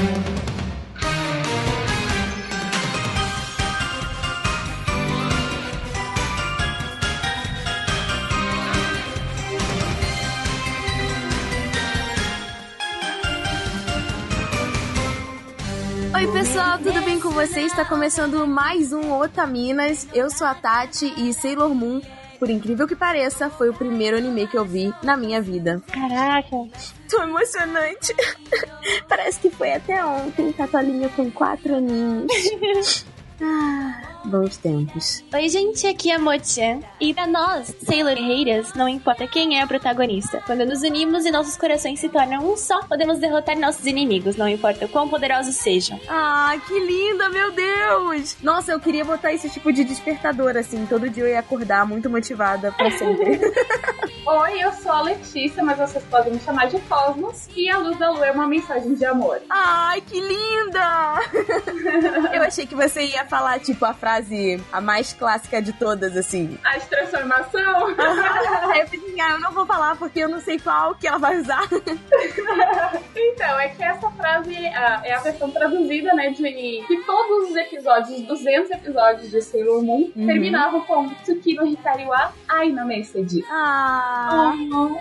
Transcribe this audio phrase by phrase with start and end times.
[0.00, 0.06] Oi,
[16.32, 17.66] pessoal, tudo bem com vocês?
[17.66, 20.08] Está começando mais um Otaminas.
[20.14, 22.00] Eu sou a Tati e Sailor Moon,
[22.40, 25.82] por incrível que pareça, foi o primeiro anime que eu vi na minha vida.
[25.92, 26.56] Caraca.
[27.08, 28.14] Tô emocionante.
[29.06, 32.32] Parece que foi até ontem, Catolinha com quatro aninhos.
[33.42, 35.24] Ah, bons tempos.
[35.32, 36.80] Oi, gente, aqui é a Mochan.
[37.00, 40.42] E pra nós, Sailor Guerreiras, não importa quem é o protagonista.
[40.46, 44.48] Quando nos unimos e nossos corações se tornam um só, podemos derrotar nossos inimigos, não
[44.48, 46.00] importa o quão poderosos sejam.
[46.08, 48.36] Ah, que linda, meu Deus!
[48.42, 50.86] Nossa, eu queria botar esse tipo de despertador, assim.
[50.86, 53.40] Todo dia eu ia acordar muito motivada pra sempre.
[54.26, 57.48] Oi, eu sou a Letícia, mas vocês podem me chamar de Cosmos.
[57.56, 59.40] E a luz da lua é uma mensagem de amor.
[59.48, 61.20] Ai, que linda!
[62.32, 64.09] eu achei que você ia falar, tipo, a frase
[64.72, 66.58] a mais clássica de todas, assim.
[66.64, 67.90] A de transformação?
[67.90, 71.38] eu pensei, ah, eu não vou falar porque eu não sei qual que ela vai
[71.38, 71.68] usar.
[73.14, 78.22] então, é que essa frase é a versão traduzida, né, de que todos os episódios,
[78.22, 80.26] 200 episódios de Sailor Moon, uhum.
[80.26, 83.44] terminavam com Tsukino Hikari wa Aina Message.
[83.50, 84.52] Ah!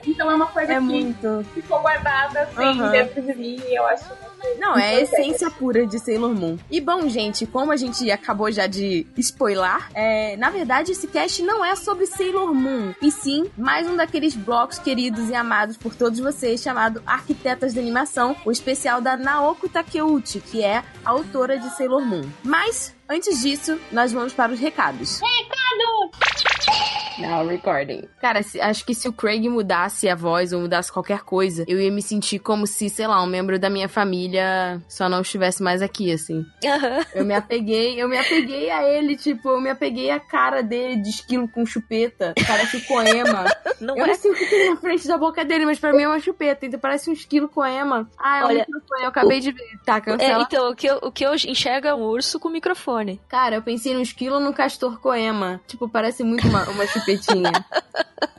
[0.06, 1.46] Então é uma coisa é que muito.
[1.54, 2.92] ficou guardada, assim, uhum.
[2.92, 4.29] dentro de mim e eu acho
[4.60, 6.58] não, é a essência pura de Sailor Moon.
[6.70, 11.42] E bom, gente, como a gente acabou já de spoiler, é, na verdade esse cast
[11.42, 15.96] não é sobre Sailor Moon, e sim mais um daqueles blocos queridos e amados por
[15.96, 21.58] todos vocês, chamado Arquitetas de Animação, o especial da Naoko Takeuchi, que é a autora
[21.58, 22.28] de Sailor Moon.
[22.44, 25.20] Mas, antes disso, nós vamos para os recados.
[25.20, 26.99] Recado!
[27.20, 28.04] Now recording.
[28.22, 31.80] Cara, se, acho que se o Craig mudasse a voz ou mudasse qualquer coisa, eu
[31.80, 35.62] ia me sentir como se, sei lá, um membro da minha família só não estivesse
[35.62, 36.46] mais aqui, assim.
[36.64, 37.06] Uhum.
[37.14, 40.98] Eu me apeguei, eu me apeguei a ele, tipo, eu me apeguei a cara dele
[40.98, 42.34] de esquilo com chupeta.
[42.48, 43.46] Parece o Coema.
[43.80, 44.08] não eu é?
[44.08, 46.20] não sei o que tem na frente da boca dele, mas pra mim é uma
[46.20, 48.10] chupeta, então parece um esquilo Coema.
[48.18, 49.42] Ah, é Olha, um microfone, eu acabei o...
[49.42, 49.80] de ver.
[49.86, 50.44] Tá, É, cancela.
[50.44, 53.20] então, o que, eu, o que eu enxergo é um urso com microfone.
[53.28, 55.62] Cara, eu pensei no esquilo no castor Coema.
[55.68, 57.52] Tipo, parece muito uma, uma chupetinha.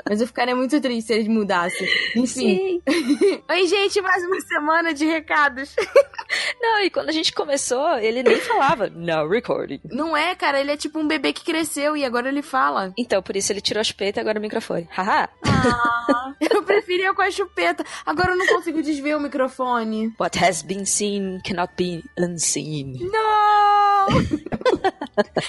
[0.09, 1.89] Mas eu ficaria muito triste se eles mudassem.
[2.17, 2.83] Enfim.
[3.49, 5.75] Oi, gente, mais uma semana de recados.
[6.61, 9.81] Não, e quando a gente começou, ele nem falava no recording.
[9.85, 12.93] Não é, cara, ele é tipo um bebê que cresceu e agora ele fala.
[12.99, 14.89] Então, por isso ele tirou a chupeta e agora o microfone.
[14.91, 15.29] Haha.
[15.45, 17.85] Ah, eu preferia com a chupeta.
[18.05, 20.13] Agora eu não consigo desver o microfone.
[20.19, 22.99] What has been seen cannot be unseen.
[23.13, 24.09] Não!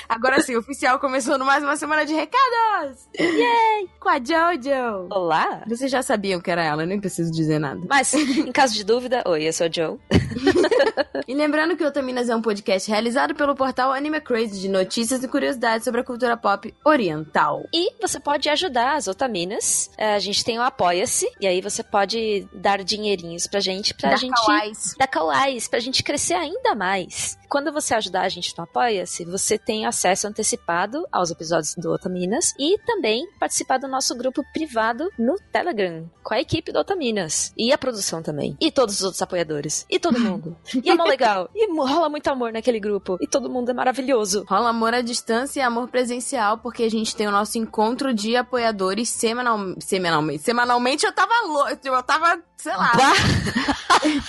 [0.07, 3.07] Agora sim, oficial começando mais uma semana de recados.
[3.19, 3.89] Yay!
[3.99, 5.07] Com a Jojo.
[5.11, 5.63] Olá!
[5.67, 7.81] Vocês já sabiam que era ela, eu nem preciso dizer nada.
[7.87, 9.97] Mas, em caso de dúvida, oi, eu sou a Joe.
[11.27, 15.23] e lembrando que o Otaminas é um podcast realizado pelo portal Anime Crazy de notícias
[15.23, 17.63] e curiosidades sobre a cultura pop oriental.
[17.73, 19.89] E você pode ajudar as Otaminas.
[19.97, 24.15] A gente tem o Apoia-se, e aí você pode dar dinheirinhos pra gente, pra da
[24.15, 24.33] gente...
[24.33, 24.95] Kawais.
[24.97, 27.37] Da Kawais, pra gente crescer ainda mais.
[27.51, 32.53] Quando você ajudar a gente no Apoia-se, você tem acesso antecipado aos episódios do Otaminas
[32.57, 37.51] e também participar do nosso grupo privado no Telegram, com a equipe do Otaminas.
[37.57, 38.55] E a produção também.
[38.57, 39.85] E todos os outros apoiadores.
[39.89, 40.55] E todo mundo.
[40.81, 41.49] e é mó legal.
[41.53, 43.17] E rola muito amor naquele grupo.
[43.19, 44.45] E todo mundo é maravilhoso.
[44.47, 48.33] Rola amor à distância e amor presencial, porque a gente tem o nosso encontro de
[48.37, 49.75] apoiadores semanal...
[49.77, 50.41] semanalmente.
[50.43, 51.77] Semanalmente eu tava louco.
[51.83, 52.91] Eu tava, sei lá.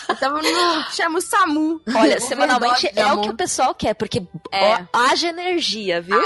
[0.09, 0.82] eu tava no.
[0.93, 1.81] Chama o Samu.
[1.94, 4.75] Olha, semanalmente é o que o pessoal quer, porque É.
[4.75, 6.20] ó, haja energia, viu?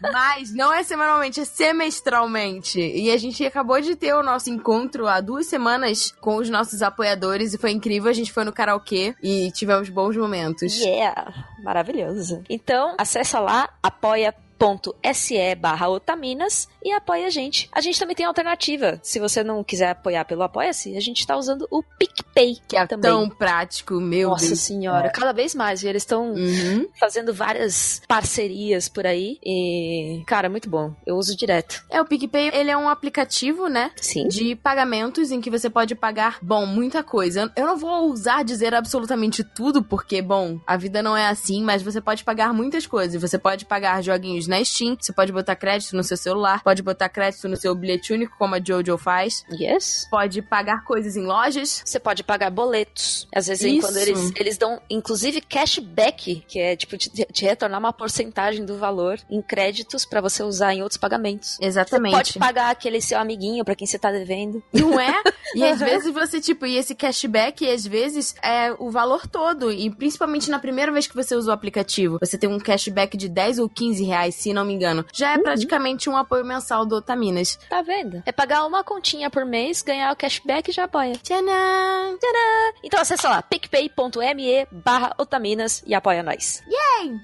[0.00, 2.80] Mas não é semanalmente, é semestralmente.
[2.80, 6.82] E a gente acabou de ter o nosso encontro há duas semanas com os nossos
[6.82, 8.08] apoiadores e foi incrível.
[8.10, 10.76] A gente foi no karaokê e tivemos bons momentos.
[10.78, 12.42] Yeah, maravilhoso.
[12.48, 13.68] Então, acessa lá,
[14.58, 17.68] apoia.se barra otaminas e apoia a gente.
[17.72, 18.98] A gente também tem alternativa.
[19.02, 22.86] Se você não quiser apoiar pelo Apoia-se, a gente tá usando o PicPay, Que é
[22.86, 23.10] também.
[23.10, 24.60] tão prático, meu Nossa Deus.
[24.60, 25.82] senhora, cada vez mais.
[25.82, 26.86] E eles estão Uhum.
[26.98, 29.38] fazendo várias parcerias por aí.
[29.44, 30.94] E, cara, muito bom.
[31.06, 31.84] Eu uso direto.
[31.90, 33.90] É, o PicPay, ele é um aplicativo, né?
[33.96, 34.26] Sim.
[34.28, 37.52] De pagamentos em que você pode pagar, bom, muita coisa.
[37.56, 41.82] Eu não vou ousar dizer absolutamente tudo, porque, bom, a vida não é assim, mas
[41.82, 43.20] você pode pagar muitas coisas.
[43.20, 47.08] Você pode pagar joguinhos na Steam, você pode botar crédito no seu celular, pode botar
[47.08, 49.44] crédito no seu bilhete único, como a Jojo faz.
[49.52, 50.06] Yes.
[50.10, 51.82] Pode pagar coisas em lojas.
[51.84, 53.26] Você pode pagar boletos.
[53.34, 53.86] Às vezes, Isso.
[53.86, 58.76] quando eles, eles dão, inclusive, cashback, que é tipo de, de retornar uma porcentagem do
[58.76, 61.56] valor em em créditos para você usar em outros pagamentos.
[61.60, 62.12] Exatamente.
[62.12, 64.62] Você pode pagar aquele seu amiguinho para quem você tá devendo.
[64.72, 65.14] Não é?
[65.54, 69.72] E às vezes você, tipo, e esse cashback, às vezes, é o valor todo.
[69.72, 73.28] E principalmente na primeira vez que você usa o aplicativo, você tem um cashback de
[73.28, 75.04] 10 ou 15 reais, se não me engano.
[75.12, 75.42] Já é Uhum.
[75.42, 77.58] praticamente um apoio mensal do Otaminas.
[77.68, 78.22] Tá vendo?
[78.26, 81.12] É pagar uma continha por mês, ganhar o cashback e já apoia.
[81.22, 82.18] Tcharam!
[82.82, 86.62] Então acessa lá, picpay.me barra otaminas e apoia nós.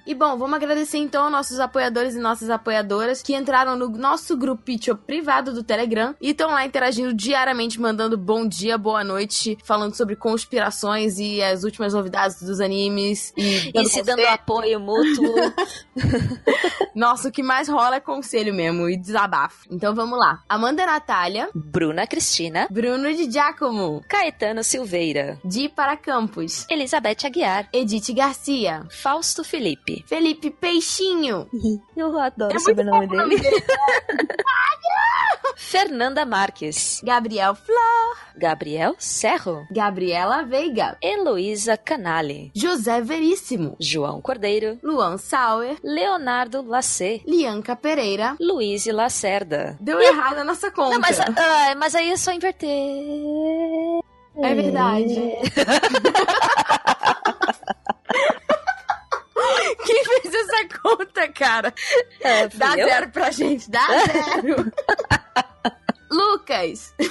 [0.07, 4.37] E bom, vamos agradecer então aos nossos apoiadores e nossas apoiadoras que entraram no nosso
[4.37, 9.95] grupinho privado do Telegram e estão lá interagindo diariamente, mandando bom dia, boa noite, falando
[9.95, 15.35] sobre conspirações e as últimas novidades dos animes e, E se dando apoio mútuo.
[17.05, 19.67] Nossa, o que mais rola é conselho mesmo e desabafo.
[19.71, 20.43] Então vamos lá.
[20.49, 28.11] Amanda Natália, Bruna Cristina, Bruno de Giacomo, Caetano Silveira, Di para Campos, Elizabeth Aguiar, Edith
[28.15, 30.03] Garcia, Fausto Felipe.
[30.09, 31.47] Felipe Peixinho,
[31.95, 33.39] Eu adoro É o sobrenome dele.
[33.39, 33.65] dele.
[35.57, 45.19] Fernanda Marques, Gabriel Flor, Gabriel Serro, Gabriela Veiga, Heloísa Canali, José Veríssimo, João Cordeiro, Luan
[45.19, 48.37] Sauer, Leonardo Lacê, Lianca Pereira.
[48.41, 49.77] Luiz Lacerda.
[49.81, 50.95] Deu errado a nossa conta.
[50.95, 52.69] Não, mas, ah, mas aí é só inverter.
[54.43, 55.15] É verdade.
[59.85, 61.73] Quem fez essa conta, cara?
[62.21, 62.89] É, Dá eu?
[62.89, 64.73] zero pra gente, dá zero.
[66.11, 66.95] Lucas,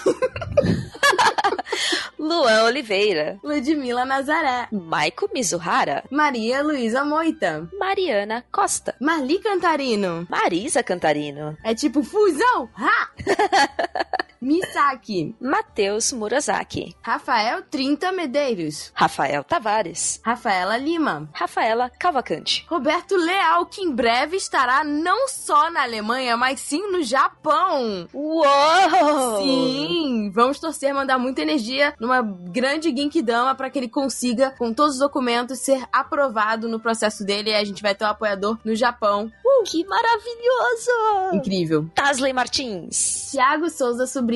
[2.18, 10.26] Luan Oliveira, Ludmila Nazaré, Maiko Mizuhara, Maria Luísa Moita, Mariana Costa, Marli Cantarino.
[10.30, 13.10] Marisa Cantarino, É tipo fusão, ha!
[14.44, 22.66] Misaki, Matheus Murasaki, Rafael 30 Medeiros, Rafael Tavares, Rafaela Lima, Rafaela Cavalcante.
[22.70, 28.06] Roberto Leal, que em breve estará não só na Alemanha, mas sim no Japão.
[28.14, 29.42] Uou!
[29.42, 34.96] Sim, vamos torcer, mandar muita energia numa grande Genkidama para que ele consiga, com todos
[34.96, 38.76] os documentos, ser aprovado no processo dele e a gente vai ter um apoiador no
[38.76, 39.32] Japão.
[39.66, 41.36] Que maravilhoso!
[41.36, 41.90] Incrível.
[41.96, 44.33] Tasley Martins, Tiago Souza Sobrinho,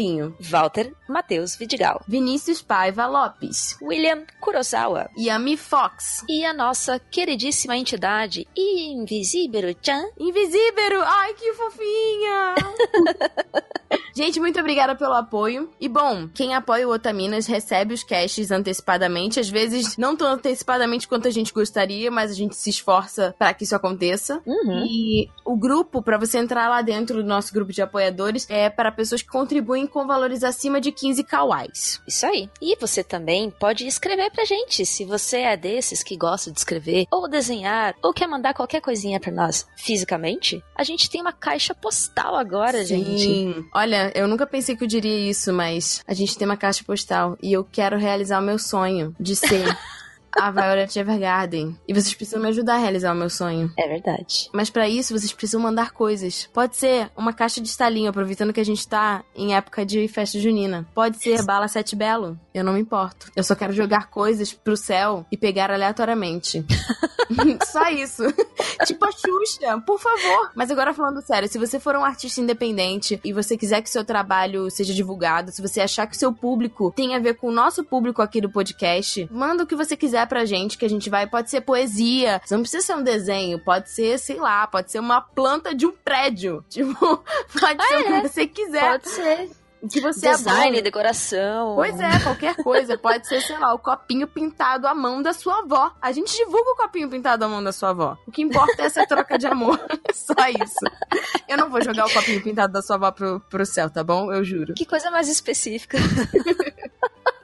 [0.52, 8.48] Walter Matheus Vidigal, Vinícius Paiva Lopes, William Kurosawa Yami Fox, e a nossa queridíssima entidade
[8.56, 10.10] Invisível Chan.
[10.20, 11.02] Invisível!
[11.04, 12.56] Ai, que fofinha!
[14.14, 15.70] Gente, muito obrigada pelo apoio.
[15.80, 19.40] E bom, quem apoia o Otaminas recebe os caches antecipadamente.
[19.40, 23.54] Às vezes, não tão antecipadamente quanto a gente gostaria, mas a gente se esforça para
[23.54, 24.42] que isso aconteça.
[24.46, 24.86] Uhum.
[24.86, 28.92] E o grupo, para você entrar lá dentro do nosso grupo de apoiadores, é para
[28.92, 32.02] pessoas que contribuem com valores acima de 15 kawais.
[32.08, 32.50] Isso aí.
[32.62, 37.06] E você também pode escrever pra gente, se você é desses que gosta de escrever,
[37.12, 40.64] ou desenhar, ou quer mandar qualquer coisinha pra nós fisicamente.
[40.76, 43.68] A gente tem uma caixa postal agora, gente.
[43.78, 47.38] Olha, eu nunca pensei que eu diria isso, mas a gente tem uma caixa postal
[47.40, 49.66] e eu quero realizar o meu sonho de ser
[50.40, 51.78] a Violet Evergarden.
[51.88, 53.72] E vocês precisam me ajudar a realizar o meu sonho.
[53.78, 54.50] É verdade.
[54.54, 56.48] Mas pra isso, vocês precisam mandar coisas.
[56.54, 60.40] Pode ser uma caixa de estalinho, aproveitando que a gente tá em época de festa
[60.40, 60.88] junina.
[60.94, 62.40] Pode ser bala sete belo.
[62.54, 63.32] Eu não me importo.
[63.36, 66.66] Eu só quero jogar coisas pro céu e pegar aleatoriamente.
[67.66, 68.24] só isso.
[68.86, 70.52] tipo a Xuxa, por favor.
[70.56, 74.06] Mas agora falando sério, se você for um artista independente e você quiser que seu
[74.06, 77.52] trabalho seja divulgado, se você achar que o seu público tem a ver com o
[77.52, 81.10] nosso público aqui do podcast, manda o que você quiser pra gente, que a gente
[81.10, 81.26] vai.
[81.26, 85.22] Pode ser poesia, não precisa ser um desenho, pode ser, sei lá, pode ser uma
[85.22, 86.64] planta de um prédio.
[86.70, 87.24] Tipo,
[87.60, 88.22] pode ser o é.
[88.22, 88.92] que você quiser.
[88.92, 89.50] Pode ser.
[89.82, 90.84] O que você é Design, bom.
[90.84, 91.76] decoração.
[91.76, 92.98] Pois é, qualquer coisa.
[92.98, 95.92] Pode ser, sei lá, o copinho pintado à mão da sua avó.
[96.02, 98.18] A gente divulga o copinho pintado à mão da sua avó.
[98.26, 99.80] O que importa é essa troca de amor.
[100.14, 100.80] Só isso.
[101.48, 104.34] Eu não vou jogar o copinho pintado da sua avó pro, pro céu, tá bom?
[104.34, 104.74] Eu juro.
[104.74, 105.98] Que coisa mais específica.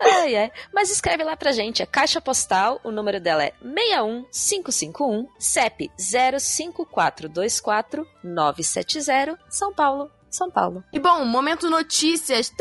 [0.00, 0.52] ai, ai.
[0.72, 1.82] Mas escreve lá pra gente.
[1.82, 10.10] É caixa postal, o número dela é 61551, CEP 05424 970, São Paulo.
[10.30, 10.84] São Paulo.
[10.92, 12.52] E bom, momento notícias.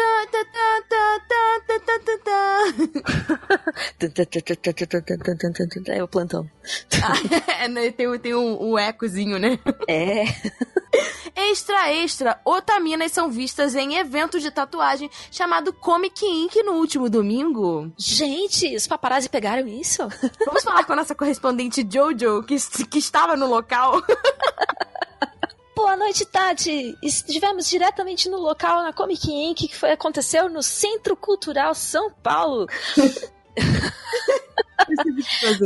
[5.88, 6.50] É o plantão.
[7.03, 7.91] Ah, é, né?
[7.91, 9.59] tem, tem um, um ecozinho, né?
[9.88, 10.25] É.
[11.36, 16.55] Extra, extra, otaminas são vistas em evento de tatuagem chamado Comic Inc.
[16.63, 17.91] no último domingo.
[17.95, 20.01] Gente, os paparazzi pegaram isso?
[20.45, 22.57] Vamos falar com a nossa correspondente Jojo, que,
[22.88, 24.01] que estava no local.
[25.77, 26.98] Boa noite, Tati!
[27.03, 29.67] Estivemos diretamente no local na Comic Inc.
[29.67, 32.65] que foi, aconteceu no Centro Cultural São Paulo.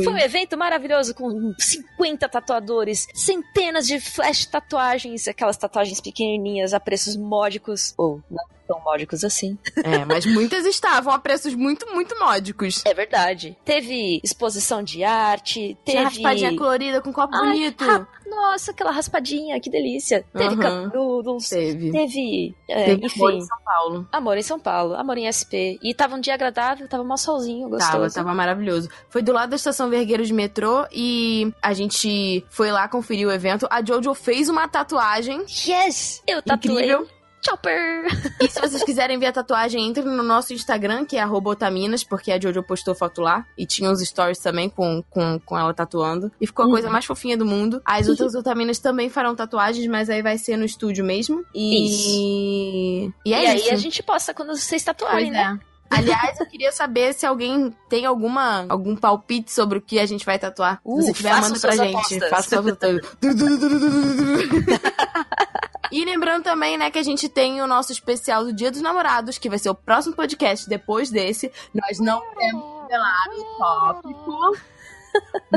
[0.04, 6.80] Foi um evento maravilhoso com 50 tatuadores, centenas de flash tatuagens, aquelas tatuagens pequenininhas a
[6.80, 9.58] preços módicos, ou não tão módicos assim.
[9.84, 12.82] É, mas muitas estavam a preços muito, muito módicos.
[12.84, 13.56] É verdade.
[13.64, 15.98] Teve exposição de arte, teve...
[15.98, 17.84] Tinha raspadinha colorida com copo Ai, bonito.
[17.84, 20.24] ra- Nossa, aquela raspadinha, que delícia.
[20.32, 21.90] Teve cup noodles, Teve.
[21.90, 24.08] teve, é, Teve enfim, amor em São Paulo.
[24.12, 25.78] amor em São Paulo, amor em SP.
[25.82, 27.92] E tava um dia agradável, tava mó solzinho, gostoso.
[27.92, 28.88] Tava, tava maravilhoso.
[29.10, 33.32] Foi do lado da estação Vergueiro de metrô e a gente foi lá conferir o
[33.32, 33.66] evento.
[33.70, 35.44] A Jojo fez uma tatuagem.
[35.66, 36.22] Yes!
[36.26, 37.08] Eu tatuei Incrível.
[37.44, 38.06] Chopper!
[38.40, 42.30] E se vocês quiserem ver a tatuagem, entre no nosso Instagram, que é otaminas, porque
[42.30, 43.44] a Jojo postou foto lá.
[43.58, 46.30] E tinha uns stories também com, com, com ela tatuando.
[46.40, 47.82] E ficou a coisa mais fofinha do mundo.
[47.84, 51.44] As outras otaminas também farão tatuagens, mas aí vai ser no estúdio mesmo.
[51.54, 53.10] E.
[53.24, 53.68] E é e isso.
[53.68, 55.60] aí a gente posta quando vocês tatuarem, Pois né?
[55.68, 55.72] é.
[55.94, 60.24] Aliás, eu queria saber se alguém tem alguma algum palpite sobre o que a gente
[60.24, 60.80] vai tatuar.
[60.82, 61.94] Uh, se tiver, manda pra gente.
[61.94, 62.30] apostas.
[62.30, 62.62] Faça sua
[65.92, 69.36] E lembrando também, né, que a gente tem o nosso especial do Dia dos Namorados,
[69.36, 71.52] que vai ser o próximo podcast depois desse.
[71.74, 74.56] Nós não temos revelado o tópico.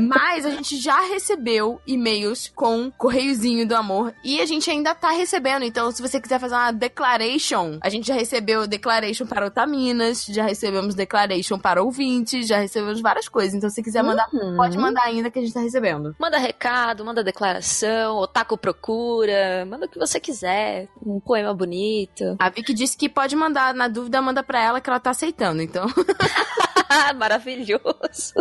[0.01, 5.11] Mas a gente já recebeu e-mails com correiozinho do amor e a gente ainda tá
[5.11, 5.63] recebendo.
[5.63, 10.43] Então, se você quiser fazer uma declaration, a gente já recebeu declaration para Otaminas, já
[10.43, 13.53] recebemos declaration para ouvintes, já recebemos várias coisas.
[13.53, 14.55] Então, se quiser mandar, Uhum.
[14.57, 16.13] pode mandar ainda que a gente tá recebendo.
[16.19, 20.87] Manda recado, manda declaração, otaku procura, manda o que você quiser.
[21.05, 22.35] Um poema bonito.
[22.39, 25.61] A Vicky disse que pode mandar, na dúvida, manda pra ela que ela tá aceitando.
[25.61, 25.85] Então,
[27.17, 28.33] Maravilhoso.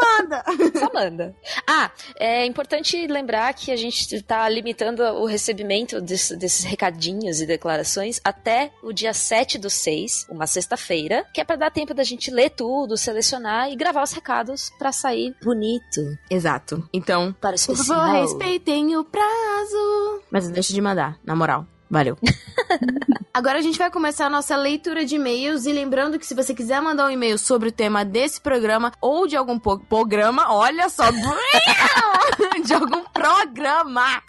[0.00, 0.44] manda!
[0.78, 1.34] Só manda.
[1.66, 7.46] Ah, é importante lembrar que a gente tá limitando o recebimento desse- desses recadinhos e
[7.46, 12.02] declarações até o dia 7 do 6, uma sexta-feira, que é pra dar tempo da
[12.04, 16.00] gente ler tudo, selecionar e gravar os recados pra sair bonito
[16.30, 16.88] Exato.
[16.92, 17.98] Então, para o por especial.
[17.98, 20.22] favor, respeitem o prazo.
[20.30, 21.66] Mas deixa de mandar, na moral.
[21.90, 22.16] Valeu.
[23.32, 26.54] Agora a gente vai começar a nossa leitura de e-mails e lembrando que se você
[26.54, 31.04] quiser mandar um e-mail sobre o tema desse programa ou de algum programa, olha só,
[32.64, 34.22] de algum programa,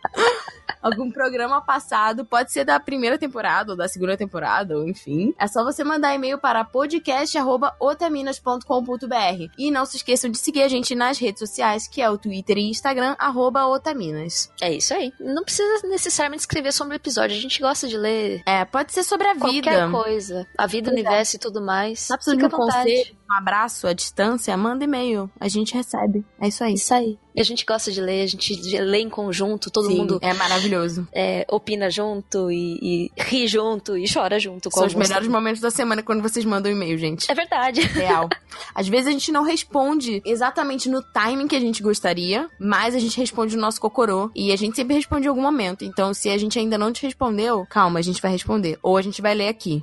[0.82, 5.48] algum programa passado, pode ser da primeira temporada ou da segunda temporada, ou enfim, é
[5.48, 11.18] só você mandar e-mail para podcast@otaminas.com.br e não se esqueçam de seguir a gente nas
[11.18, 14.52] redes sociais, que é o Twitter e Instagram arroba @otaminas.
[14.62, 15.12] É isso aí.
[15.20, 19.04] Não precisa necessariamente escrever sobre o episódio, a gente gosta de ler É, pode ser
[19.04, 19.72] sobre a vida.
[19.72, 20.48] qualquer coisa.
[20.58, 22.08] A vida, o universo e tudo mais.
[22.08, 24.56] Tá precisando de um conselho, um abraço à distância?
[24.58, 25.30] Manda e-mail.
[25.40, 26.26] A gente recebe.
[26.40, 26.74] É isso aí.
[26.74, 27.18] Isso aí.
[27.38, 31.08] A gente gosta de ler, a gente lê em conjunto, todo Sim, mundo é maravilhoso.
[31.14, 35.40] é, opina junto e, e ri junto e chora junto com São os melhores também.
[35.40, 37.32] momentos da semana quando vocês mandam e-mail, gente.
[37.32, 37.80] É verdade.
[37.82, 38.28] Real.
[38.76, 43.00] Às vezes a gente não responde exatamente no timing que a gente gostaria, mas a
[43.00, 44.30] gente responde no nosso cocorô.
[44.36, 45.86] E a gente sempre responde em algum momento.
[45.86, 48.78] Então, se a gente ainda não te respondeu, calma, a gente vai responder.
[48.84, 49.82] Ou a gente vai ler aqui.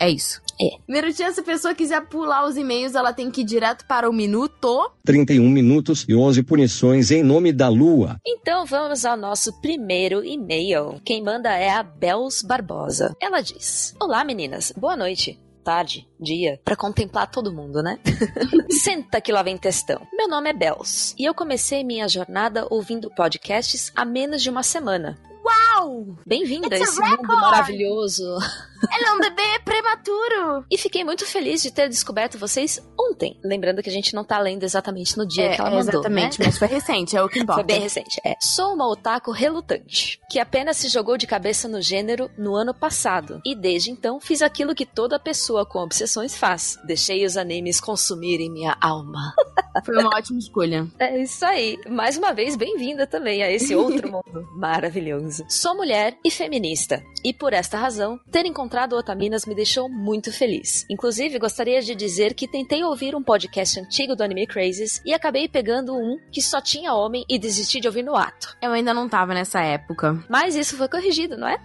[0.00, 0.40] É isso.
[0.60, 0.78] É.
[0.88, 4.12] Minutinho, se a pessoa quiser pular os e-mails, ela tem que ir direto para o
[4.12, 4.90] minuto.
[5.04, 8.16] 31 minutos e 11 punições em nome da lua.
[8.26, 11.00] Então vamos ao nosso primeiro e-mail.
[11.04, 13.14] Quem manda é a Bels Barbosa.
[13.20, 15.40] Ela diz: Olá meninas, boa noite.
[15.62, 17.98] Tarde, dia, pra contemplar todo mundo, né?
[18.70, 20.00] Senta que lá vem textão.
[20.14, 24.62] Meu nome é Bels e eu comecei minha jornada ouvindo podcasts há menos de uma
[24.62, 25.18] semana.
[25.44, 26.16] Uau!
[26.26, 27.40] Bem-vinda a esse mundo record!
[27.40, 28.24] maravilhoso.
[28.90, 30.64] Ela é um bebê prematuro!
[30.70, 33.38] E fiquei muito feliz de ter descoberto vocês ontem.
[33.42, 36.38] Lembrando que a gente não tá lendo exatamente no dia É, que ela mandou, exatamente,
[36.40, 36.46] né?
[36.46, 37.62] mas foi recente, é o que importa.
[37.62, 38.20] Foi bem recente.
[38.24, 38.34] É.
[38.40, 43.40] Sou uma otaku relutante, que apenas se jogou de cabeça no gênero no ano passado.
[43.44, 46.78] E desde então fiz aquilo que toda pessoa com obsessões faz.
[46.86, 49.34] Deixei os animes consumirem minha alma.
[49.84, 50.86] Foi uma ótima escolha.
[50.98, 51.78] É isso aí.
[51.88, 55.44] Mais uma vez, bem-vinda também a esse outro mundo maravilhoso.
[55.48, 57.02] Sou mulher e feminista.
[57.24, 60.84] E por esta razão, ter encontrado Otaminas me deixou muito feliz.
[60.88, 65.48] Inclusive, gostaria de dizer que tentei ouvir um podcast antigo do Anime Crazes e acabei
[65.48, 68.56] pegando um que só tinha homem e desisti de ouvir no ato.
[68.60, 70.22] Eu ainda não tava nessa época.
[70.28, 71.58] Mas isso foi corrigido, não é?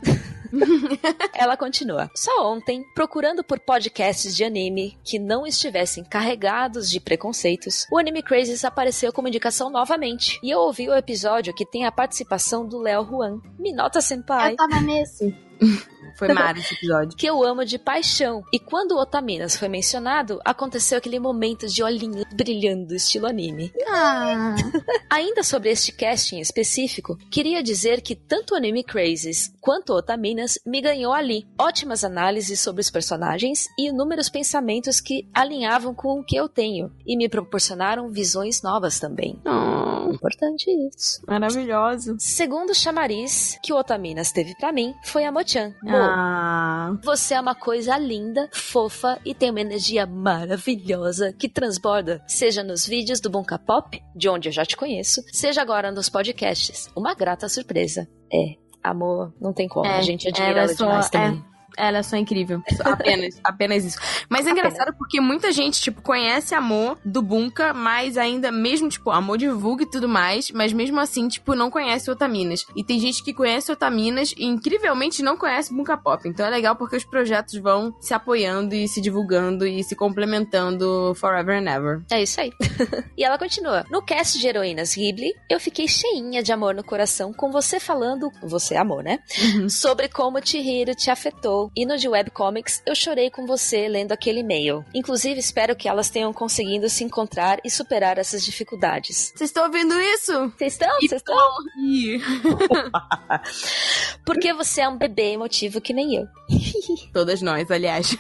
[1.33, 2.10] Ela continua.
[2.15, 8.22] Só ontem, procurando por podcasts de anime que não estivessem carregados de preconceitos, o Anime
[8.22, 10.39] Crazes apareceu como indicação novamente.
[10.43, 13.41] E eu ouvi o episódio que tem a participação do Léo Juan.
[13.57, 14.55] Minota Senpai.
[14.55, 15.36] tava nesse.
[16.17, 17.17] Foi mara esse episódio.
[17.17, 18.43] que eu amo de paixão.
[18.53, 23.72] E quando o Otaminas foi mencionado, aconteceu aquele momento de olhinhos brilhando, estilo anime.
[23.88, 24.55] Ah.
[25.10, 30.58] Ainda sobre este casting específico, queria dizer que tanto o Anime Crazes quanto o Otaminas
[30.65, 31.46] me ganhou ali.
[31.60, 36.91] Ótimas análises sobre os personagens e inúmeros pensamentos que alinhavam com o que eu tenho
[37.05, 39.39] e me proporcionaram visões novas também.
[39.46, 41.22] Oh, Importante isso.
[41.27, 42.15] maravilhoso.
[42.20, 45.74] Segundo o chamariz que o Otaminas teve pra mim, foi a Mochan.
[45.84, 46.98] Mo, Ah.
[47.03, 52.86] Você é uma coisa linda, fofa e tem uma energia maravilhosa que transborda, seja nos
[52.86, 56.89] vídeos do Bunka Pop, de onde eu já te conheço, seja agora nos podcasts.
[56.95, 58.07] Uma grata surpresa.
[58.31, 61.27] É, amor, não tem como, É, a gente admira ela ela, é só- demais também.
[61.27, 61.52] Ela é
[62.03, 62.62] só incrível.
[62.75, 63.98] Só- Apenas, apenas isso.
[64.30, 69.10] Mas é engraçado porque muita gente, tipo, conhece amor do Bunka, mas ainda, mesmo, tipo,
[69.12, 72.65] amor divulga e tudo mais, mas mesmo assim, tipo, não conhece Otaminas.
[72.75, 76.27] E tem gente que conhece Otaminas e incrivelmente não conhece Bunka Pop.
[76.27, 81.13] Então é legal porque os projetos vão se apoiando e se divulgando e se complementando
[81.15, 82.01] forever and ever.
[82.12, 82.51] É isso aí.
[83.18, 83.86] e ela continua.
[83.89, 88.32] No cast de Heroínas Ghibli, eu fiquei cheinha de amor no coração com você falando,
[88.42, 89.20] você amor, né?
[89.70, 91.62] Sobre como Chihiro te afetou.
[91.75, 94.84] E no de webcomics, eu chorei com você lendo aquele e-mail.
[94.93, 99.32] Inclusive, espero que elas tenham conseguido se encontrar e superar essas dificuldades.
[99.36, 100.51] Vocês estão ouvindo isso?
[100.58, 100.96] Vocês estão?
[101.00, 101.36] Vocês estão?
[101.79, 102.22] Ih.
[104.25, 106.27] Porque você é um bebê emotivo que nem eu.
[107.13, 108.15] Todas nós, aliás.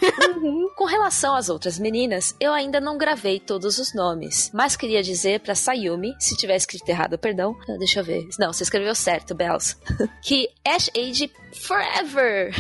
[0.75, 5.39] Com relação às outras meninas, eu ainda não gravei todos os nomes, mas queria dizer
[5.39, 7.55] pra Sayumi, se tiver escrito errado, perdão.
[7.69, 8.27] Ah, Deixa eu ver.
[8.39, 9.77] Não, você escreveu certo, Bells.
[10.21, 12.53] que Ash Age Forever.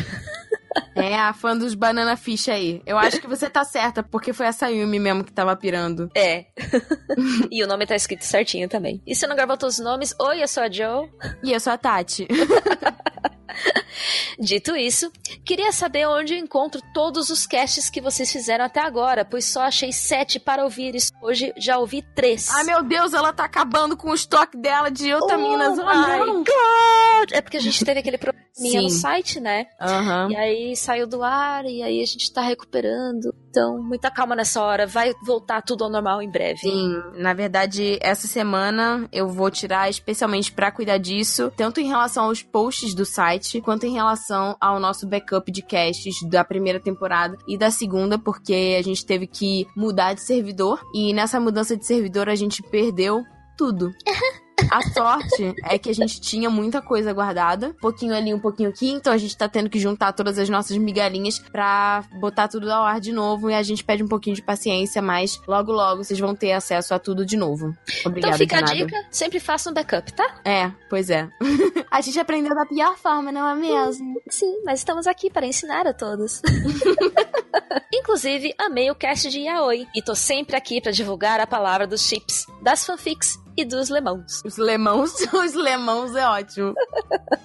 [0.95, 2.81] É a fã dos Banana Fish aí.
[2.85, 6.09] Eu acho que você tá certa, porque foi a Sayumi mesmo que tava pirando.
[6.15, 6.45] É.
[7.51, 9.01] e o nome tá escrito certinho também.
[9.05, 11.09] E se não gravou todos os nomes, oi, eu sou a Joe.
[11.43, 12.27] E eu sou a Tati.
[14.39, 15.11] Dito isso,
[15.45, 19.61] queria saber onde eu encontro todos os casts que vocês fizeram até agora, pois só
[19.61, 22.49] achei sete para ouvir e hoje já ouvi três.
[22.49, 25.77] Ai, meu Deus, ela tá acabando com o estoque dela de Otaminas.
[25.77, 26.19] Oh Ai.
[26.19, 27.31] God!
[27.31, 28.99] É porque a gente teve aquele probleminha no Sim.
[28.99, 29.67] site, né?
[29.79, 30.29] Aham.
[30.31, 33.33] E aí saiu do ar, e aí a gente tá recuperando.
[33.53, 34.87] Então, muita calma nessa hora.
[34.87, 36.57] Vai voltar tudo ao normal em breve.
[36.57, 42.25] Sim, na verdade, essa semana eu vou tirar especialmente pra cuidar disso, tanto em relação
[42.25, 47.37] aos posts do site, quanto em relação ao nosso backup de casts da primeira temporada
[47.47, 51.85] e da segunda, porque a gente teve que mudar de servidor e nessa mudança de
[51.85, 53.23] servidor a gente perdeu
[53.55, 53.91] tudo.
[54.69, 58.69] A sorte é que a gente tinha muita coisa guardada, um pouquinho ali, um pouquinho
[58.69, 62.71] aqui, então a gente tá tendo que juntar todas as nossas migalhinhas pra botar tudo
[62.71, 66.03] ao ar de novo e a gente pede um pouquinho de paciência, mas logo logo
[66.03, 67.75] vocês vão ter acesso a tudo de novo.
[68.05, 70.41] Obrigada, então fica a dica, sempre faça um backup, tá?
[70.45, 71.29] É, pois é.
[71.91, 74.21] a gente aprendeu da pior forma, não é mesmo?
[74.29, 76.41] Sim, mas estamos aqui para ensinar a todos.
[77.93, 82.01] Inclusive, amei o cast de Yaoi e tô sempre aqui para divulgar a palavra dos
[82.01, 84.41] chips, das fanfics e dos lemãos.
[84.45, 86.73] Os lemãos, os lemãos é ótimo.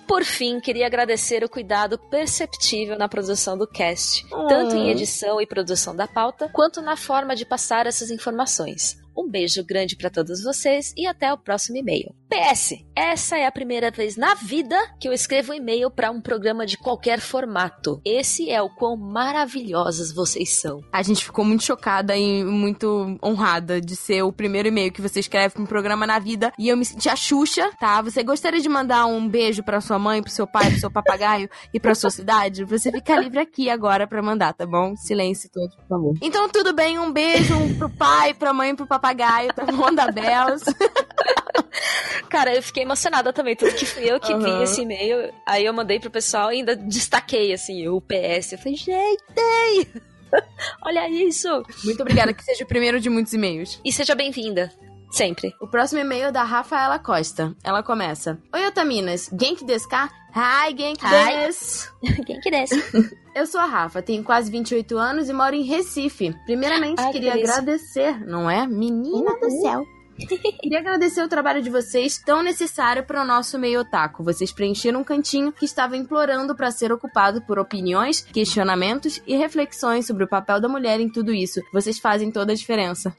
[0.06, 5.46] Por fim, queria agradecer o cuidado perceptível na produção do cast, tanto em edição e
[5.46, 8.96] produção da pauta, quanto na forma de passar essas informações.
[9.18, 12.14] Um beijo grande para todos vocês e até o próximo e-mail.
[12.28, 16.20] PS, essa é a primeira vez na vida que eu escrevo um e-mail para um
[16.20, 18.00] programa de qualquer formato.
[18.04, 20.80] Esse é o quão maravilhosas vocês são.
[20.92, 25.20] A gente ficou muito chocada e muito honrada de ser o primeiro e-mail que você
[25.20, 26.52] escreve pra um programa na vida.
[26.58, 28.02] E eu me senti a Xuxa, tá?
[28.02, 31.48] Você gostaria de mandar um beijo pra sua mãe, pro seu pai, pro seu papagaio
[31.72, 32.62] e pra sua cidade?
[32.64, 34.94] Você fica livre aqui agora pra mandar, tá bom?
[34.96, 36.14] Silêncio todo, por favor.
[36.20, 39.07] Então tudo bem, um beijo um pro pai, pra mãe, pro papagaio,
[39.54, 39.94] tá bom?
[39.94, 40.64] Da Bells.
[42.28, 44.62] Cara, eu fiquei emocionada também, tudo que fui eu que vi Aham.
[44.62, 45.32] esse e-mail.
[45.46, 48.52] Aí eu mandei pro pessoal e ainda destaquei, assim, o PS.
[48.52, 49.88] Eu falei, gente,
[50.84, 51.48] olha isso!
[51.84, 53.80] Muito obrigada, que seja o primeiro de muitos e-mails.
[53.84, 54.72] E seja bem-vinda,
[55.10, 55.54] sempre.
[55.60, 57.54] O próximo e-mail é da Rafaela Costa.
[57.64, 58.38] Ela começa.
[58.54, 59.30] Oi, Otaminas.
[59.32, 60.08] Genki desu ka?
[60.34, 61.46] Hi, Genki Hi.
[61.46, 61.92] desu.
[62.42, 62.74] Que desce?
[63.34, 66.34] Eu sou a Rafa, tenho quase 28 anos e moro em Recife.
[66.44, 67.52] Primeiramente, Ai, que queria delícia.
[67.54, 68.66] agradecer, não é?
[68.66, 69.84] Menina do céu.
[70.60, 74.24] Queria agradecer o trabalho de vocês, tão necessário para o nosso meio otaku.
[74.24, 80.08] Vocês preencheram um cantinho que estava implorando para ser ocupado por opiniões, questionamentos e reflexões
[80.08, 81.60] sobre o papel da mulher em tudo isso.
[81.72, 83.16] Vocês fazem toda a diferença.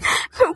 [0.40, 0.54] Meu.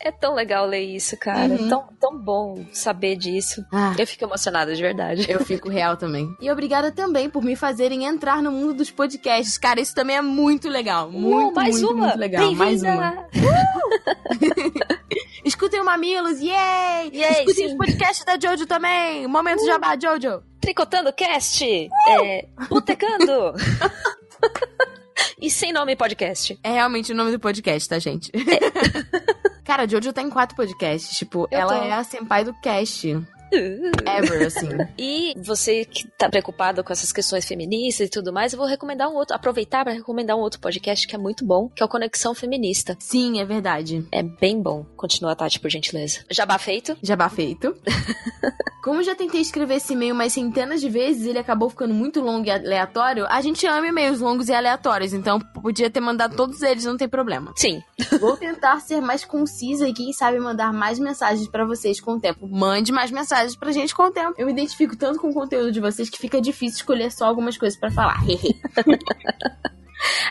[0.00, 1.52] É tão legal ler isso, cara.
[1.54, 1.68] Uhum.
[1.68, 3.64] Tão, tão bom saber disso.
[3.72, 5.26] Ah, Eu fico emocionada, de verdade.
[5.28, 6.34] Eu fico real também.
[6.40, 9.58] E obrigada também por me fazerem entrar no mundo dos podcasts.
[9.58, 11.10] Cara, isso também é muito legal.
[11.10, 12.06] Muito, Uh, mais muito, uma!
[12.08, 12.52] muito legal.
[12.54, 13.26] Mais uma.
[15.44, 17.10] Escutem o Mamilos, yay!
[17.12, 17.66] Yay, Escutem sim.
[17.66, 19.26] os podcasts da Jojo também!
[19.26, 20.42] Momento jabá, Jojo!
[20.60, 21.64] Tricotando Cast,
[22.08, 23.54] é, Botecando.
[25.40, 26.58] e sem nome podcast.
[26.62, 28.30] É realmente o nome do podcast, tá, gente?
[29.64, 31.16] Cara, a Jojo tá em quatro podcasts.
[31.16, 31.84] Tipo, Eu ela tô.
[31.84, 33.16] é a senpai do cast.
[33.52, 34.68] Ever, assim.
[34.98, 39.08] E você que tá preocupado com essas questões feministas e tudo mais, eu vou recomendar
[39.08, 41.88] um outro, aproveitar para recomendar um outro podcast que é muito bom, que é o
[41.88, 42.96] Conexão Feminista.
[43.00, 44.06] Sim, é verdade.
[44.12, 44.84] É bem bom.
[44.96, 46.20] Continua, Tati, por gentileza.
[46.30, 46.96] Jabá feito.
[47.02, 47.76] Jabá feito.
[48.82, 52.46] Como já tentei escrever esse e-mail mais centenas de vezes, ele acabou ficando muito longo
[52.46, 53.26] e aleatório.
[53.28, 57.06] A gente ama e-mails longos e aleatórios, então podia ter mandado todos eles, não tem
[57.06, 57.52] problema.
[57.56, 57.82] Sim.
[58.18, 62.20] Vou tentar ser mais concisa e quem sabe mandar mais mensagens pra vocês com o
[62.20, 62.48] tempo.
[62.48, 64.34] Mande mais mensagens pra gente com o tempo.
[64.38, 67.56] Eu me identifico tanto com o conteúdo de vocês que fica difícil escolher só algumas
[67.56, 68.20] coisas pra falar.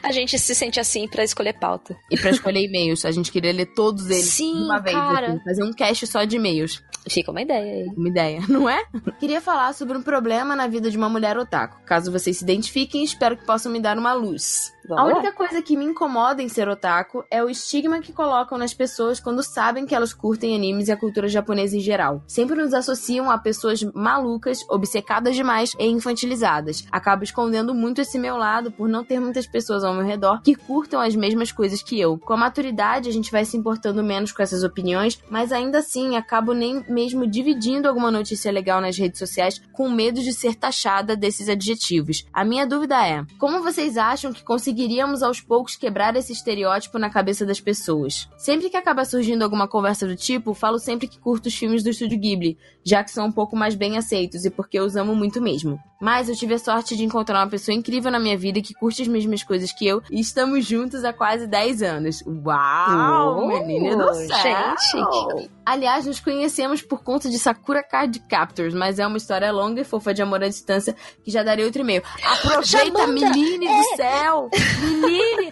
[0.02, 1.95] A gente se sente assim pra escolher pauta.
[2.10, 5.28] e pra escolher e-mails, a gente queria ler todos eles Sim, de uma vez, cara.
[5.28, 6.82] assim, fazer um cast só de e-mails.
[7.08, 7.86] Fica uma ideia aí.
[7.95, 8.84] Uma ideia, não é?
[9.19, 11.82] Queria falar sobre um problema na vida de uma mulher otaku.
[11.86, 14.74] Caso vocês se identifiquem, espero que possam me dar uma luz.
[14.89, 15.19] Vamos a lá.
[15.19, 19.19] única coisa que me incomoda em ser otaku é o estigma que colocam nas pessoas
[19.19, 22.23] quando sabem que elas curtem animes e a cultura japonesa em geral.
[22.25, 26.86] Sempre nos associam a pessoas malucas, obcecadas demais e infantilizadas.
[26.91, 30.56] Acabo escondendo muito esse meu lado por não ter muitas pessoas ao meu redor que
[30.56, 32.17] curtam as mesmas coisas que eu.
[32.17, 36.15] Com a maturidade, a gente vai se importando menos com essas opiniões, mas ainda assim
[36.15, 41.15] acabo nem mesmo dividindo alguma notícia legal nas redes sociais com medo de ser taxada
[41.15, 42.25] desses adjetivos.
[42.34, 44.43] A minha dúvida é: como vocês acham que
[44.80, 48.30] conseguiríamos aos poucos quebrar esse estereótipo na cabeça das pessoas?
[48.38, 51.89] Sempre que acaba surgindo alguma conversa do tipo, falo sempre que curto os filmes do
[51.89, 55.13] estúdio Ghibli, já que são um pouco mais bem aceitos e porque eu os amo
[55.13, 55.78] muito mesmo.
[56.02, 59.02] Mas eu tive a sorte de encontrar uma pessoa incrível na minha vida que curte
[59.02, 62.24] as mesmas coisas que eu e estamos juntos há quase 10 anos.
[62.26, 64.76] Uau, Oh, menina do céu!
[64.94, 65.50] gente.
[65.65, 69.84] Aliás, nos conhecemos por conta de Sakura Card Captors, mas é uma história longa e
[69.84, 72.02] fofa de amor à distância que já daria outro e-mail.
[72.24, 73.12] Aproveita, manda!
[73.12, 74.50] Miline do céu!
[74.77, 75.51] Miline!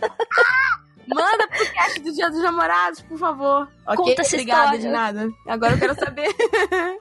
[1.07, 3.67] Manda pro cast do Dia dos Namorados, por favor.
[3.87, 4.79] Ok, Conta essa obrigada história.
[4.79, 5.29] de nada.
[5.47, 6.27] Agora eu quero saber.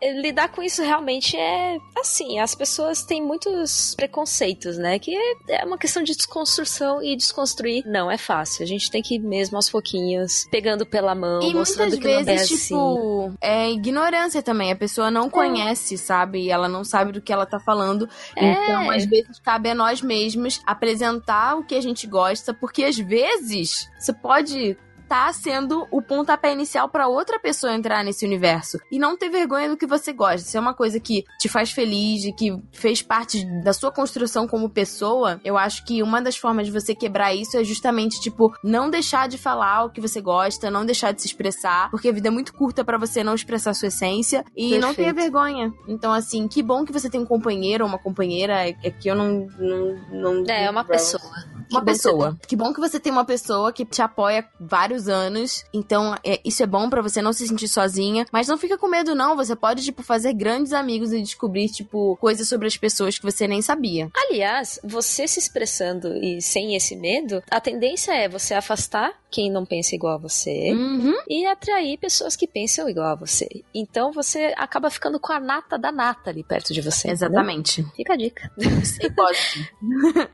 [0.00, 4.98] É, Lidar com isso realmente é assim, as pessoas têm muitos preconceitos, né?
[4.98, 8.62] Que é, é uma questão de desconstrução e desconstruir não é fácil.
[8.62, 12.12] A gente tem que ir mesmo aos pouquinhos, pegando pela mão, E mostrando muitas que
[12.14, 12.74] não é vezes, assim.
[12.74, 14.70] tipo, é ignorância também.
[14.70, 16.42] A pessoa não conhece, sabe?
[16.44, 18.08] E ela não sabe do que ela tá falando.
[18.36, 18.52] É.
[18.52, 22.96] Então, às vezes, cabe a nós mesmos apresentar o que a gente gosta, porque às
[22.98, 24.76] vezes você pode
[25.08, 29.68] tá sendo o pontapé inicial pra outra pessoa entrar nesse universo e não ter vergonha
[29.68, 30.46] do que você gosta.
[30.46, 34.46] Se é uma coisa que te faz feliz e que fez parte da sua construção
[34.46, 38.52] como pessoa, eu acho que uma das formas de você quebrar isso é justamente tipo
[38.62, 42.12] não deixar de falar o que você gosta, não deixar de se expressar, porque a
[42.12, 45.32] vida é muito curta pra você não expressar sua essência e não tenha Perfeito.
[45.32, 45.72] vergonha.
[45.86, 49.08] Então assim, que bom que você tem um companheiro ou uma companheira, é é que
[49.08, 51.22] eu não não, não É, é uma pessoa.
[51.70, 52.38] Uma Que bom que você pessoa.
[52.48, 55.64] Que bom que você tem uma pessoa que te apoia vários anos.
[55.72, 58.26] Então, é, isso é bom pra você não se sentir sozinha.
[58.32, 59.36] Mas não fica com medo, não.
[59.36, 63.46] Você pode, tipo, fazer grandes amigos e descobrir, tipo, coisas sobre as pessoas que você
[63.46, 64.10] nem sabia.
[64.28, 69.66] Aliás, você se expressando e sem esse medo, a tendência é você afastar quem não
[69.66, 71.14] pensa igual a você Uhum.
[71.28, 73.46] e atrair pessoas que pensam igual a você.
[73.74, 77.08] Então você acaba ficando com a nata da nata ali perto de você.
[77.08, 77.28] entendeu?
[77.28, 77.82] Exatamente.
[77.94, 78.50] Fica a dica.
[78.82, 79.70] Sei, pode.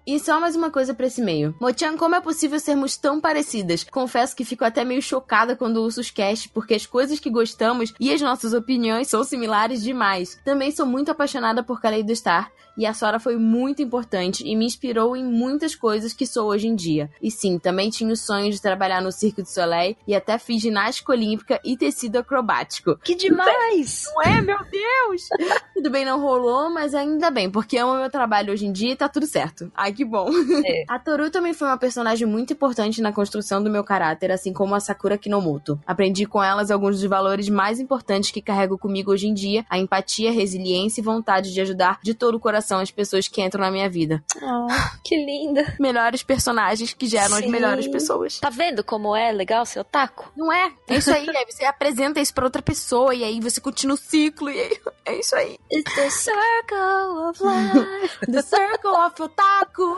[0.06, 1.52] e só mais uma coisa pra esse e-mail.
[1.60, 3.82] Mochan, como é possível sermos tão parecidas?
[3.82, 7.92] Confesso que fico até meio chocada quando ouço os cast, porque as coisas que gostamos
[7.98, 10.38] e as nossas opiniões são similares demais.
[10.44, 14.64] Também sou muito apaixonada por Kaleido Star, e a Sora foi muito importante e me
[14.64, 17.10] inspirou em muitas coisas que sou hoje em dia.
[17.20, 20.62] E sim, também tinha o sonho de trabalhar no Circo de Soleil e até fiz
[20.62, 22.96] ginástica olímpica e tecido acrobático.
[22.96, 24.04] Que demais!
[24.14, 25.28] Não é, meu Deus!
[25.74, 28.96] tudo bem, não rolou, mas ainda bem, porque amo meu trabalho hoje em dia e
[28.96, 29.70] tá tudo certo.
[29.74, 30.28] Ai, que bom.
[30.64, 30.84] É.
[30.88, 34.74] A Toru também foi uma personagem muito importante na construção do meu caráter, assim como
[34.74, 35.78] a Sakura Kinomoto.
[35.86, 39.78] Aprendi com elas alguns dos valores mais importantes que carrego comigo hoje em dia: a
[39.78, 43.70] empatia, resiliência e vontade de ajudar de todo o coração as pessoas que entram na
[43.70, 44.22] minha vida.
[44.40, 44.66] Oh,
[45.04, 45.74] que linda.
[45.78, 47.50] Melhores personagens que geram as Sim.
[47.50, 48.38] melhores pessoas.
[48.40, 50.30] Tá vendo como é legal ser otaku?
[50.36, 50.72] Não é?
[50.88, 51.28] É isso aí.
[51.28, 54.80] aí você apresenta isso pra outra pessoa e aí você continua o ciclo e aí
[55.06, 55.58] é isso aí.
[55.70, 58.18] It's the circle of life.
[58.30, 59.94] The Circle of Otaku!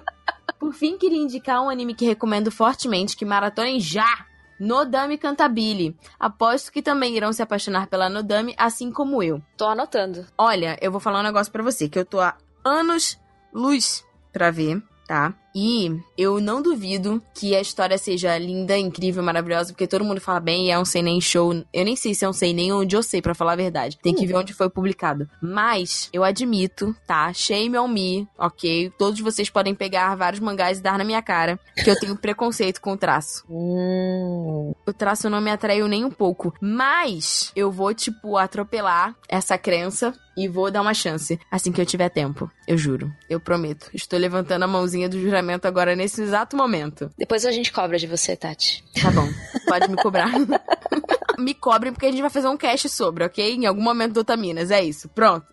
[0.58, 4.26] Por fim, queria indicar um anime que recomendo fortemente que maratonem já!
[4.60, 5.96] Nodame Cantabile.
[6.18, 9.42] Aposto que também irão se apaixonar pela Nodame, assim como eu.
[9.56, 10.26] Tô anotando.
[10.36, 13.18] Olha, eu vou falar um negócio pra você, que eu tô há anos
[13.52, 15.34] luz pra ver, tá?
[15.54, 20.40] E eu não duvido que a história seja linda, incrível, maravilhosa, porque todo mundo fala
[20.40, 21.52] bem e é um sem nem show.
[21.72, 23.98] Eu nem sei se é um sem nem onde eu sei, para falar a verdade.
[24.02, 25.28] Tem que ver onde foi publicado.
[25.42, 27.32] Mas eu admito, tá?
[27.32, 28.92] Shame on me, ok?
[28.98, 32.80] Todos vocês podem pegar vários mangás e dar na minha cara que eu tenho preconceito
[32.80, 33.44] com o traço.
[33.50, 34.72] Hum.
[34.86, 36.54] O traço não me atraiu nem um pouco.
[36.60, 41.86] Mas eu vou, tipo, atropelar essa crença e vou dar uma chance assim que eu
[41.86, 42.50] tiver tempo.
[42.66, 43.12] Eu juro.
[43.28, 43.90] Eu prometo.
[43.92, 47.10] Estou levantando a mãozinha do juramento agora nesse exato momento.
[47.16, 48.84] Depois a gente cobra de você, Tati.
[49.00, 49.28] Tá bom.
[49.66, 50.30] Pode me cobrar.
[51.38, 53.54] me cobrem porque a gente vai fazer um cast sobre, ok?
[53.54, 54.70] Em algum momento do Otaminas.
[54.70, 55.08] É isso.
[55.08, 55.46] Pronto.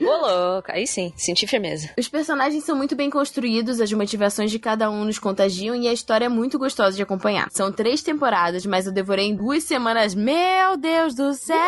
[0.00, 0.72] Ô, louca.
[0.72, 1.90] Aí sim, senti firmeza.
[1.98, 5.92] Os personagens são muito bem construídos, as motivações de cada um nos contagiam e a
[5.92, 7.48] história é muito gostosa de acompanhar.
[7.50, 10.14] São três temporadas, mas eu devorei em duas semanas.
[10.14, 11.58] Meu Deus do céu!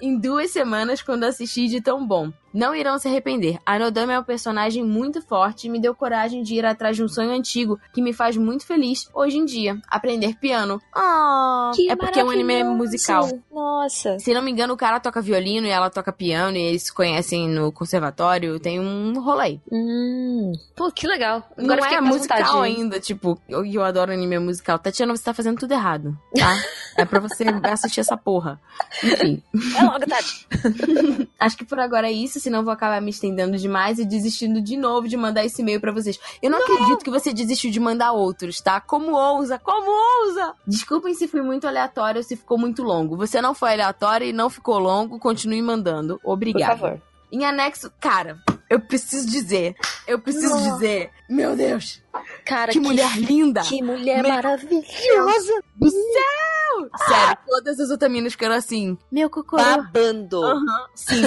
[0.00, 2.32] em duas semanas quando assisti de tão bom.
[2.52, 3.58] Não irão se arrepender.
[3.66, 7.02] A Nodama é um personagem muito forte e me deu coragem de ir atrás de
[7.04, 9.78] um sonho antigo que me faz muito feliz hoje em dia.
[9.88, 10.80] Aprender piano.
[10.94, 13.28] Ah, Que é porque é um anime musical.
[13.52, 14.18] Nossa.
[14.18, 16.92] Se não me engano, o cara toca violino e ela toca piano e eles se
[16.94, 18.58] conhecem no conservatório.
[18.58, 19.58] Tem um rolê.
[19.70, 20.52] Hum.
[20.74, 21.42] Pô, que legal.
[21.56, 22.58] Agora não é musical vontade.
[22.66, 24.78] ainda, tipo, eu, eu adoro anime musical.
[24.78, 26.56] Tatiana, você tá fazendo tudo errado, tá?
[26.96, 28.60] é pra você assistir essa porra.
[29.02, 29.42] Enfim,
[29.78, 30.46] É logo, Tati.
[31.38, 34.60] acho que por agora é isso, senão eu vou acabar me estendendo demais e desistindo
[34.60, 36.20] de novo de mandar esse e-mail pra vocês.
[36.40, 38.80] Eu não, acredito que você desistiu de mandar outros, tá?
[38.80, 39.58] Como ousa?
[39.58, 39.90] Como
[40.24, 40.54] ousa?
[40.66, 43.16] Desculpem se fui muito aleatório ou se ficou muito longo.
[43.16, 46.18] Você não foi aleatório e não ficou longo, continue mandando.
[46.20, 46.76] Por Obrigada.
[46.76, 47.02] favor.
[47.32, 48.38] Em anexo, cara,
[48.70, 49.74] eu preciso dizer,
[50.06, 52.00] eu preciso dizer, meu Deus,
[52.44, 53.62] Cara, que mulher linda!
[53.62, 55.62] Que mulher Meu maravilhosa.
[55.76, 56.90] do céu!
[57.08, 59.56] Sério, todas as otaminas ficaram assim, meu cocô.
[59.56, 60.42] Babando.
[60.44, 61.22] Aham, sim,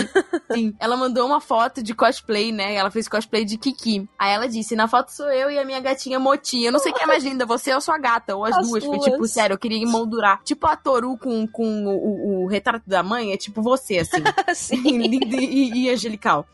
[0.54, 0.75] sim.
[0.80, 2.75] Ela mandou uma foto de cosplay, né?
[2.75, 4.08] Ela fez cosplay de Kiki.
[4.17, 6.67] Aí ela disse: na foto sou eu e a minha gatinha Motinha.
[6.67, 8.84] Eu não sei quem é mais linda, você ou sua gata, ou as, As duas.
[8.84, 9.04] Duas.
[9.04, 10.39] tipo, sério, eu queria emoldurar.
[10.43, 14.23] Tipo a Toru com, com o, o- o retrato da mãe, é tipo você, assim.
[14.54, 14.99] Sim.
[15.02, 16.45] linda e, e angelical.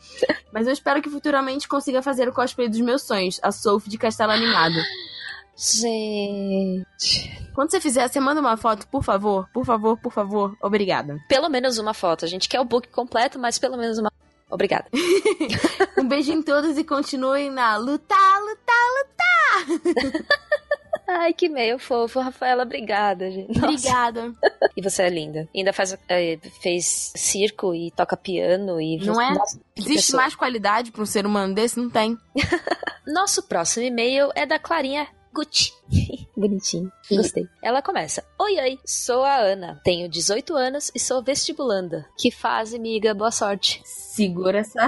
[0.52, 3.98] Mas eu espero que futuramente consiga fazer o cosplay dos meus sonhos, a Sophie de
[3.98, 4.76] Castelo Animado.
[5.56, 7.48] Gente.
[7.54, 10.56] Quando você fizer, você manda uma foto, por favor, por favor, por favor.
[10.62, 11.18] Obrigada.
[11.28, 12.24] Pelo menos uma foto.
[12.24, 14.12] A gente quer o book completo, mas pelo menos uma.
[14.50, 14.86] Obrigada.
[15.98, 20.26] Um beijo em todos e continuem na luta, luta,
[21.08, 22.20] Ai, que meio fofo.
[22.20, 23.58] Rafaela, obrigada, gente.
[23.58, 23.66] Nossa.
[23.66, 24.34] Obrigada.
[24.76, 25.48] E você é linda.
[25.56, 28.98] Ainda faz, é, fez circo e toca piano e...
[29.04, 29.32] Não é?
[29.32, 30.22] Nossa, Existe pessoa.
[30.22, 31.78] mais qualidade pra um ser humano desse?
[31.80, 32.18] Não tem.
[33.06, 35.72] Nosso próximo e-mail é da Clarinha Gucci.
[36.36, 36.90] Bonitinho.
[37.10, 37.46] Gostei.
[37.62, 38.24] Ela começa.
[38.38, 38.78] Oi, oi.
[38.84, 39.80] Sou a Ana.
[39.84, 42.06] Tenho 18 anos e sou vestibulanda.
[42.18, 43.14] Que fase, miga?
[43.14, 43.80] Boa sorte.
[43.84, 44.86] Segura essa.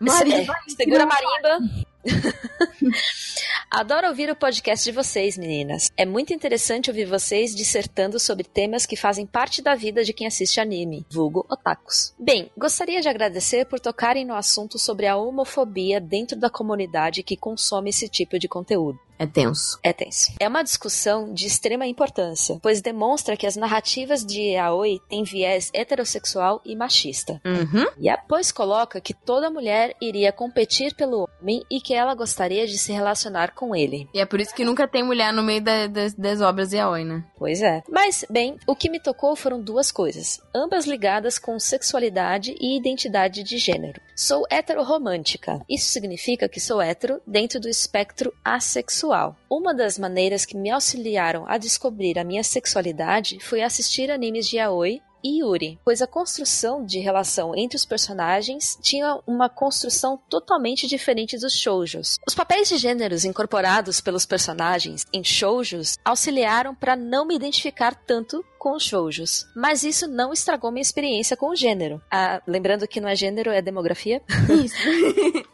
[0.00, 1.84] Maria, É, segura a marimba.
[3.70, 5.90] Adoro ouvir o podcast de vocês, meninas.
[5.96, 10.26] É muito interessante ouvir vocês dissertando sobre temas que fazem parte da vida de quem
[10.26, 12.14] assiste anime, vulgo otakus.
[12.18, 17.36] Bem, gostaria de agradecer por tocarem no assunto sobre a homofobia dentro da comunidade que
[17.36, 18.98] consome esse tipo de conteúdo.
[19.18, 19.78] É tenso.
[19.82, 20.32] É tenso.
[20.40, 25.70] É uma discussão de extrema importância, pois demonstra que as narrativas de yaoi têm viés
[25.72, 27.40] heterossexual e machista.
[27.44, 27.86] Uhum.
[27.98, 32.66] E a pois coloca que toda mulher iria competir pelo homem e que ela gostaria
[32.66, 34.08] de se relacionar com ele.
[34.12, 37.04] E é por isso que nunca tem mulher no meio da- das, das obras yaoi,
[37.04, 37.24] né?
[37.38, 37.82] Pois é.
[37.88, 43.42] Mas, bem, o que me tocou foram duas coisas, ambas ligadas com sexualidade e identidade
[43.42, 44.00] de gênero.
[44.16, 45.60] Sou heteroromântica.
[45.68, 49.03] Isso significa que sou hétero dentro do espectro assexual.
[49.48, 54.56] Uma das maneiras que me auxiliaram a descobrir a minha sexualidade foi assistir animes de
[54.56, 60.86] yaoi e Yuri, pois a construção de relação entre os personagens tinha uma construção totalmente
[60.86, 62.18] diferente dos shoujos.
[62.28, 68.44] Os papéis de gêneros incorporados pelos personagens em shoujos auxiliaram para não me identificar tanto
[68.58, 72.02] com os shoujos, mas isso não estragou minha experiência com o gênero.
[72.10, 74.20] Ah, lembrando que não é gênero, é demografia.
[74.62, 74.76] Isso.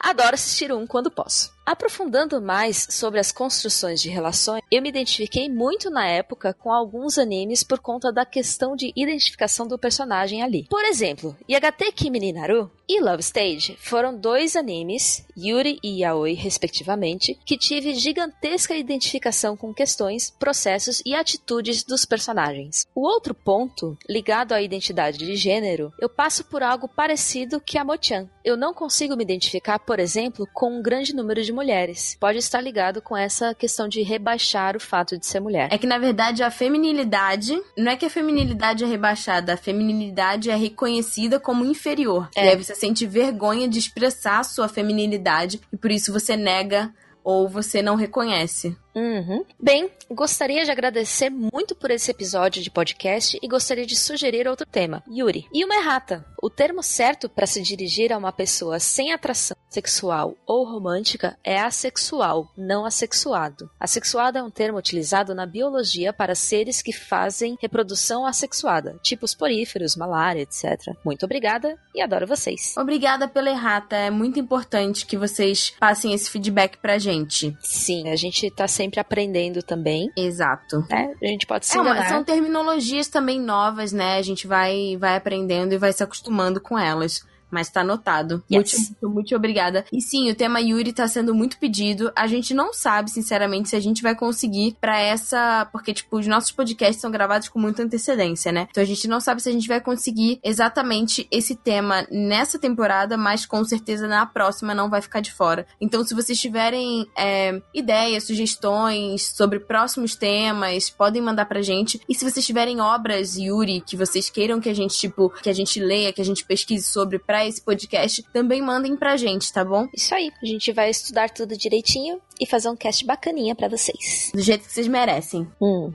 [0.00, 1.53] Adoro assistir um quando posso.
[1.66, 7.16] Aprofundando mais sobre as construções de relações, eu me identifiquei muito na época com alguns
[7.16, 10.66] animes por conta da questão de identificação do personagem ali.
[10.68, 16.34] Por exemplo, Yagate Kimi ni Naru e Love Stage foram dois animes, Yuri e Yaoi
[16.34, 22.86] respectivamente, que tive gigantesca identificação com questões, processos e atitudes dos personagens.
[22.94, 27.84] O outro ponto, ligado à identidade de gênero, eu passo por algo parecido que a
[27.84, 28.28] Mochan.
[28.44, 32.16] Eu não consigo me identificar, por exemplo, com um grande número de mulheres.
[32.20, 35.68] Pode estar ligado com essa questão de rebaixar o fato de ser mulher.
[35.72, 37.60] É que, na verdade, a feminilidade.
[37.76, 42.28] Não é que a feminilidade é rebaixada, a feminilidade é reconhecida como inferior.
[42.34, 42.46] É.
[42.46, 46.92] E aí você sente vergonha de expressar a sua feminilidade e por isso você nega
[47.22, 48.76] ou você não reconhece.
[48.94, 49.44] Uhum.
[49.60, 54.66] Bem, gostaria de agradecer muito por esse episódio de podcast e gostaria de sugerir outro
[54.66, 55.02] tema.
[55.10, 55.46] Yuri.
[55.52, 56.24] E uma errata.
[56.40, 61.58] O termo certo para se dirigir a uma pessoa sem atração sexual ou romântica é
[61.58, 63.68] assexual, não assexuado.
[63.80, 69.34] Assexuado é um termo utilizado na biologia para seres que fazem reprodução assexuada, tipo os
[69.34, 70.94] poríferos, malária, etc.
[71.04, 72.74] Muito obrigada e adoro vocês.
[72.76, 73.96] Obrigada pela errata.
[73.96, 77.56] É muito importante que vocês passem esse feedback pra gente.
[77.60, 80.10] Sim, a gente tá sempre aprendendo também.
[80.16, 80.84] Exato.
[80.88, 81.14] Né?
[81.22, 82.08] A gente pode se É, enganar.
[82.08, 84.16] são terminologias também novas, né?
[84.16, 87.24] A gente vai, vai aprendendo e vai se acostumando com elas.
[87.54, 88.42] Mas tá anotado.
[88.52, 88.90] Yes.
[89.00, 89.84] Muito, muito, obrigada.
[89.92, 92.10] E sim, o tema Yuri tá sendo muito pedido.
[92.16, 95.68] A gente não sabe, sinceramente, se a gente vai conseguir pra essa.
[95.70, 98.66] Porque, tipo, os nossos podcasts são gravados com muita antecedência, né?
[98.70, 103.16] Então a gente não sabe se a gente vai conseguir exatamente esse tema nessa temporada,
[103.16, 105.64] mas com certeza na próxima não vai ficar de fora.
[105.80, 112.00] Então, se vocês tiverem é, ideias, sugestões sobre próximos temas, podem mandar pra gente.
[112.08, 115.52] E se vocês tiverem obras, Yuri, que vocês queiram que a gente, tipo, que a
[115.52, 119.64] gente leia, que a gente pesquise sobre pra esse podcast, também mandem pra gente, tá
[119.64, 119.88] bom?
[119.94, 124.30] Isso aí, a gente vai estudar tudo direitinho e fazer um cast bacaninha pra vocês.
[124.34, 125.48] Do jeito que vocês merecem.
[125.60, 125.92] Uhum.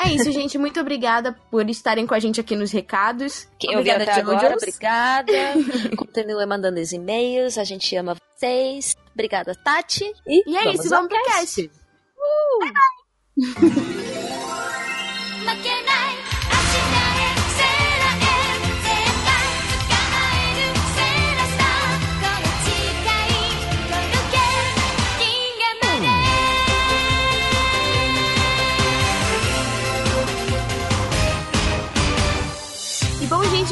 [0.00, 0.56] É isso, gente.
[0.56, 3.48] Muito obrigada por estarem com a gente aqui nos recados.
[3.58, 5.32] Quem obrigada, até agora, obrigada.
[5.96, 8.96] Continue mandando os e-mails, a gente ama vocês.
[9.12, 10.04] Obrigada, Tati.
[10.24, 11.68] E, E é isso, ao vamos pro cast.
[13.38, 14.28] 負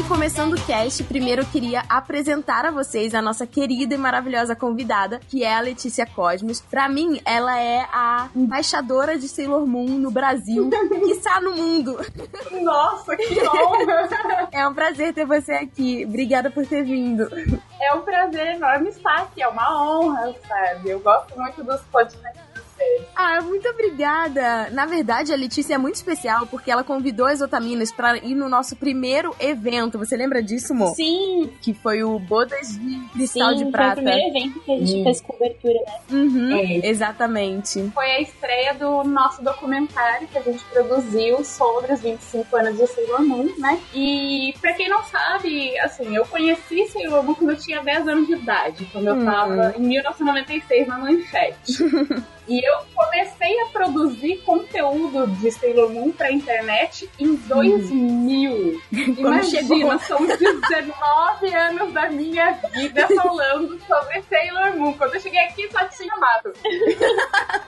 [0.06, 5.18] começando o cast, primeiro eu queria apresentar a vocês a nossa querida e maravilhosa convidada,
[5.28, 6.60] que é a Letícia Cosmos.
[6.60, 10.70] Pra mim, ela é a embaixadora de Sailor Moon no Brasil,
[11.04, 11.98] quiçá no mundo.
[12.62, 14.48] Nossa, que honra!
[14.52, 16.04] É um prazer ter você aqui.
[16.06, 17.28] Obrigada por ter vindo.
[17.80, 20.90] é um prazer enorme estar aqui, é uma honra, sabe?
[20.90, 22.55] Eu gosto muito dos podcasts.
[23.14, 24.68] Ah, muito obrigada.
[24.70, 28.48] Na verdade, a Letícia é muito especial porque ela convidou as Otaminas pra ir no
[28.48, 29.98] nosso primeiro evento.
[29.98, 30.94] Você lembra disso, Mo?
[30.94, 33.94] Sim, Que foi o Bodas de Cristal sim, de foi o Prata.
[33.96, 35.94] primeiro evento que a gente fez cobertura, né?
[36.10, 36.86] Uhum, É.
[36.88, 37.90] exatamente.
[37.94, 42.86] Foi a estreia do nosso documentário que a gente produziu sobre os 25 anos de
[42.86, 43.80] Sailor Moon, né?
[43.94, 48.26] E pra quem não sabe, assim, eu conheci Sailor Moon quando eu tinha 10 anos
[48.26, 49.24] de idade, quando eu Hum.
[49.24, 51.72] tava em 1996 na Manchete.
[52.48, 58.80] E eu comecei a produzir conteúdo de Sailor Moon pra internet em 2000.
[59.20, 59.76] Quando chegou.
[59.76, 64.92] Imagina, são 19 anos da minha vida falando sobre Sailor Moon.
[64.92, 66.52] Quando eu cheguei aqui, só tinha mato.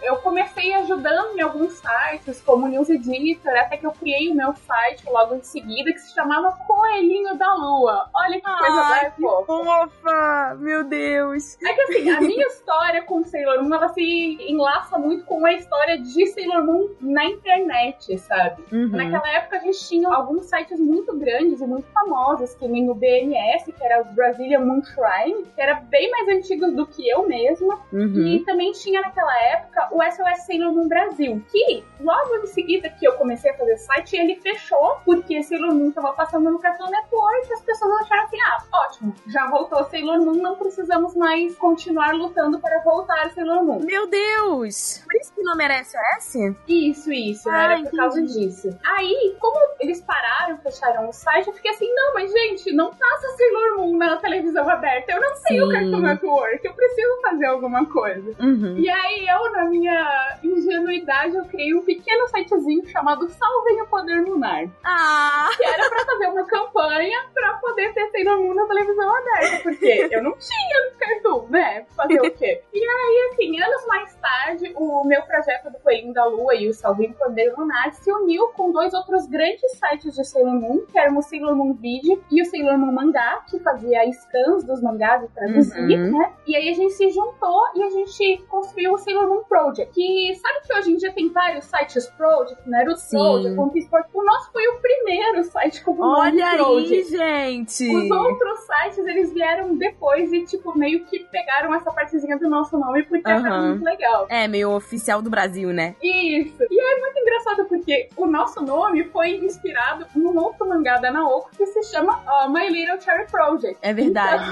[0.03, 4.55] eu comecei ajudando em alguns sites, como News Editor, até que eu criei o meu
[4.55, 8.09] site logo em seguida, que se chamava Coelhinho da Lua.
[8.14, 9.47] Olha que coisa Ai, mais fofa.
[9.47, 10.57] Fofa!
[10.61, 11.57] Meu Deus!
[11.64, 14.67] É que assim, a minha história com Sailor Moon, ela se enlaça
[14.98, 18.62] muito com a história de Sailor Moon na internet, sabe?
[18.72, 18.88] Uhum.
[18.88, 22.94] Naquela época a gente tinha alguns sites muito grandes e muito famosos, que nem o
[22.94, 27.26] BMS, que era o Brazilian Moon Shrine, que era bem mais antigo do que eu
[27.26, 27.81] mesma.
[27.92, 28.26] Uhum.
[28.26, 33.07] E também tinha naquela época o SOS Sailor Moon Brasil, que logo em seguida que
[33.07, 37.48] eu comecei a fazer site, ele fechou, porque Sailor Moon tava passando no Cartoon Network
[37.48, 42.14] e as pessoas acharam assim, ah, ótimo, já voltou Sailor Moon, não precisamos mais continuar
[42.14, 43.81] lutando para voltar Sailor Moon.
[43.85, 44.58] Meu Deus!
[45.05, 46.35] Por isso que o nome era SOS?
[46.66, 47.97] Isso, isso, Ah, era por entendi.
[47.97, 48.79] causa disso.
[48.85, 53.29] Aí, como eles pararam, fecharam o site, eu fiquei assim, não, mas gente, não passa
[53.37, 55.73] Sailor Moon na televisão aberta, eu não tenho Sim.
[55.73, 58.35] Cartoon Network, eu preciso fazer alguma coisa.
[58.42, 58.77] Uhum.
[58.79, 64.23] E aí eu, na minha ingenuidade, eu criei um pequeno sitezinho chamado Salvem o Poder
[64.25, 64.64] Lunar.
[64.85, 65.49] Ah!
[65.57, 69.62] Que era pra fazer uma campanha pra poder ter Sailor Moon na televisão aberta.
[69.62, 71.87] Porque eu não tinha Cartoon, né?
[71.97, 72.62] Fazer o quê?
[72.73, 76.73] E aí, assim, anos mais tarde, o meu projeto do Coelhinho da Lua e o
[76.75, 80.99] Salvem o Poder Lunar se uniu com dois outros grandes sites de Sailor Moon, que
[80.99, 85.23] eram o Sailor Moon Video e o Sailor Moon Mangá, que fazia scans dos mangás
[85.25, 86.19] e traduzia, Uhum.
[86.19, 86.33] né?
[86.47, 89.93] E aí a gente se juntou e a gente construiu o Sailor Moon Project.
[89.95, 93.17] Que sabe que hoje em dia tem vários sites Project, Naruto Sim.
[93.19, 94.11] Project, Project.
[94.17, 97.05] O nosso foi o primeiro site com o nome Olha aí, Project.
[97.17, 97.97] gente!
[97.97, 102.79] Os outros sites, eles vieram depois e, tipo, meio que pegaram essa partezinha do nosso
[102.79, 103.71] nome porque Aham.
[103.71, 104.27] muito legal.
[104.29, 105.96] É, meio oficial do Brasil, né?
[106.03, 106.62] Isso.
[106.70, 111.51] E é muito engraçado porque o nosso nome foi inspirado num outro mangá da Naoko
[111.57, 113.79] que se chama ó, My Little Cherry Project.
[113.83, 114.45] É verdade.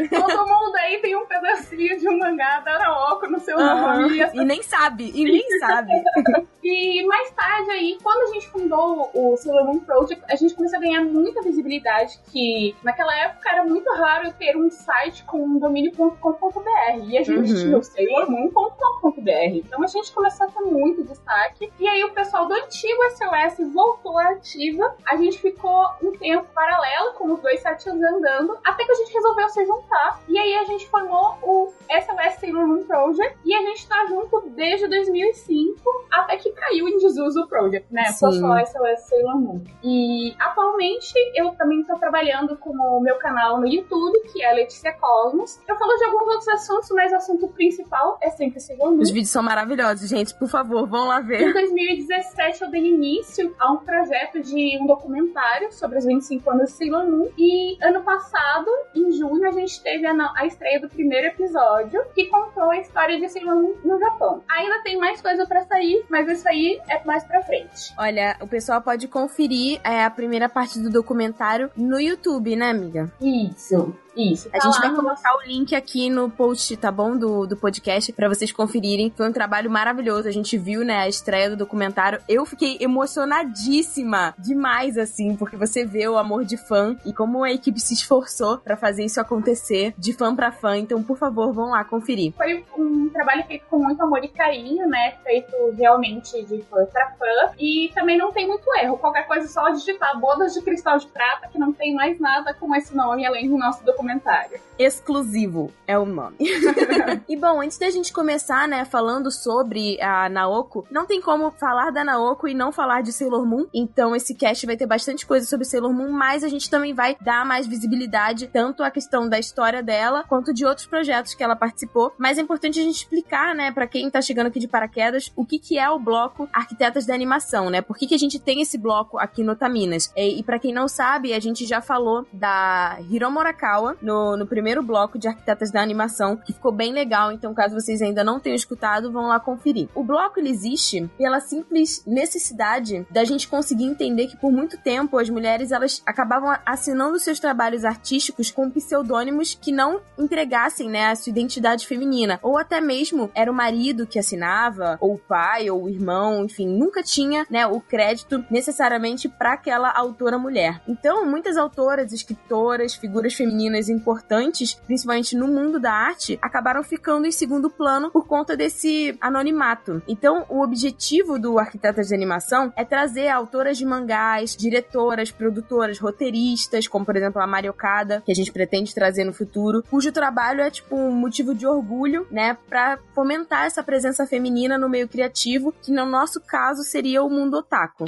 [0.00, 4.14] Então, todo mundo aí tem um pedacinho de um mangá da Naoko no seu nome.
[4.16, 5.92] E essa E nem sabe, e nem sabe.
[6.64, 10.78] e mais tarde aí, quando a gente fundou o Sailor Moon Project, a gente começou
[10.78, 15.58] a ganhar muita visibilidade, que naquela época era muito raro ter um site com um
[15.58, 17.04] domínio.com.br.
[17.08, 17.44] E a gente Uhum.
[17.62, 19.56] tinha o sailormoon.com.br.
[19.56, 21.72] Então a gente começou a ter muito destaque.
[21.78, 24.94] E aí o pessoal do antigo SOS voltou à ativa.
[25.06, 29.12] A gente ficou um tempo paralelo, com os dois sites andando, até que a gente
[29.12, 30.20] resolveu se juntar.
[30.28, 33.38] E aí a gente formou o SOS Sailor Moon Project.
[33.44, 35.80] E a gente tá junto desde 2005,
[36.10, 38.04] até que caiu em desuso o Project, né?
[38.12, 39.64] Só SOS Sailor Moon.
[39.82, 44.92] E atualmente eu também tô trabalhando com o meu canal no YouTube, que é Letícia
[44.92, 45.60] Cosmos.
[45.68, 49.00] Eu falo de alguns outros assuntos, mas o assunto principal é sempre Sailor Moon.
[49.00, 50.34] Os vídeos são maravilhosos, gente.
[50.34, 51.52] Por favor, vão lá Em ver.
[52.00, 56.76] 2017 eu dei início a um projeto de um documentário sobre os 25 anos de
[56.76, 57.28] Sailor Moon.
[57.38, 62.02] E ano passado, em junho, a gente teve a, na- a estreia do primeiro episódio,
[62.14, 64.42] que contou a história de Sailor Moon no Japão.
[64.48, 67.94] Ainda tem mais coisa pra sair, mas isso aí é mais pra frente.
[67.98, 73.10] Olha, o pessoal pode conferir é, a primeira parte do documentário no YouTube, né, amiga?
[73.20, 74.48] Isso, isso.
[74.52, 77.16] A Tá gente vai colocar o link aqui no post, tá bom?
[77.16, 79.12] Do, do podcast, pra vocês conferirem.
[79.16, 80.28] Foi um trabalho maravilhoso.
[80.28, 82.20] A gente viu, né, a estreia do documentário.
[82.28, 87.52] Eu fiquei emocionadíssima demais, assim, porque você vê o amor de fã e como a
[87.52, 90.76] equipe se esforçou pra fazer isso acontecer de fã pra fã.
[90.76, 92.32] Então, por favor, vão lá conferir.
[92.36, 95.14] Foi um trabalho feito com muito amor e carinho, né?
[95.22, 97.26] Feito realmente de fã pra fã.
[97.58, 98.98] E também não tem muito erro.
[98.98, 102.54] Qualquer coisa é só digitar Bodas de Cristal de Prata, que não tem mais nada
[102.54, 104.60] com esse nome além do nosso documentário.
[104.78, 106.36] exclusivo é o nome.
[107.28, 111.90] e bom, antes da gente começar, né, falando sobre a Naoko, não tem como falar
[111.90, 113.66] da Naoko e não falar de Sailor Moon.
[113.72, 117.16] Então esse cast vai ter bastante coisa sobre Sailor Moon, mas a gente também vai
[117.20, 121.56] dar mais visibilidade tanto à questão da história dela quanto de outros projetos que ela
[121.56, 122.12] participou.
[122.18, 125.44] Mas é importante a gente explicar, né, para quem tá chegando aqui de paraquedas, o
[125.44, 127.80] que que é o bloco Arquitetas da Animação, né?
[127.80, 130.12] Por que que a gente tem esse bloco aqui no Taminas?
[130.14, 134.46] E, e para quem não sabe, a gente já falou da Hiro Morakawa no, no
[134.46, 138.40] primeiro bloco de Arquitetas da Animação, que ficou bem legal, então caso vocês ainda não
[138.40, 139.88] tenham escutado, vão lá conferir.
[139.94, 145.18] O bloco ele existe pela simples necessidade da gente conseguir entender que por muito tempo
[145.18, 151.16] as mulheres elas acabavam assinando seus trabalhos artísticos com pseudônimos que não entregassem, né, a
[151.16, 155.84] sua identidade feminina, ou até mesmo era o marido que assinava, ou o pai, ou
[155.84, 160.80] o irmão, enfim, nunca tinha, né, o crédito necessariamente para aquela autora mulher.
[160.86, 167.32] Então, muitas autoras, escritoras, figuras femininas importantes, principalmente no mundo da arte, acabaram ficando em
[167.32, 170.02] segundo plano por conta desse anonimato.
[170.06, 176.86] Então, o objetivo do Arquitetas de Animação é trazer autoras de mangás, diretoras, produtoras, roteiristas,
[176.86, 180.60] como por exemplo a Mari Okada, que a gente pretende trazer no futuro, cujo trabalho
[180.60, 185.72] é tipo um motivo de orgulho, né, para fomentar essa presença feminina no meio criativo,
[185.82, 188.04] que no nosso caso seria o mundo otaku.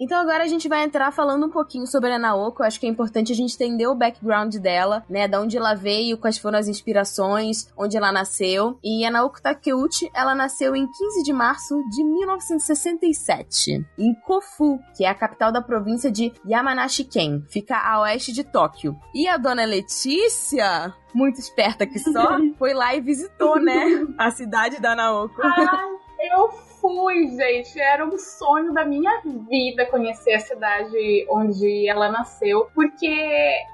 [0.00, 2.62] Então agora a gente vai entrar falando um pouquinho sobre a Naoko.
[2.62, 5.26] Acho que é importante a gente entender o background dela, né?
[5.26, 8.78] Da onde ela veio, quais foram as inspirações, onde ela nasceu.
[8.82, 15.04] E a Naoko Takeuchi, ela nasceu em 15 de março de 1967, em Kofu, que
[15.04, 17.42] é a capital da província de Yamanashi-ken.
[17.48, 18.96] Fica a oeste de Tóquio.
[19.12, 24.06] E a dona Letícia, muito esperta que só, foi lá e visitou, né?
[24.16, 25.42] A cidade da Naoko.
[25.42, 25.66] Ai,
[26.30, 27.78] eu fui, gente.
[27.80, 33.08] Era um sonho da minha vida conhecer a cidade onde ela nasceu, porque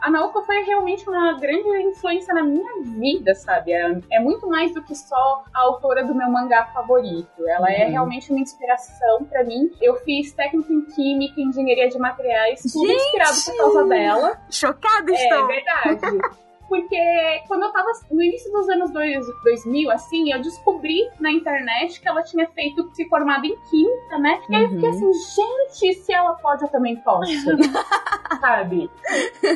[0.02, 3.72] a Naoko foi realmente uma grande influência na minha vida, sabe?
[3.72, 7.48] É, é muito mais do que só a autora do meu mangá favorito.
[7.48, 7.90] Ela é Uhum.
[7.92, 9.70] realmente uma inspiração pra mim.
[9.80, 13.00] Eu fiz técnico em química, engenharia de materiais, tudo Gente!
[13.02, 14.38] inspirado por causa dela.
[14.50, 15.46] Chocada É estou!
[15.46, 16.18] verdade.
[16.68, 16.96] Porque
[17.46, 22.08] quando eu tava no início dos anos dois- 2000, assim, eu descobri na internet que
[22.08, 24.40] ela tinha feito, se formado em química, né?
[24.48, 25.10] E aí eu fiquei Uhum.
[25.10, 25.12] assim,
[25.82, 27.30] gente, se ela pode, eu também posso.
[28.40, 28.90] Sabe?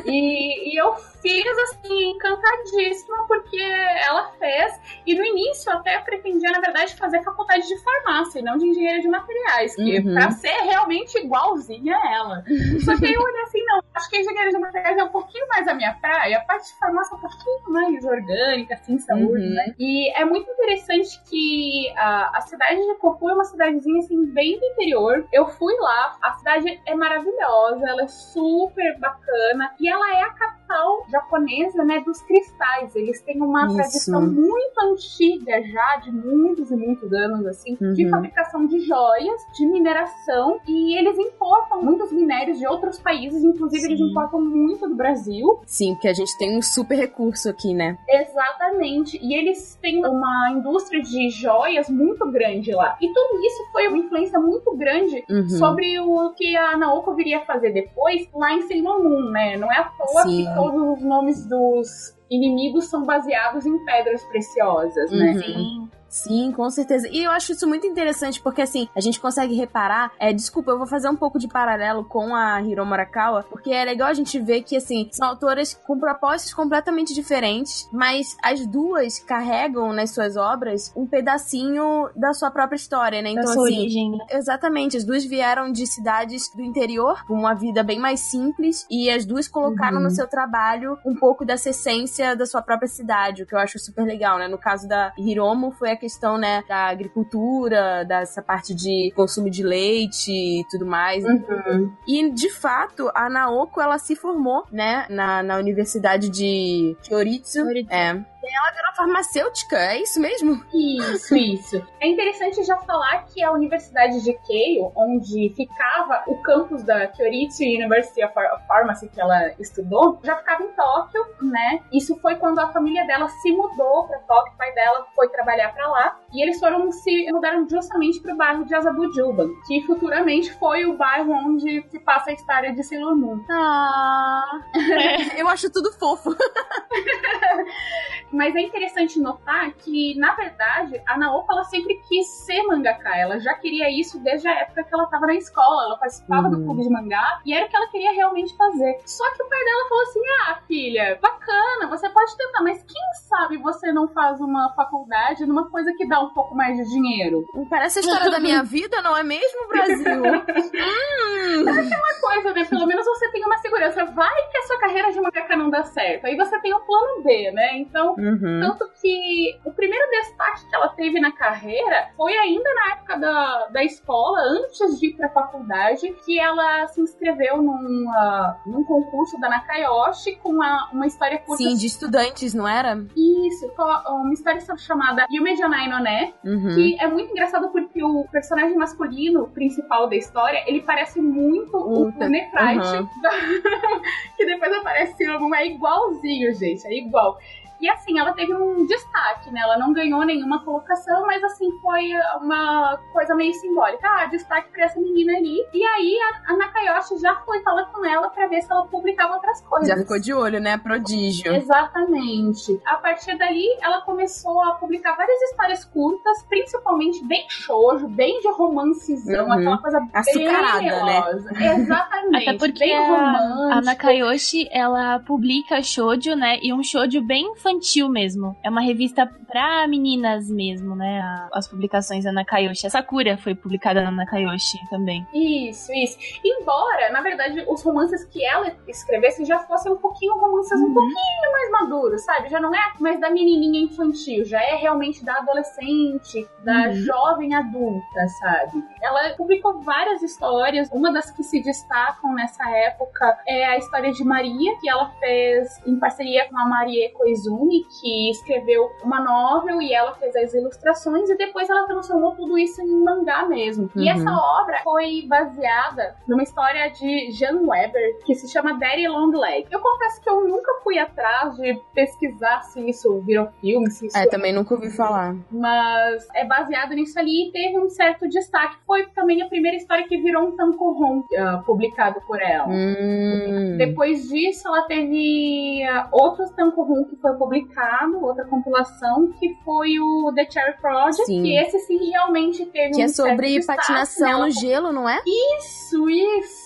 [0.05, 4.79] E, e eu fiz, assim, encantadíssima, porque ela fez.
[5.05, 8.67] E no início eu até pretendia, na verdade, fazer faculdade de farmácia e não de
[8.67, 10.13] engenharia de materiais, que Uhum.
[10.13, 12.43] pra ser realmente igualzinha a ela.
[12.85, 15.09] Só que aí eu olhei assim, não, acho que a engenharia de materiais é um
[15.09, 18.97] pouquinho mais a minha praia, a parte de farmácia é um pouquinho mais orgânica, assim,
[18.99, 19.53] saúde, Uhum.
[19.55, 19.73] né?
[19.79, 24.59] E é muito interessante que a, a cidade de Copu é uma cidadezinha, assim, bem
[24.59, 25.25] do interior.
[25.33, 30.29] Eu fui lá, a cidade é maravilhosa, ela é super bacana, e ela é a
[30.29, 32.95] capital capital japonesa, né, dos cristais.
[32.95, 33.75] Eles têm uma Isso.
[33.75, 38.11] tradição muito antiga já, de muitos e muitos anos, assim, de Uhum.
[38.11, 43.99] fabricação de joias, de mineração, e eles importam muitos minérios de outros países, inclusive eles
[43.99, 44.09] Sim.
[44.11, 45.59] importam muito do Brasil.
[45.65, 47.97] Sim, porque a gente tem um super recurso aqui, né?
[48.07, 49.17] Exatamente.
[49.21, 52.97] E eles têm uma indústria de joias muito grande lá.
[53.01, 55.49] E tudo isso foi uma influência muito grande Uhum.
[55.49, 59.57] sobre o que a Naoko viria fazer depois lá em Sailor Moon, né?
[59.57, 60.45] Não é à toa Sim.
[60.45, 65.31] que todos os nomes dos inimigos são baseados em pedras preciosas, né?
[65.31, 65.41] Uhum.
[65.41, 65.89] Sim.
[66.09, 67.07] Sim, com certeza.
[67.11, 70.11] E eu acho isso muito interessante porque, assim, a gente consegue reparar.
[70.19, 73.83] É, desculpa, eu vou fazer um pouco de paralelo com a Hiromu Arakawa, porque é
[73.85, 79.19] legal a gente ver que, assim, são autoras com propósitos completamente diferentes, mas as duas
[79.19, 83.33] carregam nas suas obras um pedacinho da sua própria história, né?
[83.33, 83.75] Da Então, sua assim.
[83.79, 84.17] origem, né?
[84.31, 89.09] Exatamente, as duas vieram de cidades do interior, com uma vida bem mais simples, e
[89.09, 90.03] as duas colocaram Uhum.
[90.03, 93.77] no seu trabalho um pouco dessa essência da sua própria cidade, o que eu acho
[93.79, 94.47] super legal, né?
[94.47, 99.61] No caso da Hiromo, foi a questão, né, da agricultura, dessa parte de consumo de
[99.61, 101.23] leite e tudo mais.
[101.23, 101.93] Uhum.
[102.07, 107.63] E, de fato, a Naoko, ela se formou, né, na, na Universidade de Kyoritsu.
[107.63, 107.93] Kyoritsu.
[107.93, 108.25] É.
[108.41, 110.63] Ela virou farmacêutica, é isso mesmo?
[110.73, 111.85] Isso, isso.
[111.99, 117.63] É interessante já falar que a Universidade de Keio, onde ficava o campus da Kyoritsu
[117.63, 121.81] University of Ph- Pharmacy que ela estudou, já ficava em Tóquio, né?
[121.91, 125.73] Isso foi quando a família dela se mudou para Tóquio, o pai dela foi trabalhar
[125.73, 130.51] para lá, e eles foram se mudaram justamente para o bairro de Azabujuban, que futuramente
[130.57, 133.43] foi o bairro onde se passa a história de Sailor Moon.
[133.51, 134.43] Ah.
[135.37, 136.35] eu acho tudo fofo.
[138.31, 143.15] Mas é interessante notar que, na verdade, a Naoka ela sempre quis ser mangaka.
[143.17, 145.83] Ela já queria isso desde a época que ela estava na escola.
[145.85, 146.51] Ela participava Uhum.
[146.59, 148.97] do clube de mangá e era o que ela queria realmente fazer.
[149.05, 153.01] Só que o pai dela falou assim: Ah, filha, bacana, você pode tentar, mas quem
[153.27, 157.45] sabe você não faz uma faculdade numa coisa que dá um pouco mais de dinheiro?
[157.69, 160.23] Parece a história da minha vida, não é mesmo, Brasil?
[160.23, 161.63] hum.
[161.63, 162.65] Uma coisa, né?
[162.65, 164.05] Pelo menos você tem uma segurança.
[164.05, 166.25] Vai que a sua carreira de mangaka não dá certo.
[166.25, 167.77] Aí você tem o plano B, né?
[167.77, 168.59] Então, Uhum.
[168.61, 173.67] Tanto que o primeiro destaque que ela teve na carreira foi ainda na época da,
[173.67, 179.39] da escola, antes de ir pra faculdade, que ela se inscreveu num, ah, num concurso
[179.39, 181.63] da Nakayoshi com uma, uma história curta.
[181.63, 182.97] Sim, de estudantes, não era?
[183.15, 183.71] Isso,
[184.09, 186.75] uma história chamada Yume Janai no Ne, Uhum.
[186.75, 192.07] que é muito engraçado porque o personagem masculino principal da história, ele parece muito o,
[192.07, 193.07] O- Nefrite, Uhum.
[194.37, 197.37] que depois aparece álbum, é igualzinho, gente, é igual.
[197.81, 199.61] E assim, ela teve um destaque, né?
[199.61, 202.09] Ela não ganhou nenhuma colocação, mas assim, foi
[202.41, 204.07] uma coisa meio simbólica.
[204.07, 205.57] Ah, destaque pra essa menina ali.
[205.73, 206.17] E aí
[206.47, 209.87] a, a Nakayoshi já foi falar com ela pra ver se ela publicava outras coisas.
[209.87, 210.77] Já ficou de olho, né?
[210.77, 211.53] Prodígio.
[211.53, 212.79] Exatamente.
[212.85, 218.49] A partir dali, ela começou a publicar várias histórias curtas, principalmente bem shoujo, bem de
[218.51, 219.53] romancezão, Uhum.
[219.53, 221.03] aquela coisa Açucarada, bem né?
[221.03, 221.49] melosa.
[221.79, 222.49] Exatamente.
[222.49, 223.81] Até porque bem a, a romântica.
[223.81, 226.59] Nakayoshi, ela publica shoujo, né?
[226.61, 227.68] E um shoujo bem infantil
[228.09, 228.55] mesmo.
[228.63, 231.21] É uma revista pra meninas mesmo, né?
[231.53, 232.87] as publicações da Nakayoshi.
[232.87, 235.25] A Sakura foi publicada na Nakayoshi também.
[235.33, 236.17] Isso, isso.
[236.43, 241.51] Embora, na verdade, os romances que ela escrevesse já fossem um pouquinho romances um pouquinho
[241.51, 242.49] mais maduros, sabe?
[242.49, 246.93] Já não é mais da menininha infantil, já é realmente da adolescente, da Uhum.
[246.93, 248.83] jovem adulta, sabe?
[249.01, 250.89] Ela publicou várias histórias.
[250.91, 255.81] Uma das que se destacam nessa época é a história de Maria, que ela fez
[255.85, 261.29] em parceria com a Marie Koizumi, que escreveu uma novel e ela fez as ilustrações
[261.29, 263.89] e depois ela transformou tudo isso em mangá mesmo.
[263.95, 264.09] E Uhum.
[264.09, 269.67] essa obra foi baseada numa história de Jan Weber que se chama Daddy Long Leg.
[269.71, 274.17] Eu confesso que eu nunca fui atrás de pesquisar se isso virou filme, se isso
[274.17, 275.35] É, também nunca ouvi falar.
[275.51, 278.77] mas é baseado nisso ali e teve um certo destaque.
[278.89, 282.67] Foi também a primeira história que virou um tankohon ah, publicado por ela.
[282.67, 283.77] Hum.
[283.77, 290.33] Depois disso, ela teve ah, outros tankohon que foi publicado, outra compilação, que foi o
[290.33, 291.43] The Cherry Project, Sim.
[291.43, 294.45] que esse sim realmente teve Que um é sobre destaque, patinação né?
[294.45, 295.19] No gelo, não é?
[295.23, 296.58] isso, isso!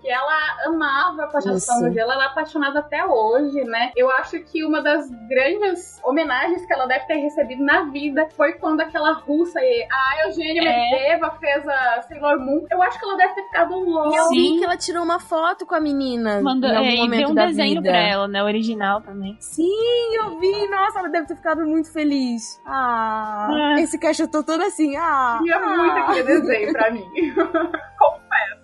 [0.00, 0.32] Que ela
[0.66, 1.80] amava a Isso.
[1.80, 3.92] no gelo, ela é apaixonada até hoje, né?
[3.96, 8.52] Eu acho que uma das grandes homenagens que ela deve ter recebido na vida foi
[8.54, 10.90] quando aquela russa, e a Eugênia É.
[10.90, 12.66] Medeva, fez a Sailor Moon.
[12.70, 14.16] Eu acho que ela deve ter ficado louca.
[14.16, 14.58] Eu vi Sim.
[14.58, 17.28] que ela tirou uma foto com a menina Mandou, em algum é, e momento deu
[17.30, 17.90] um da desenho vida.
[17.90, 18.42] pra ela, né?
[18.42, 19.36] Original também.
[19.40, 20.68] Sim, eu vi.
[20.68, 22.60] Nossa, ela deve ter ficado muito feliz.
[22.66, 23.80] Ah, Ah.
[23.80, 24.96] esse caixa eu tô toda assim.
[24.96, 25.76] Ah, Tinha ah.
[25.76, 27.04] muito aquele desenho pra mim.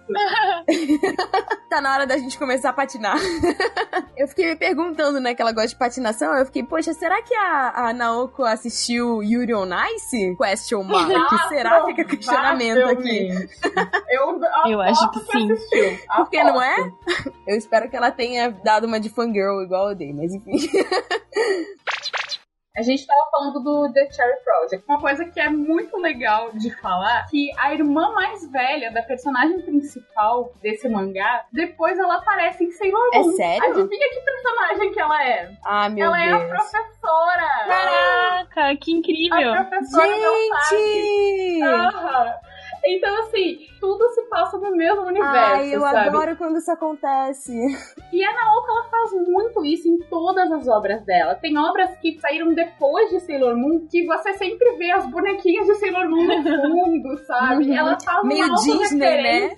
[1.69, 3.17] Tá na hora da gente começar a patinar.
[4.17, 6.33] eu fiquei me perguntando, né, que ela gosta de patinação.
[6.35, 10.37] Eu fiquei, poxa, será que a, a Naoko assistiu Yuri on Ice?
[10.37, 11.11] Question mark.
[11.35, 11.85] Ah, será?
[11.87, 13.29] Fica questionamento aqui.
[14.09, 15.53] Eu, Eu acho que aposto sim.
[15.53, 15.99] assistiu.
[16.17, 16.99] Porque não Aposto.
[17.47, 17.53] é?
[17.53, 20.53] Eu espero que ela tenha dado uma de fangirl igual eu dei, mas enfim.
[22.77, 24.85] A gente tava falando do The Cherry Project.
[24.89, 29.61] Uma coisa que é muito legal de falar, que a irmã mais velha da personagem
[29.63, 33.33] principal desse mangá, depois ela aparece em Sailor É Moon.
[33.37, 33.65] sério?
[33.71, 35.53] Adivinha que personagem que ela é?
[35.65, 36.51] Ah, meu ela é a Deus.
[36.51, 37.49] professora.
[37.69, 39.55] Caraca, que incrível!
[39.55, 40.09] A professora.
[40.71, 41.63] Gente!
[41.63, 42.35] Aham.
[42.87, 46.09] Então, assim, tudo se passa no mesmo universo, Ai, eu sabe?
[46.09, 47.53] adoro quando isso acontece.
[48.11, 51.35] E a Naoka, ela faz muito isso em todas as obras dela.
[51.35, 55.75] Tem obras que saíram depois de Sailor Moon que você sempre vê as bonequinhas de
[55.75, 57.65] Sailor Moon no fundo, sabe?
[57.67, 57.77] Uhum.
[57.77, 59.57] Ela faz Meio uma Disney, né?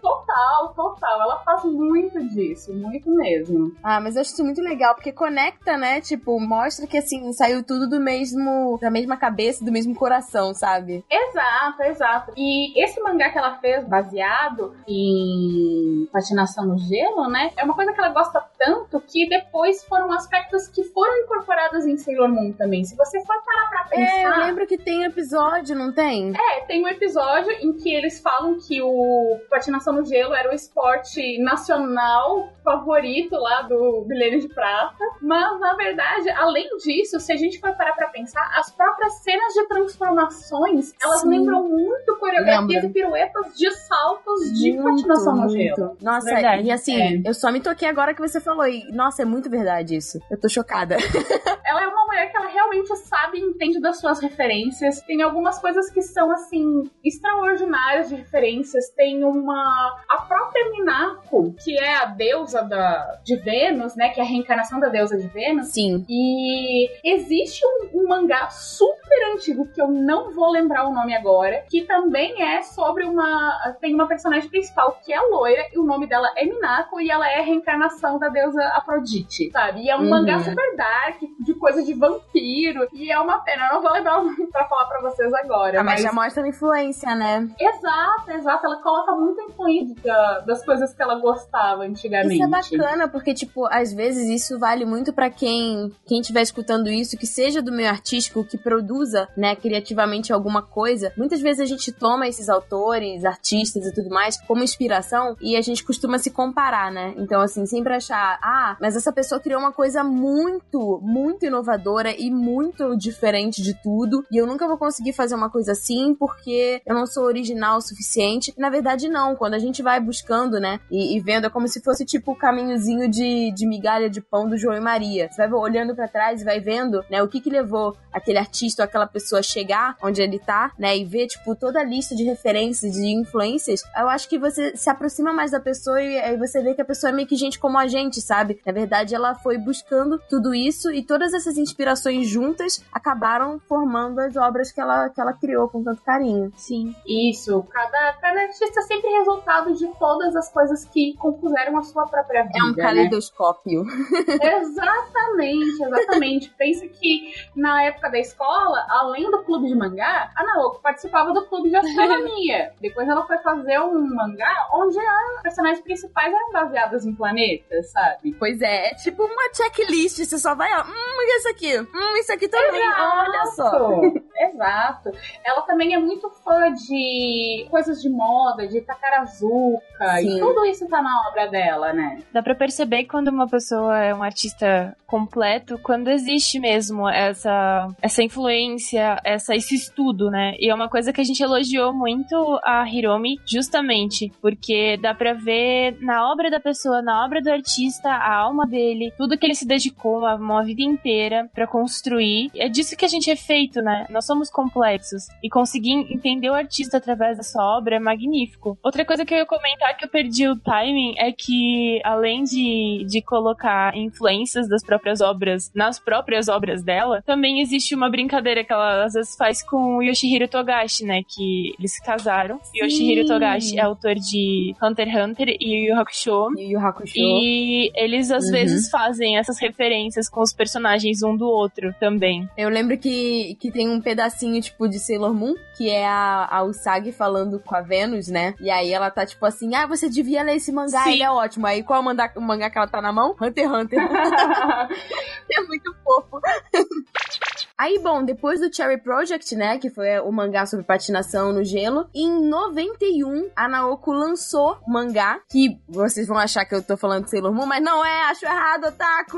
[0.00, 1.22] total, total.
[1.22, 3.72] Ela faz muito disso, muito mesmo.
[3.82, 6.00] Ah, mas eu acho isso muito legal, porque conecta, né?
[6.00, 8.78] Tipo, mostra que assim, saiu tudo do mesmo.
[8.80, 11.04] da mesma cabeça, do mesmo coração, sabe?
[11.10, 12.32] Exato, exato.
[12.36, 17.50] E esse mangá que ela fez, baseado em patinação no gelo, né?
[17.56, 21.96] É uma coisa que ela gosta tanto que depois foram aspectos que foram incorporados em
[21.96, 22.84] Sailor Moon também.
[22.84, 24.16] Se você for parar pra pensar.
[24.18, 26.32] É, eu lembro que tem episódio, não tem?
[26.36, 30.54] É, tem um episódio em que eles falam que o patinação no gelo era o
[30.54, 35.04] esporte nacional favorito lá do Milênio de Prata.
[35.20, 39.52] Mas, na verdade, além disso, se a gente for parar pra pensar, as próprias cenas
[39.54, 41.30] de transformações, elas Sim.
[41.30, 42.86] lembram muito coreografias Lembra.
[42.86, 43.15] e piruetas
[43.56, 45.96] de saltos de Muito, patinação no gelo.
[46.00, 47.22] Nossa, Verdade, e assim, é.
[47.24, 48.66] eu só me toquei agora que você falou.
[48.66, 50.18] E, nossa, é muito verdade isso.
[50.30, 50.96] Eu tô chocada.
[51.66, 55.00] Ela é uma mulher que ela realmente sabe e entende das suas referências.
[55.00, 58.88] Tem algumas coisas que são, assim, extraordinárias de referências.
[58.90, 59.96] Tem uma...
[60.08, 63.18] A própria Minako, que é a deusa da...
[63.24, 64.10] de Vênus, né?
[64.10, 65.72] Que é a reencarnação da deusa de Vênus.
[65.72, 66.04] Sim.
[66.08, 71.64] E existe um, um mangá super antigo, que eu não vou lembrar o nome agora,
[71.68, 73.74] que também é sobre uma...
[73.80, 77.28] Tem uma personagem principal que é loira, e o nome dela é Minako, e ela
[77.28, 79.82] é a reencarnação da deusa Afrodite, sabe?
[79.82, 80.10] E é um Uhum.
[80.10, 83.66] mangá super dark, de coisa de vampiro, e é uma pena.
[83.68, 86.02] Eu não vou lembrar o nome pra falar pra vocês agora, Ah, mas mas...
[86.02, 87.48] já mostra a influência, né?
[87.58, 88.66] Exato, exato.
[88.66, 92.34] Ela coloca muita influência da- das coisas que ela gostava antigamente.
[92.34, 96.88] Isso é bacana, porque, tipo, às vezes isso vale muito pra quem quem estiver escutando
[96.88, 101.12] isso, que seja do meio artístico, que produza, né, criativamente alguma coisa.
[101.16, 102.85] Muitas vezes a gente toma esses autores,
[103.24, 107.14] artistas e tudo mais como inspiração e a gente costuma se comparar, né?
[107.16, 112.30] Então, assim, sempre achar, ah, mas essa pessoa criou uma coisa muito, muito inovadora e
[112.30, 116.94] muito diferente de tudo e eu nunca vou conseguir fazer uma coisa assim porque eu
[116.94, 118.52] não sou original o suficiente.
[118.56, 119.36] Na verdade, não.
[119.36, 122.36] Quando a gente vai buscando, né, e, e vendo, é como se fosse tipo o
[122.36, 125.28] caminhozinho de, de migalha de pão do João e Maria.
[125.30, 128.82] Você vai olhando pra trás e vai vendo, né, o que que levou aquele artista
[128.82, 132.14] ou aquela pessoa a chegar onde ele tá, né, e ver, tipo, toda a lista
[132.14, 133.82] de referências, de influências.
[133.96, 136.84] Eu acho que você se aproxima mais da pessoa e aí você vê que a
[136.84, 138.60] pessoa é meio que gente como a gente, sabe?
[138.64, 144.36] Na verdade, ela foi buscando tudo isso e todas essas inspirações juntas acabaram formando as
[144.36, 146.52] obras que ela, que ela criou com tanto carinho.
[146.56, 146.94] Sim.
[147.06, 152.06] Isso, cada, cada artista é sempre resultado de todas as coisas que compuseram a sua
[152.06, 152.58] própria vida.
[152.58, 152.82] É um né?
[152.82, 153.84] caleidoscópio.
[154.28, 156.50] Exatamente, exatamente.
[156.56, 161.46] Pensa que na época da escola, além do clube de mangá, a Naoko participava do
[161.46, 162.65] clube de astronomia.
[162.80, 168.34] Depois ela foi fazer um mangá onde as personagens principais eram baseadas em planetas, sabe?
[168.38, 170.18] Pois é, é tipo uma checklist.
[170.18, 171.78] Você só vai, ó, hum, e esse aqui?
[171.78, 172.82] Hum, isso aqui também.
[172.82, 174.00] Olha só.
[174.38, 175.10] Exato.
[175.44, 180.36] Ela também é muito fã de coisas de moda, de Takarazuka, Sim.
[180.36, 182.18] e tudo isso tá na obra dela, né?
[182.32, 188.22] Dá pra perceber quando uma pessoa é um artista completo, quando existe mesmo essa, essa
[188.22, 190.54] influência, essa, esse estudo, né?
[190.58, 195.32] E é uma coisa que a gente elogiou muito a Hiromi, justamente porque dá pra
[195.32, 199.54] ver na obra da pessoa, na obra do artista, a alma dele, tudo que ele
[199.54, 202.50] se dedicou uma, uma vida inteira pra construir.
[202.54, 204.06] É disso que a gente é feito, né?
[204.10, 205.26] Nós somos complexos.
[205.42, 208.78] E conseguir entender o artista através dessa obra é magnífico.
[208.82, 213.04] Outra coisa que eu ia comentar que eu perdi o timing é que, além de,
[213.08, 218.72] de colocar influências das próprias obras nas próprias obras dela, também existe uma brincadeira que
[218.72, 221.22] ela às vezes faz com o Yoshihiro Togashi, né?
[221.26, 222.45] Que eles se casaram.
[222.74, 226.48] Yoshihiro Togashi é autor de Hunter x Hunter e Yu Yu Hakusho.
[226.58, 227.12] E o Hakusho.
[227.16, 228.52] E eles às Uhum.
[228.52, 232.48] vezes fazem essas referências com os personagens personagens um do outro também.
[232.56, 236.62] Eu lembro que, que tem um pedacinho, tipo, de Sailor Moon, que é a, a
[236.64, 238.54] Usagi falando com a Venus, né?
[238.60, 241.12] E aí ela tá, tipo assim, ah, você devia ler esse mangá, Sim.
[241.14, 241.66] ele é ótimo.
[241.66, 243.34] Aí qual é o mangá, o mangá que ela tá na mão?
[243.40, 243.98] Hunter x Hunter.
[245.50, 246.40] é muito fofo.
[247.78, 252.08] Aí, bom, depois do Cherry Project, né, que foi o mangá sobre patinação no gelo,
[252.14, 257.24] em 91, a Naoko lançou o mangá, que vocês vão achar que eu tô falando
[257.24, 259.36] de Sailor Moon, mas não é, acho errado, Otaku!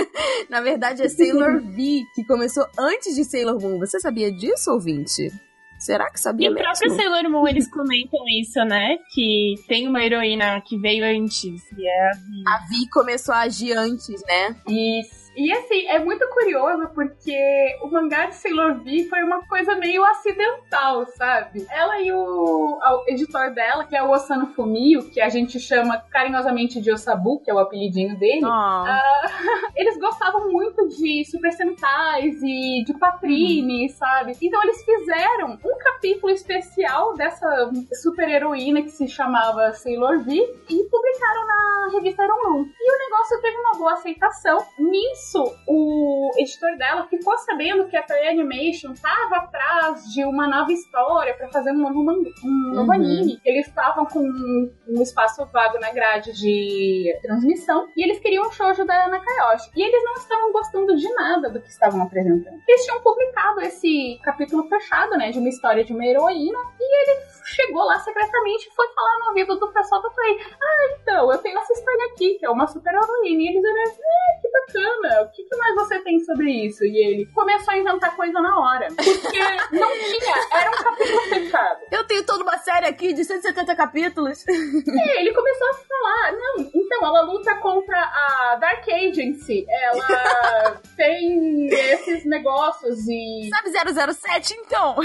[0.48, 3.78] Na verdade é Sailor V, que começou antes de Sailor Moon.
[3.78, 5.30] Você sabia disso, ouvinte?
[5.78, 6.64] Será que E sabia mesmo?
[6.64, 8.96] próprio Sailor Moon, eles comentam isso, né?
[9.12, 12.42] Que tem uma heroína que veio antes, e é a Vi.
[12.46, 14.56] A Vi começou a agir antes, né?
[14.66, 15.23] Isso.
[15.36, 20.04] E assim, é muito curioso porque o mangá de Sailor V foi uma coisa meio
[20.04, 21.66] acidental, sabe?
[21.70, 25.98] Ela e o, o editor dela, que é o Osano Fumio, que a gente chama
[26.10, 28.84] carinhosamente de Osabu, que é o apelidinho dele, Oh.
[29.74, 34.36] eles gostavam muito de Super Sentais e de Patrine, sabe?
[34.40, 37.70] Então eles fizeram um capítulo especial dessa
[38.02, 42.66] super heroína que se chamava Sailor V e publicaram na revista Iron Moon.
[42.80, 44.58] E o negócio teve uma boa aceitação.
[44.78, 45.23] Nisso,
[45.66, 51.34] o editor dela ficou sabendo que a Toei Animation estava atrás de uma nova história
[51.34, 52.92] para fazer um novo, manga, um novo Uhum.
[52.92, 53.40] anime.
[53.44, 58.84] Eles estavam com um espaço vago na grade de transmissão e eles queriam o shoujo
[58.84, 59.70] da Nakayoshi.
[59.76, 62.60] E eles não estavam gostando de nada do que estavam apresentando.
[62.68, 67.20] Eles tinham publicado esse capítulo fechado, né, de uma história de uma heroína e ele
[67.46, 70.38] chegou lá secretamente e foi falar no ouvido do pessoal da Toei.
[70.40, 73.42] Ah, então, eu tenho essa história aqui, que é uma super heroína.
[73.42, 76.84] E eles olharam assim, ah, que bacana, o que, que mais você tem sobre isso?
[76.84, 78.88] E ele começou a inventar coisa na hora.
[78.88, 79.38] Porque
[79.72, 81.80] não tinha, era um capítulo fechado.
[81.90, 84.44] Eu tenho toda uma série aqui de 170 capítulos.
[84.48, 91.66] E ele começou a falar, não, então ela luta contra a Dark Agency, ela tem
[91.68, 94.96] esses negócios e Sabe 007, então?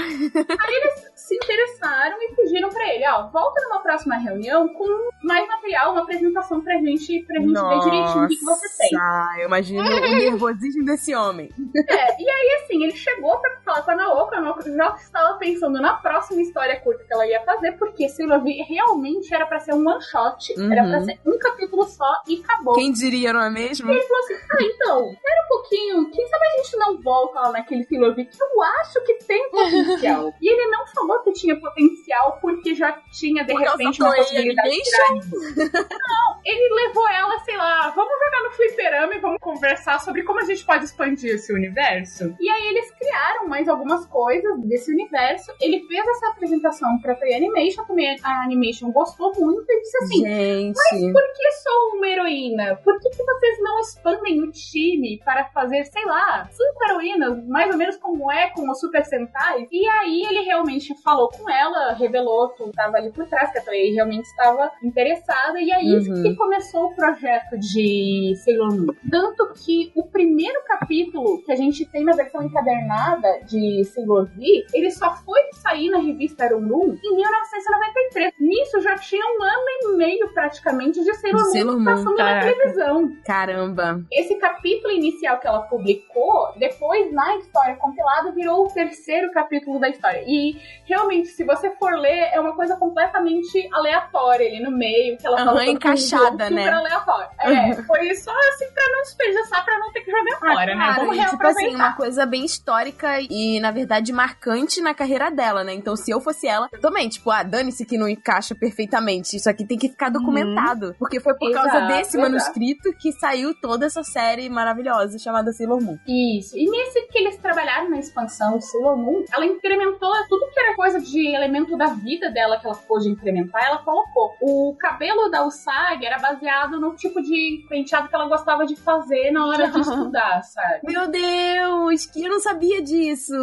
[1.14, 4.86] se interessaram e pediram pra ele, ó, volta numa próxima reunião com
[5.22, 8.98] mais material, uma apresentação pra gente, pra gente ver direitinho o que, que você tem.
[8.98, 11.50] Nossa, eu imagino o nervosismo desse homem.
[11.88, 15.38] É, e aí, assim, ele chegou pra falar com a Naoko, a Naoko já estava
[15.38, 19.58] pensando na próxima história curta que ela ia fazer, porque Sailor V realmente era pra
[19.60, 20.90] ser um one shot, era Uhum.
[20.90, 22.74] pra ser um capítulo só e acabou.
[22.74, 23.90] Quem diria, não é mesmo?
[23.90, 27.52] Ele falou assim: ah, então, espera um pouquinho, quem sabe a gente não volta lá
[27.52, 30.32] naquele Sailor V que eu acho que tem potencial.
[30.40, 34.14] e ele não falou que tinha potencial porque já tinha, de Por causa repente, uma
[34.14, 39.89] possibilidade de Não, ele levou ela, sei lá, vamos jogar no fliperama e vamos conversar
[39.98, 42.34] sobre como a gente pode expandir esse universo.
[42.40, 45.52] E aí eles criaram mais algumas coisas desse universo.
[45.60, 50.22] Ele fez essa apresentação pra Toei Animation, também a Animation gostou muito e disse assim:
[50.24, 51.12] Gente.
[51.12, 52.76] por que sou uma heroína?
[52.84, 57.70] Por que, que vocês não expandem o time para fazer, sei lá, cinco heroínas, mais
[57.70, 59.66] ou menos como é com os Super Sentai?
[59.70, 63.62] E aí ele realmente falou com ela, revelou que estava ali por trás, que a
[63.62, 66.22] Toei realmente estava interessada, e aí Uhum.
[66.22, 68.94] que começou o projeto de Sailor Moon.
[69.10, 74.66] Tanto que o primeiro capítulo que a gente tem na versão encadernada de Sailor V,
[74.74, 78.32] ele só foi sair na revista Moon em 1993.
[78.40, 82.52] Nisso já tinha um ano e meio praticamente de Sailor Sailor Moon, passando na caraca.
[82.52, 83.12] televisão.
[83.24, 84.04] Caramba.
[84.10, 89.88] Esse capítulo inicial que ela publicou, depois na história compilada, virou o terceiro capítulo da
[89.88, 90.22] história.
[90.26, 95.26] E realmente, se você for ler, é uma coisa completamente aleatória ali no meio, que
[95.26, 96.68] ela Aham, fala encaixada, jogo super né?
[96.68, 97.28] aleatório.
[97.40, 100.94] É, foi só assim pra não desperdiçar, pra não ter que jogar fora, né?
[100.96, 105.62] Vamos e, tipo assim, uma coisa bem histórica e, na verdade, marcante na carreira dela,
[105.62, 105.72] né?
[105.72, 109.36] Então, se eu fosse ela, eu também, tipo, ah, dane-se que não encaixa perfeitamente.
[109.36, 110.94] Isso aqui tem que ficar documentado.
[110.98, 112.22] Porque foi por causa Exato, desse exato.
[112.22, 115.98] manuscrito que saiu toda essa série maravilhosa chamada Sailor Moon.
[116.06, 116.56] Isso.
[116.56, 120.74] E nesse que eles trabalharam na expansão de Sailor Moon, ela incrementou tudo que era
[120.74, 124.34] coisa de elemento da vida dela que ela pôde incrementar, ela colocou.
[124.40, 129.30] O cabelo da Usagi era baseado no tipo de penteado que ela gostava de fazer
[129.30, 130.80] na hora de estudar, sabe?
[130.84, 133.34] Meu Deus, que eu não sabia disso.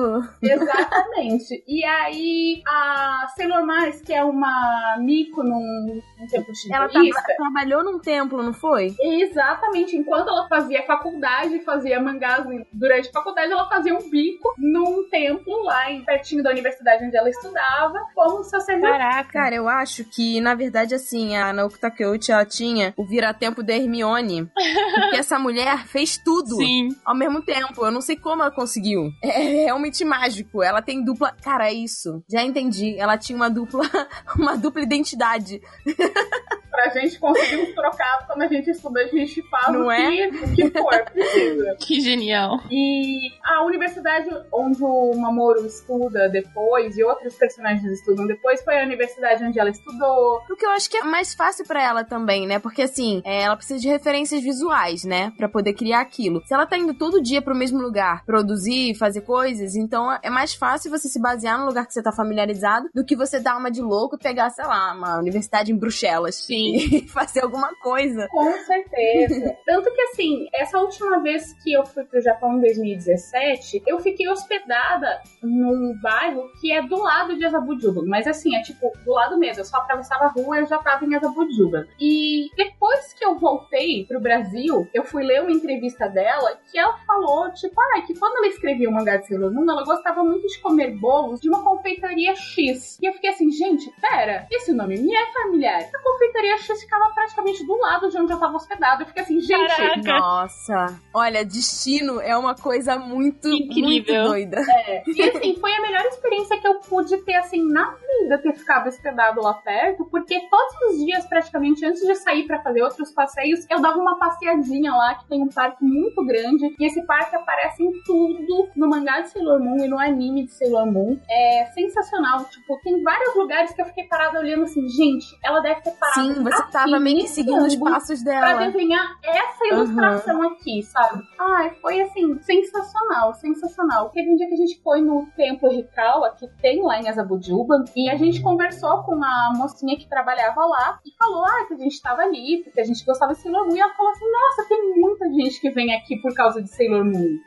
[0.41, 1.64] Exatamente.
[1.68, 7.36] E aí, a Sailor Mars, que é uma Miko num, num tempo Ela shintoísta, tra-
[7.36, 8.95] trabalhou num templo, não foi?
[8.99, 9.95] Exatamente.
[9.97, 15.64] Enquanto ela fazia faculdade, fazia mangás durante a faculdade, ela fazia um bico num templo
[15.64, 18.91] lá em pertinho da universidade onde ela estudava, como sacerdote.
[18.91, 19.32] Caraca.
[19.32, 23.74] Cara, eu acho que, na verdade, assim, a Naoko Takeuchi, ela tinha o vira-tempo da
[23.74, 24.49] Hermione.
[24.95, 26.55] Porque essa mulher fez tudo.
[26.57, 26.95] Sim.
[27.03, 27.83] ao mesmo tempo.
[27.83, 29.11] Eu não sei como ela conseguiu.
[29.23, 30.63] É realmente mágico.
[30.63, 31.31] Ela tem dupla.
[31.41, 32.23] Cara, é isso.
[32.29, 32.97] Já entendi.
[32.97, 33.83] Ela tinha uma dupla.
[34.37, 35.61] Uma dupla identidade.
[36.78, 40.30] pra gente conseguir trocados quando a gente estuda, a gente faz Não o, é?
[40.30, 41.75] que, o que for precisa.
[41.88, 42.59] Que genial.
[42.69, 48.84] E a universidade onde o Mamoru estuda depois e outros personagens estudam depois foi a
[48.84, 50.41] universidade onde ela estudou.
[50.49, 52.59] O que eu acho que é mais fácil pra ela também, né?
[52.59, 55.32] Porque assim, é, ela precisa de referências visuais, né?
[55.38, 56.43] Pra poder criar aquilo.
[56.45, 60.53] Se ela tá indo todo dia pro mesmo lugar produzir, fazer coisas, então é mais
[60.53, 63.71] fácil você se basear no lugar que você tá familiarizado do que você dar uma
[63.71, 66.66] de louco e pegar, sei lá, uma universidade em Bruxelas Sim.
[66.76, 68.28] E fazer alguma coisa.
[68.30, 69.57] Com certeza.
[69.65, 74.28] Tanto que, assim, essa última vez que eu fui pro Japão em 2017, eu fiquei
[74.28, 78.03] hospedada num bairro que é do lado de Azabujuba.
[78.05, 79.61] Mas, assim, é tipo, do lado mesmo.
[79.61, 81.88] Eu só atravessava a rua e eu já tava em Azabujuba.
[81.99, 86.97] E depois que eu voltei pro Brasil, eu fui ler uma entrevista dela que ela
[87.05, 90.47] falou, tipo, ah, que quando ela escrevia o mangá de Sailor Moon, ela gostava muito
[90.47, 92.97] de comer bolos de uma confeitaria X.
[93.01, 95.82] E eu fiquei assim, gente, pera, esse nome me é familiar.
[95.93, 99.03] A confeitaria X ficava praticamente do lado de onde eu tava hospedada.
[99.03, 100.20] Eu fiquei assim, gente, Caraca.
[100.20, 103.84] Nossa, olha, destino é uma coisa muito, Incrível.
[103.84, 104.58] muito doida.
[104.88, 105.03] É.
[105.08, 108.88] E assim, foi a melhor experiência que eu pude ter, assim, na vida, ter ficado
[108.88, 113.66] hospedado lá perto, porque todos os dias, praticamente, antes de sair pra fazer outros passeios,
[113.70, 117.84] eu dava uma passeadinha lá, que tem um parque muito grande, e esse parque aparece
[117.84, 121.20] em tudo, no mangá de Sailor Moon e no anime de Sailor Moon.
[121.30, 125.82] É sensacional, tipo, tem vários lugares que eu fiquei parada olhando assim, gente, ela deve
[125.82, 128.65] ter parado Sim, você aqui tava meio que seguindo os passos Pra dela.
[128.71, 131.23] desenhar essa ilustração aqui, sabe?
[131.39, 134.09] Ai, foi assim, sensacional, sensacional.
[134.09, 137.83] Teve um dia que a gente foi no Templo Rikawa, que tem lá em Azabujuba,
[137.95, 141.77] e a gente conversou com a mocinha que trabalhava lá e falou, ah, que a
[141.77, 144.67] gente tava ali, porque a gente gostava de Sailor Moon, e ela falou assim, nossa,
[144.69, 147.37] tem muita gente que vem aqui por causa de Sailor Moon.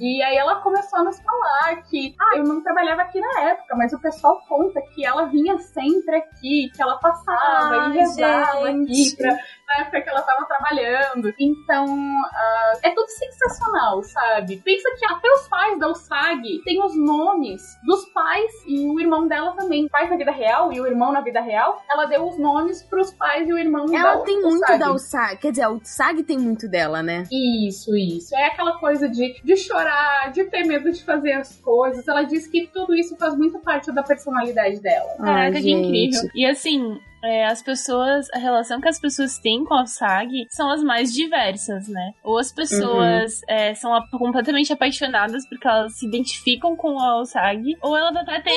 [0.00, 3.74] E aí ela começou a nos falar que, ah, eu não trabalhava aqui na época,
[3.76, 8.27] mas o pessoal conta que ela vinha sempre aqui, que ela passava Ai, e rezava
[8.28, 9.16] aqui gente.
[9.16, 11.34] pra, na época que ela tava trabalhando.
[11.38, 11.86] Então,
[12.32, 14.56] ah, é tudo sensacional, sabe?
[14.64, 19.26] Pensa que até os pais da Usagi têm os nomes dos pais e o irmão
[19.28, 19.86] dela também.
[19.86, 21.82] O pai na vida real e o irmão na vida real.
[21.90, 24.78] Ela deu os nomes pros pais e o irmão Ela da tem muito Usagi.
[24.78, 25.36] da Usagi.
[25.38, 27.24] Quer dizer, a Usagi tem muito dela, né?
[27.30, 28.34] Isso, isso.
[28.34, 32.06] É aquela coisa de, de chorar, de ter medo de fazer as coisas.
[32.08, 35.10] Ela diz que tudo isso faz muito parte da personalidade dela.
[35.18, 35.86] Caraca, Ai, que gente.
[35.86, 36.30] incrível.
[36.34, 40.70] E assim, é, as pessoas, a relação que as pessoas têm com a SAG são
[40.70, 42.12] as mais diversas, né?
[42.22, 47.76] Ou as pessoas é, são a- completamente apaixonadas porque elas se identificam com a SAG,
[47.82, 48.54] ou elas até têm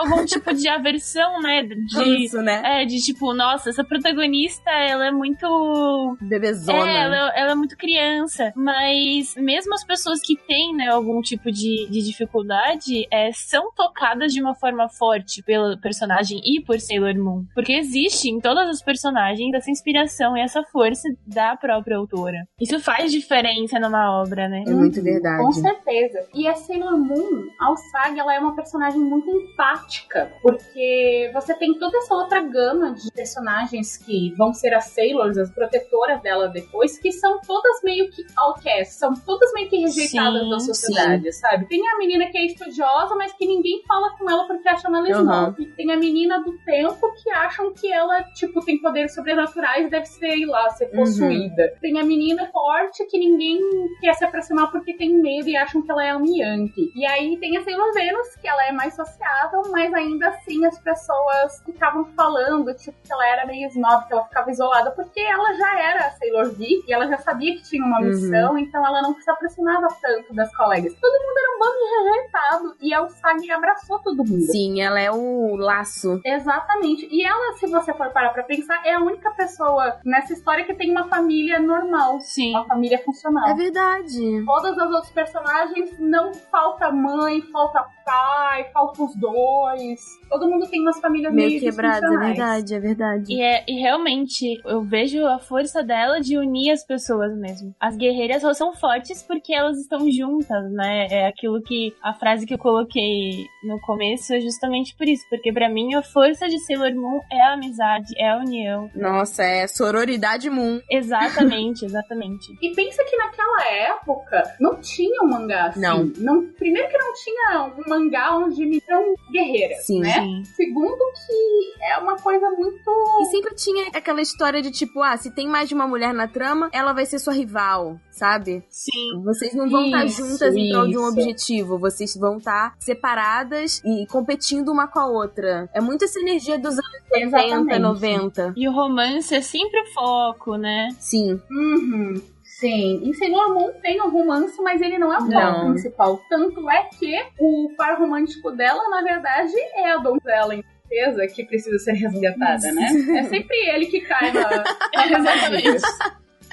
[0.00, 1.62] algum tipo de aversão, né?
[1.62, 2.82] De, Isso, né?
[2.82, 6.90] é, de tipo, nossa, essa protagonista, ela é muito Bebezona.
[6.90, 11.50] é, ela, ela é muito criança, mas mesmo as pessoas que têm, né, algum tipo
[11.50, 17.14] de, de dificuldade, é, são tocadas de uma forma forte pelo personagem e por Sailor
[17.16, 17.44] Moon.
[17.54, 22.46] Porque existe em todas as personagens essa inspiração e essa força da própria autora.
[22.60, 24.64] Isso faz diferença numa obra, né?
[24.66, 25.42] É muito verdade.
[25.42, 26.26] Com certeza.
[26.34, 31.78] E a Sailor Moon, a Usagi, ela é uma personagem muito empática, porque você tem
[31.78, 36.98] toda essa outra gama de personagens que vão ser as Sailors, as protetoras dela depois,
[36.98, 41.66] que são todas meio que outcasts, são todas meio que rejeitadas Sim, da sociedade, sabe?
[41.66, 45.04] Tem a menina que é estudiosa, mas que ninguém fala com ela porque acham ela
[45.04, 45.20] Uhum.
[45.22, 45.66] snob.
[45.76, 50.06] Tem a menina do tempo que acham que ela, tipo, tem poderes sobrenaturais e deve
[50.06, 50.96] ser, sei lá, ser Uhum.
[50.96, 51.74] possuída.
[51.80, 53.58] Tem a menina forte que ninguém
[54.00, 56.92] quer se aproximar porque tem medo e acham que ela é um Yankee.
[56.94, 60.78] E aí tem a Sailor Venus, que ela é mais sociável, mas ainda assim as
[60.80, 65.52] pessoas ficavam falando, tipo, que ela era meio snob, que ela ficava isolada, porque ela
[65.54, 68.06] já era a Sailor V e ela já sabia que tinha uma Uhum.
[68.06, 70.94] missão, então ela não se aproximava tanto das colegas.
[71.00, 74.40] Todo mundo era um bando de rejeitado e a Usagi abraçou todo mundo.
[74.50, 76.20] Sim, ela é o laço.
[76.24, 77.08] Exatamente.
[77.10, 80.74] E ela, se você for parar pra pensar, é a única pessoa nessa história que
[80.74, 82.20] tem uma família normal.
[82.20, 82.50] Sim.
[82.50, 83.48] Uma família funcional.
[83.48, 84.44] É verdade.
[84.44, 90.00] Todas as outras personagens não falta mãe, falta pai, falta os dois.
[90.28, 93.32] Todo mundo tem umas famílias meio, Meio quebrada, é verdade, é verdade.
[93.32, 97.74] E, é, e realmente, eu vejo a força dela de unir as pessoas mesmo.
[97.80, 101.06] As guerreiras elas são fortes porque elas estão juntas, né?
[101.10, 101.94] É aquilo que.
[102.02, 105.24] A frase que eu coloquei no começo é justamente por isso.
[105.28, 107.73] Porque pra mim a força de Sailor Moon é a amizade,
[108.16, 108.90] é a união.
[108.94, 110.80] Nossa, é sororidade Moon.
[110.90, 112.56] Exatamente, exatamente.
[112.62, 115.80] E pensa que naquela época não tinha um mangá assim.
[115.80, 116.46] Não.
[116.58, 120.00] primeiro que não tinha um mangá onde me são guerreiras, Sim.
[120.00, 120.12] né?
[120.12, 120.44] Sim.
[120.44, 122.90] Segundo que é uma uma coisa muito.
[123.22, 126.28] E sempre tinha aquela história de tipo, ah, se tem mais de uma mulher na
[126.28, 128.62] trama, ela vai ser sua rival, sabe?
[128.70, 129.22] Sim.
[129.24, 133.82] Vocês não vão estar Isso, juntas em prol de um objetivo, vocês vão estar separadas
[133.84, 135.68] e competindo uma com a outra.
[135.74, 137.78] É muito essa energia dos anos 80, Exatamente.
[137.80, 138.54] 90.
[138.56, 140.88] E o romance é sempre o foco, né?
[140.98, 141.40] Sim.
[141.50, 142.22] Uhum.
[142.42, 145.72] Sim, e Sailor Moon tem um romance, mas ele não é o foco Não.
[145.72, 146.20] principal.
[146.30, 151.44] Tanto é que o par romântico dela, na verdade, é a donzela em certeza que
[151.44, 152.86] precisa ser resgatada, né?
[153.18, 154.64] É sempre ele que cai na.
[155.18, 155.82] Exatamente.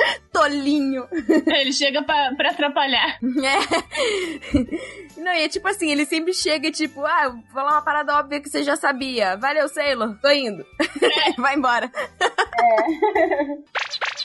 [0.32, 1.06] Tolinho.
[1.47, 3.20] Ele chega pra, pra atrapalhar.
[3.22, 3.60] É.
[5.22, 8.18] Não, e é tipo assim, ele sempre chega e tipo, ah, vou falar uma parada
[8.18, 9.36] óbvia que você já sabia.
[9.38, 10.66] Valeu, Sailor, tô indo.
[11.38, 11.91] Vai embora.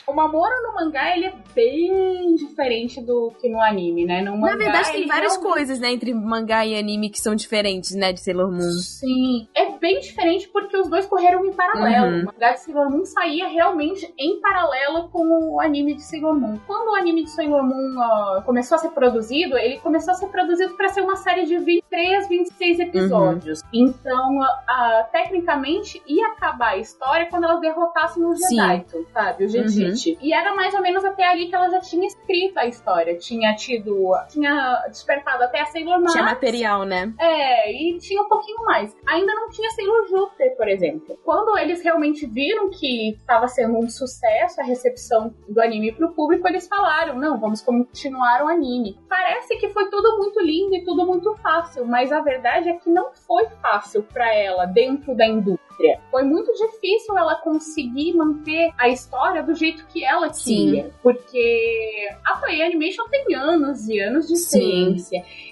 [0.07, 4.21] O Mamoru no mangá, ele é bem diferente do que no anime, né?
[4.21, 7.35] No mangá, Na verdade, tem várias realmente- coisas, né, entre mangá e anime que são
[7.35, 8.71] diferentes, né, de Sailor Moon.
[8.71, 12.07] Sim, é bem diferente porque os dois correram em paralelo.
[12.07, 12.21] Uhum.
[12.21, 16.59] O mangá de Sailor Moon saía realmente em paralelo com o anime de Sailor Moon.
[16.65, 20.27] Quando o anime de Sailor Moon ó, começou a ser produzido, ele começou a ser
[20.27, 23.61] produzido para ser uma série de 23, 26 episódios.
[23.73, 28.55] Então, a- a- tecnicamente, ia acabar a história quando elas derrotassem o Sim.
[28.55, 29.45] Zedaito, sabe?
[29.45, 30.17] O Jedite.
[30.21, 33.17] E era mais ou menos até ali que ela já tinha escrito a história.
[33.17, 34.11] Tinha tido.
[34.29, 36.13] Tinha despertado até a Sailor Mars.
[36.13, 37.13] Tinha material, né?
[37.19, 38.95] É, e tinha um pouquinho mais.
[39.07, 41.17] Ainda não tinha Sailor Júpiter, por exemplo.
[41.23, 46.47] Quando eles realmente viram que estava sendo um sucesso a recepção do anime pro público,
[46.47, 48.97] eles falaram: não, vamos continuar o anime.
[49.07, 52.89] Parece que foi tudo muito lindo e tudo muito fácil, mas a verdade é que
[52.89, 55.67] não foi fácil para ela dentro da indústria.
[56.09, 60.55] Foi muito difícil ela conseguir manter a história do jeito que ela Sim.
[60.55, 60.91] queria.
[61.03, 64.95] Porque a Toei Animation tem anos e anos de Sim.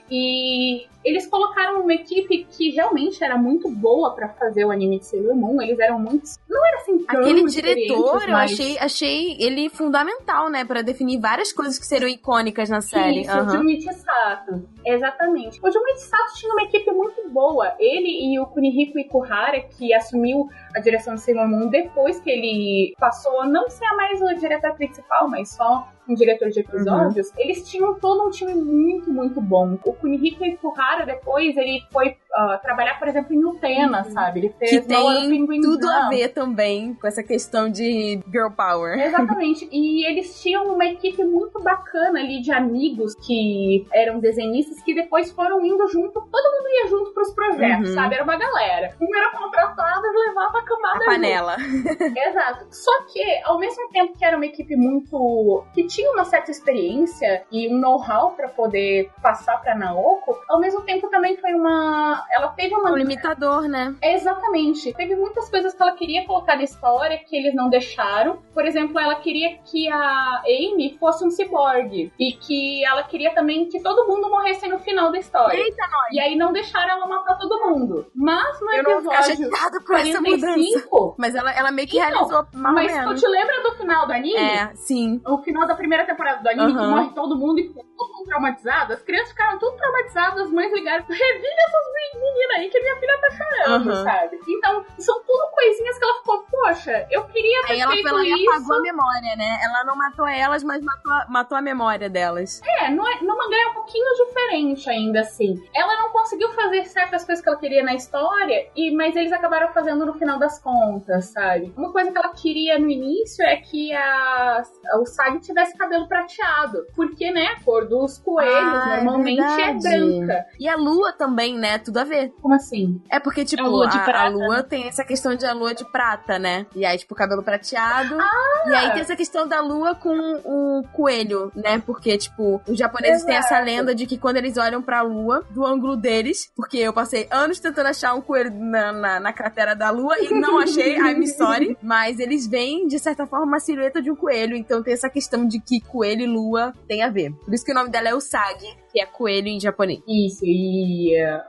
[0.10, 5.06] E eles colocaram uma equipe que realmente era muito boa pra fazer o anime de
[5.06, 5.62] Sailor Moon.
[5.62, 6.24] Eles eram muito.
[6.50, 11.20] Não era assim tão Aquele diretor, eu mas- achei, achei ele fundamental, né, Pra definir
[11.20, 13.22] várias coisas que seriam icônicas na série.
[13.22, 13.58] Isso, o Aham.
[13.58, 14.68] Junichi Sato.
[14.86, 15.60] Exatamente.
[15.64, 17.74] O Junichi Sato tinha uma equipe muito boa.
[17.80, 22.94] Ele e o Kunihiko Ikuhara, que assumiu a direção de Sailor Moon depois que ele
[23.00, 27.68] passou a não ser mais o diretor principal, mas só um diretor de episódios, eles
[27.68, 29.78] tinham todo um time muito, muito bom.
[29.84, 34.40] O Kunihiko Ikuhara, depois, ele foi ah, trabalhar, por exemplo, em Utena, sabe?
[34.42, 39.00] Ele fez Que tem tudo a ver também com essa questão de girl power.
[39.00, 39.68] Exatamente.
[39.72, 45.32] E eles tinham uma equipe muito bacana ali de amigos que eram desenhistas que depois
[45.32, 46.14] foram indo junto.
[46.14, 47.96] Todo mundo ia junto pros projetos, Uhum.
[47.96, 48.16] sabe?
[48.16, 48.96] Era uma galera.
[49.02, 51.56] Um era contratado e levava a camada A panela.
[52.28, 52.66] Exato.
[52.72, 55.64] Só que, ao mesmo tempo que era uma equipe muito.
[55.74, 60.82] que tinha uma certa experiência e um know-how pra poder passar pra Naoko, ao mesmo
[60.82, 62.25] tempo também foi uma.
[62.32, 62.92] Ela teve uma.
[62.92, 63.96] Um limitador, né?
[64.02, 64.94] Exatamente.
[64.94, 68.40] Teve muitas coisas que ela queria colocar na história que eles não deixaram.
[68.54, 72.12] Por exemplo, ela queria que a Amy fosse um ciborgue.
[72.20, 75.58] E que ela queria também que todo mundo morresse no final da história.
[75.58, 76.12] Eita, nós.
[76.12, 78.08] E aí não deixaram ela matar todo mundo.
[78.16, 80.46] Mas no Eu não episódio chateada com essa mudança.
[80.46, 81.16] 45.
[81.18, 84.14] Mas ela, ela meio que Então, realizou mais Mas tu te lembra do final do
[84.14, 84.36] anime?
[84.38, 85.22] É, sim.
[85.26, 86.90] O final da primeira temporada do anime, que Aham.
[86.96, 88.94] morre todo mundo e fica todo mundo traumatizado.
[88.94, 91.06] As crianças ficaram tudo traumatizadas, as mães ligaram.
[91.06, 92.15] Revive essas meninas
[92.58, 94.04] aí que minha filha tá chorando, Aham.
[94.04, 94.40] sabe?
[94.48, 98.50] Então, são tudo coisinhas que ela ficou, poxa, eu queria ter Aí ela feito isso.
[98.52, 99.60] apagou a memória, né?
[99.64, 102.62] Ela não matou elas, mas matou, a- matou a memória delas.
[102.80, 105.62] É, no mangá é um pouquinho diferente ainda assim.
[105.76, 109.70] Ela não conseguiu fazer certas coisas que ela queria na história, e mas eles acabaram
[109.74, 111.74] fazendo no final das contas, sabe?
[111.76, 114.64] Uma coisa que ela queria no início é que a,
[115.02, 119.74] o Sag tivesse cabelo prateado, porque, né, a cor dos coelhos Ah, é normalmente é,
[119.74, 119.82] verdade.
[119.84, 120.46] branca.
[120.60, 121.78] E a lua também, né?
[121.96, 122.34] Tudo a ver.
[122.42, 123.02] Como assim?
[123.10, 125.54] É porque, tipo, A lua de a, prata, a lua tem essa questão de a
[125.54, 126.66] lua de prata, né?
[126.76, 128.18] E aí, tipo, cabelo prateado.
[128.20, 128.70] Ah!
[128.70, 131.82] E aí tem essa questão da lua com o coelho, né?
[131.86, 133.66] Porque, tipo, os japoneses têm essa Exato.
[133.66, 137.60] lenda de que quando eles olham pra lua, do ângulo deles, porque eu passei anos
[137.62, 141.78] tentando achar um coelho na, na, na cratera da lua e não achei, I'm sorry.
[141.82, 144.58] Mas eles veem, de certa forma, uma silhueta de um coelho.
[144.58, 147.32] Então tem essa questão de que coelho e lua tem a ver.
[147.46, 150.02] Por isso que o nome dela é Usagi, que é coelho em japonês.
[150.08, 151.14] Isso, e.
[151.18, 151.44] é,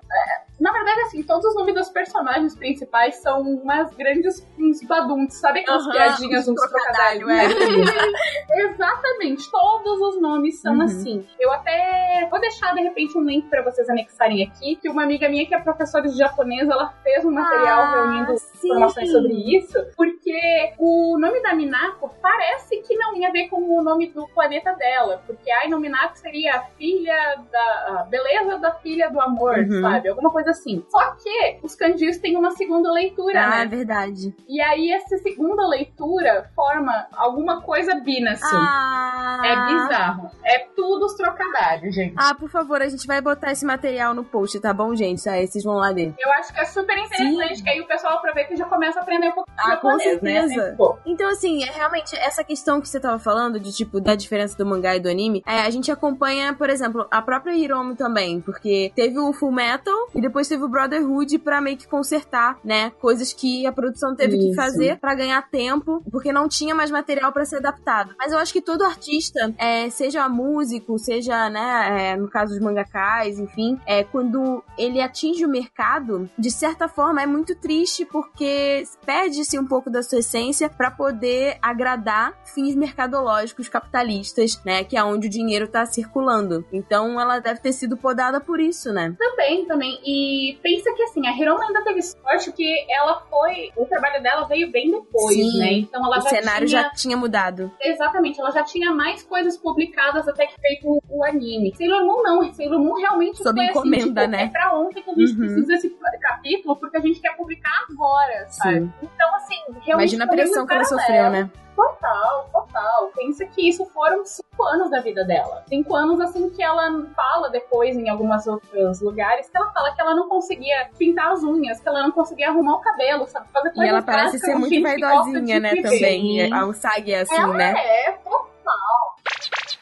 [0.59, 5.61] na verdade, assim, todos os nomes dos personagens principais são umas grandes uns baduntos, sabe
[5.61, 7.57] aquelas Aham, piadinhas, uns trocadalho, trocadalhos?
[8.51, 10.83] Exatamente, todos os nomes são Uhum.
[10.83, 11.27] assim.
[11.39, 15.29] Eu até vou deixar, de repente, um link pra vocês anexarem aqui, que uma amiga
[15.29, 18.69] minha que é professora de japonês, ela fez um material Ah, reunindo sim.
[18.69, 23.83] informações sobre isso, porque o nome da Minako parece que não ia ver com o
[23.83, 29.11] nome do planeta dela, porque a Minako seria a filha da a beleza da filha
[29.11, 29.81] do amor, Uhum.
[29.83, 30.09] sabe?
[30.09, 30.85] Alguma coisa assim.
[30.89, 33.67] Só que os kanjis têm uma segunda leitura, Ah, é né?
[33.67, 34.35] verdade.
[34.49, 38.45] E aí essa segunda leitura forma alguma coisa binacy.
[38.45, 39.41] Ah.
[39.45, 40.31] É bizarro.
[40.45, 42.15] É tudo os trocadilhos, gente.
[42.17, 45.29] Ah, por favor, a gente vai botar esse material no post, tá bom, gente?
[45.29, 46.15] Aí vocês vão lá ler.
[46.19, 47.63] Eu acho que é super interessante, Sim.
[47.65, 49.91] que aí o pessoal aproveita e já começa a aprender um pouco Ah, do com
[49.91, 50.41] japonês, né?
[50.43, 50.67] certeza.
[50.69, 54.15] Assim, pô, Então, assim, é realmente essa questão que você tava falando, de tipo, da
[54.15, 57.95] diferença do mangá e do anime, é, a gente acompanha, por exemplo, a própria Hiromi
[57.97, 62.59] também, porque teve o Full Metal e depois teve o Brotherhood pra meio que consertar,
[62.65, 62.91] né?
[63.01, 64.55] Coisas que a produção teve que Isso.
[64.55, 68.15] fazer pra ganhar tempo, porque não tinha mais material pra ser adaptado.
[68.19, 72.63] Mas eu acho que todo artista, é, seja músico, seja, né, é, no caso dos
[72.63, 78.85] mangakais, enfim, é, quando ele atinge o mercado, de certa forma é muito triste porque
[79.05, 85.05] perde-se um pouco da sua essência pra poder agradar fins mercadológicos capitalistas, né, que é
[85.05, 86.65] onde o dinheiro tá circulando.
[86.73, 89.15] Então ela deve ter sido podada por isso, né?
[89.19, 90.01] Também, também.
[90.05, 90.26] E
[90.63, 93.71] pensa que assim, a Hiroma ainda teve sorte que ela foi.
[93.77, 95.59] O trabalho dela veio bem depois, Sim.
[95.59, 95.73] né?
[95.73, 96.83] Então ela o já cenário tinha.
[96.83, 97.71] já tinha mudado.
[97.81, 101.75] Exatamente, ela já tinha mais coisas publicadas até que feito o, anime.
[101.77, 104.43] Sailor Moon não, Sailor Moon realmente Sob foi encomenda, assim, tipo, né?
[104.45, 105.39] É pra ontem que a gente Uhum.
[105.39, 108.81] precisa desse capítulo, porque a gente quer publicar agora, sabe?
[108.81, 108.93] Sim.
[109.03, 110.15] Então, assim, realmente.
[110.15, 111.51] Imagina a pressão que ela sofreu, né?
[111.77, 113.11] Total, total.
[113.15, 115.63] Pensa que isso foram cinco anos da vida dela.
[115.69, 120.01] Cinco anos, assim, que ela fala depois em algumas outros lugares, que ela fala que
[120.01, 123.47] ela não conseguia pintar as unhas, que ela não conseguia arrumar o cabelo, sabe?
[123.53, 125.83] Fazer E coisas ela parece ser muito vaidosinha, né, viver.
[125.83, 126.53] também.
[126.53, 127.75] A Usagi é assim, Ela né?
[127.77, 129.17] é, total.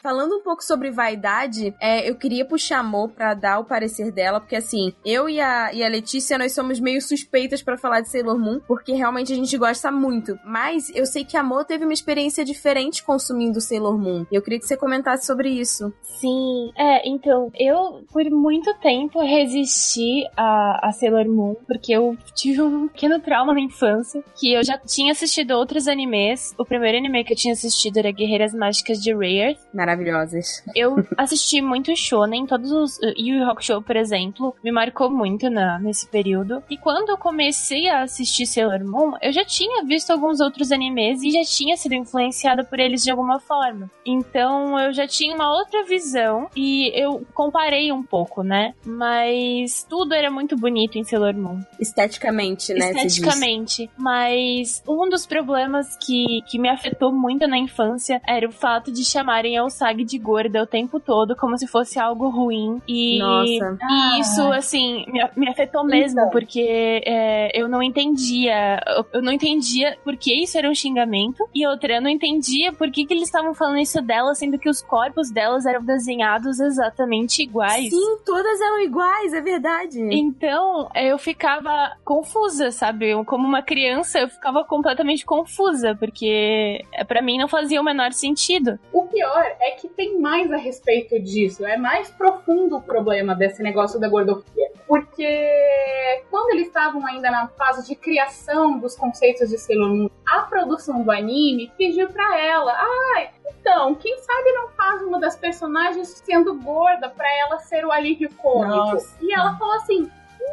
[0.05, 4.11] Falando um pouco sobre vaidade, é, eu queria puxar a Mo pra dar o parecer
[4.11, 8.01] dela, porque assim, eu e a, e a Letícia, nós somos meio suspeitas pra falar
[8.01, 10.37] de Sailor Moon, porque realmente a gente gosta muito.
[10.45, 14.27] Mas eu sei que a Mo teve uma experiência diferente consumindo Sailor Moon.
[14.31, 15.91] Eu queria que você comentasse sobre isso.
[16.03, 22.61] Sim, é, então, eu por muito tempo resisti a, a Sailor Moon, porque eu tive
[22.61, 26.53] um pequeno trauma na infância, que eu já tinha assistido outros animes.
[26.59, 29.57] O primeiro anime que eu tinha assistido era Guerreiras Mágicas de Rare.
[29.95, 30.63] Maravilhosas.
[30.75, 35.49] Eu assisti muito shonen, todos os uh, Yu Yu Hakusho, por exemplo, me marcou muito
[35.49, 36.61] na, nesse período.
[36.69, 41.23] E quando eu comecei a assistir Sailor Moon, eu já tinha visto alguns outros animes
[41.23, 43.89] e já tinha sido influenciada por eles de alguma forma.
[44.05, 48.73] Então eu já tinha uma outra visão e eu comparei um pouco, né?
[48.85, 52.91] Mas tudo era muito bonito em Sailor Moon Esteticamente, né?
[52.91, 53.89] esteticamente.
[53.97, 59.03] Mas um dos problemas que, que me afetou muito na infância era o fato de
[59.03, 62.81] chamarem a Usagi de gorda o tempo todo, como se fosse algo ruim.
[62.87, 63.77] E, Nossa.
[63.89, 66.31] e isso, assim, me, me afetou mesmo, Então.
[66.31, 68.81] porque é, eu não entendia.
[68.87, 71.47] Eu, eu não entendia por que isso era um xingamento.
[71.53, 74.69] E outra, eu não entendia por que, que eles estavam falando isso dela, sendo que
[74.69, 77.89] os corpos delas eram desenhados exatamente iguais.
[77.89, 79.99] Sim, todas eram iguais, é verdade.
[80.11, 83.09] Então, eu ficava confusa, sabe?
[83.09, 87.83] Eu, como uma criança, eu ficava completamente confusa, porque é, pra mim não fazia o
[87.83, 88.79] menor sentido.
[88.91, 91.65] O pior é que tem mais a respeito disso.
[91.65, 94.71] É mais profundo o problema desse negócio da gordofobia.
[94.87, 100.41] Porque quando eles estavam ainda na fase de criação dos conceitos de Sailor Moon, a
[100.41, 102.73] produção do anime pediu pra ela:
[103.15, 107.91] ai, então, quem sabe não faz uma das personagens sendo gorda pra ela ser o
[107.91, 108.75] alívio cômico?
[108.75, 109.17] Nossa.
[109.21, 110.09] E ela falou assim: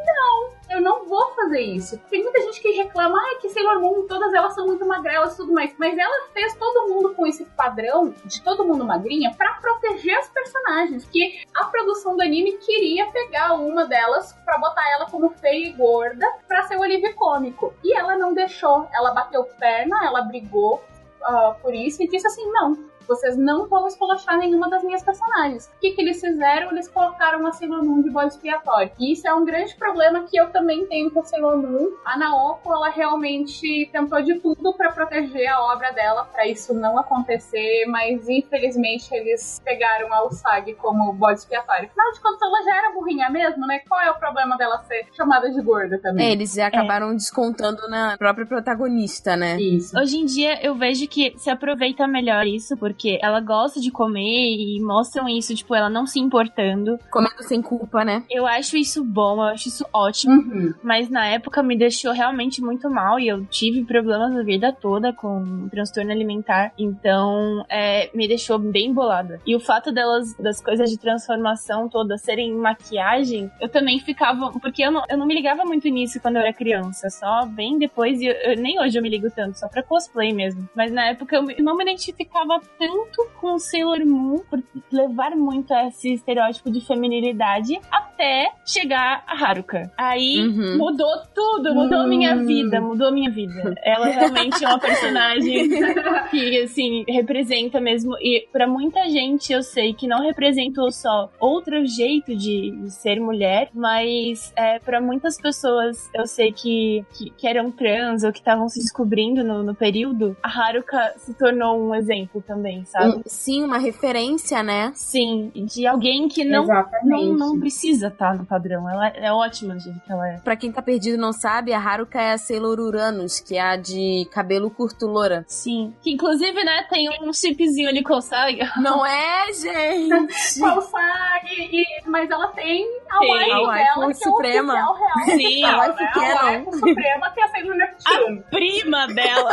[0.07, 0.53] não.
[0.70, 1.99] Eu não vou fazer isso.
[2.11, 5.36] Tem muita gente que reclama, ah, que Sailor Moon, todas elas são muito magrelas e
[5.36, 5.74] tudo mais.
[5.78, 10.28] Mas ela fez todo mundo com esse padrão de todo mundo magrinha pra proteger as
[10.30, 11.05] personagens.
[11.05, 15.72] Porque a produção do anime queria pegar uma delas pra botar ela como feia e
[15.72, 17.74] gorda pra ser o alívio cômico.
[17.84, 18.88] E ela não deixou.
[18.95, 20.82] Ela bateu perna, ela brigou
[21.22, 22.91] ah, por isso e disse assim: não.
[23.12, 25.66] Vocês não vão esculachar nenhuma das minhas personagens.
[25.66, 26.70] O que, que eles fizeram?
[26.70, 28.90] Eles colocaram a Sailor Moon de bode expiatório.
[28.98, 31.90] E isso é um grande problema que eu também tenho com a Sailor Moon.
[32.04, 36.98] A Naoko, ela realmente tentou de tudo pra proteger a obra dela, pra isso não
[36.98, 41.88] acontecer, mas infelizmente eles pegaram a Usagi como bode expiatório.
[41.88, 43.80] Afinal de contas, ela já era burrinha mesmo, né?
[43.88, 46.28] Qual é o problema dela ser chamada de gorda também?
[46.28, 49.60] É, eles já acabaram descontando na própria protagonista, né?
[49.60, 49.98] Isso.
[49.98, 53.90] Hoje em dia eu vejo que se aproveita melhor isso, porque porque ela gosta de
[53.90, 54.20] comer
[54.57, 56.96] e mostram isso, tipo, ela não se importando.
[57.11, 58.22] Comendo sem culpa, né?
[58.30, 60.34] Eu acho isso bom, eu acho isso ótimo.
[60.34, 60.72] Uhum.
[60.84, 65.12] Mas na época me deixou realmente muito mal e eu tive problemas a vida toda
[65.12, 66.72] com transtorno alimentar.
[66.78, 69.40] Então, é, me deixou bem bolada.
[69.44, 74.53] E o fato delas, das coisas de transformação todas serem maquiagem, eu também ficava.
[74.61, 77.11] Porque eu não, eu não me ligava muito nisso quando eu era criança.
[77.11, 80.32] Só bem depois, e eu- eu- nem hoje eu me ligo tanto, só pra cosplay
[80.32, 80.68] mesmo.
[80.76, 84.61] Mas na época eu não me identificava tanto com Sailor Moon por
[84.91, 89.91] levar muito a esse estereótipo de feminilidade até chegar a Haruka.
[89.97, 90.78] Aí Uhum.
[90.78, 92.45] mudou tudo, mudou a minha Hum.
[92.47, 93.74] vida, mudou a minha vida.
[93.85, 95.68] Ela realmente é uma personagem
[96.30, 98.14] que, assim, representa mesmo.
[98.21, 103.68] E pra muita gente eu sei que não representou só outro jeito de ser mulher,
[103.75, 108.68] mas é, para muitas pessoas eu sei que, que, que eram trans ou que estavam
[108.68, 112.42] se descobrindo no, no período, a Haruka se tornou um exemplo
[112.72, 113.16] também, sabe?
[113.16, 114.92] Um- sim, uma referência, né?
[114.94, 117.07] Sim, de alguém que não, Exatamente.
[117.08, 118.88] não, não precisa estar no padrão.
[118.88, 120.38] Ela é ótima do jeito que ela é.
[120.38, 123.61] Pra quem tá perdido e não sabe, a Haruka é a Sailor Uranus, que é
[123.61, 125.44] a de cabelo curto loura.
[125.49, 125.94] Sim.
[126.03, 128.70] Que inclusive, né, tem um chipzinho ali com o Saga.
[128.78, 130.61] Não é, gente?
[130.61, 134.78] Falsag, e, mas ela tem a a waifu dela, que suprema.
[134.78, 135.12] é o real.
[135.36, 136.11] Sim, a waifu né?
[136.14, 136.68] canon.
[136.68, 138.42] A suprema que é a Sailor Neptune.
[138.50, 139.53] prima dela.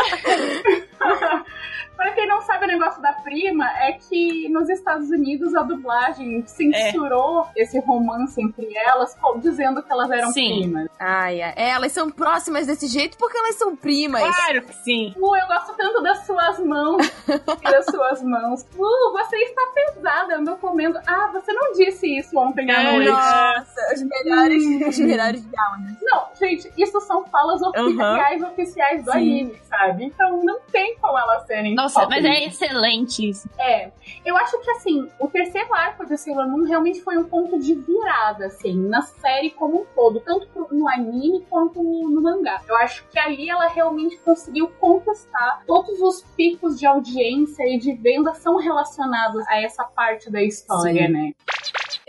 [2.00, 6.46] Pra quem não sabe o negócio da prima, é que nos Estados Unidos a dublagem
[6.48, 10.62] censurou esse romance entre elas, dizendo que elas eram Sim.
[10.62, 10.88] primas.
[10.98, 11.42] Ai.
[11.42, 14.22] É, elas são próximas desse jeito porque elas são primas.
[14.22, 15.14] Claro que sim.
[15.18, 18.62] Uh, eu gosto tanto das suas mãos e das suas mãos.
[18.78, 20.98] Uh, você está pesada, andou comendo.
[21.06, 23.10] Ah, você não disse isso ontem à É, noite.
[23.10, 25.98] Nossa, os melhores, os melhores diálogos.
[26.02, 29.18] Não, gente, isso são falas oficiais, oficiais do Sim.
[29.18, 30.06] anime, sabe?
[30.06, 31.76] Então não tem como elas serem.
[31.76, 33.50] Nossa, só mas é excelente isso.
[33.60, 33.92] É,
[34.26, 37.76] eu acho que assim, o terceiro arco de Sailor Moon realmente foi um ponto de
[37.76, 42.62] virada, assim, na série como um todo, tanto no anime quanto no, no mangá.
[42.68, 47.94] Eu acho que ali ela realmente conseguiu conquistar todos os picos de audiência e de
[47.94, 51.14] venda são relacionados a essa parte da história, Sim.
[51.14, 51.34] né?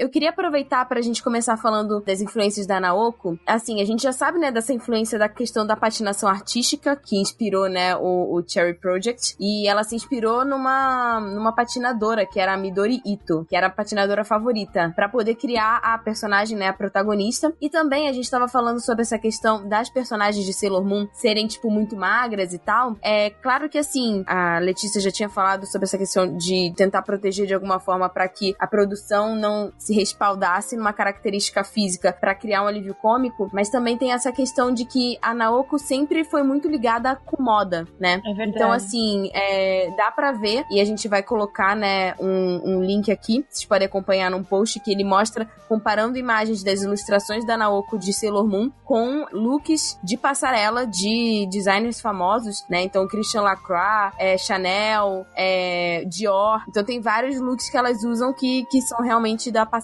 [0.00, 3.38] Eu queria aproveitar pra gente começar falando das influências da Naoko.
[3.46, 7.68] Assim, a gente já sabe, né, dessa influência da questão da patinação artística, que inspirou,
[7.68, 9.36] né, o, o Cherry Project.
[9.38, 13.70] E ela se inspirou numa, numa patinadora, que era a Midori Ito, que era a
[13.70, 17.52] patinadora favorita, pra poder criar a personagem, né, a protagonista.
[17.60, 21.46] E também a gente tava falando sobre essa questão das personagens de Sailor Moon serem,
[21.46, 22.96] tipo, muito magras e tal.
[23.02, 27.46] É claro que, assim, a Letícia já tinha falado sobre essa questão de tentar proteger
[27.46, 32.62] de alguma forma pra que a produção não se respaldasse numa característica física pra criar
[32.62, 36.68] um alívio cômico, mas também tem essa questão de que a Naoko sempre foi muito
[36.68, 38.20] ligada com moda, né?
[38.24, 38.50] É verdade.
[38.50, 43.10] Então, assim, é, dá pra ver, e a gente vai colocar, né, um, um link
[43.10, 47.98] aqui, vocês podem acompanhar num post que ele mostra comparando imagens das ilustrações da Naoko
[47.98, 52.82] de Sailor Moon com looks de passarela de designers famosos, né?
[52.82, 56.64] Então, Christian Lacroix, é, Chanel, é, Dior.
[56.68, 59.79] Então, tem vários looks que elas usam que, que são realmente da passarela.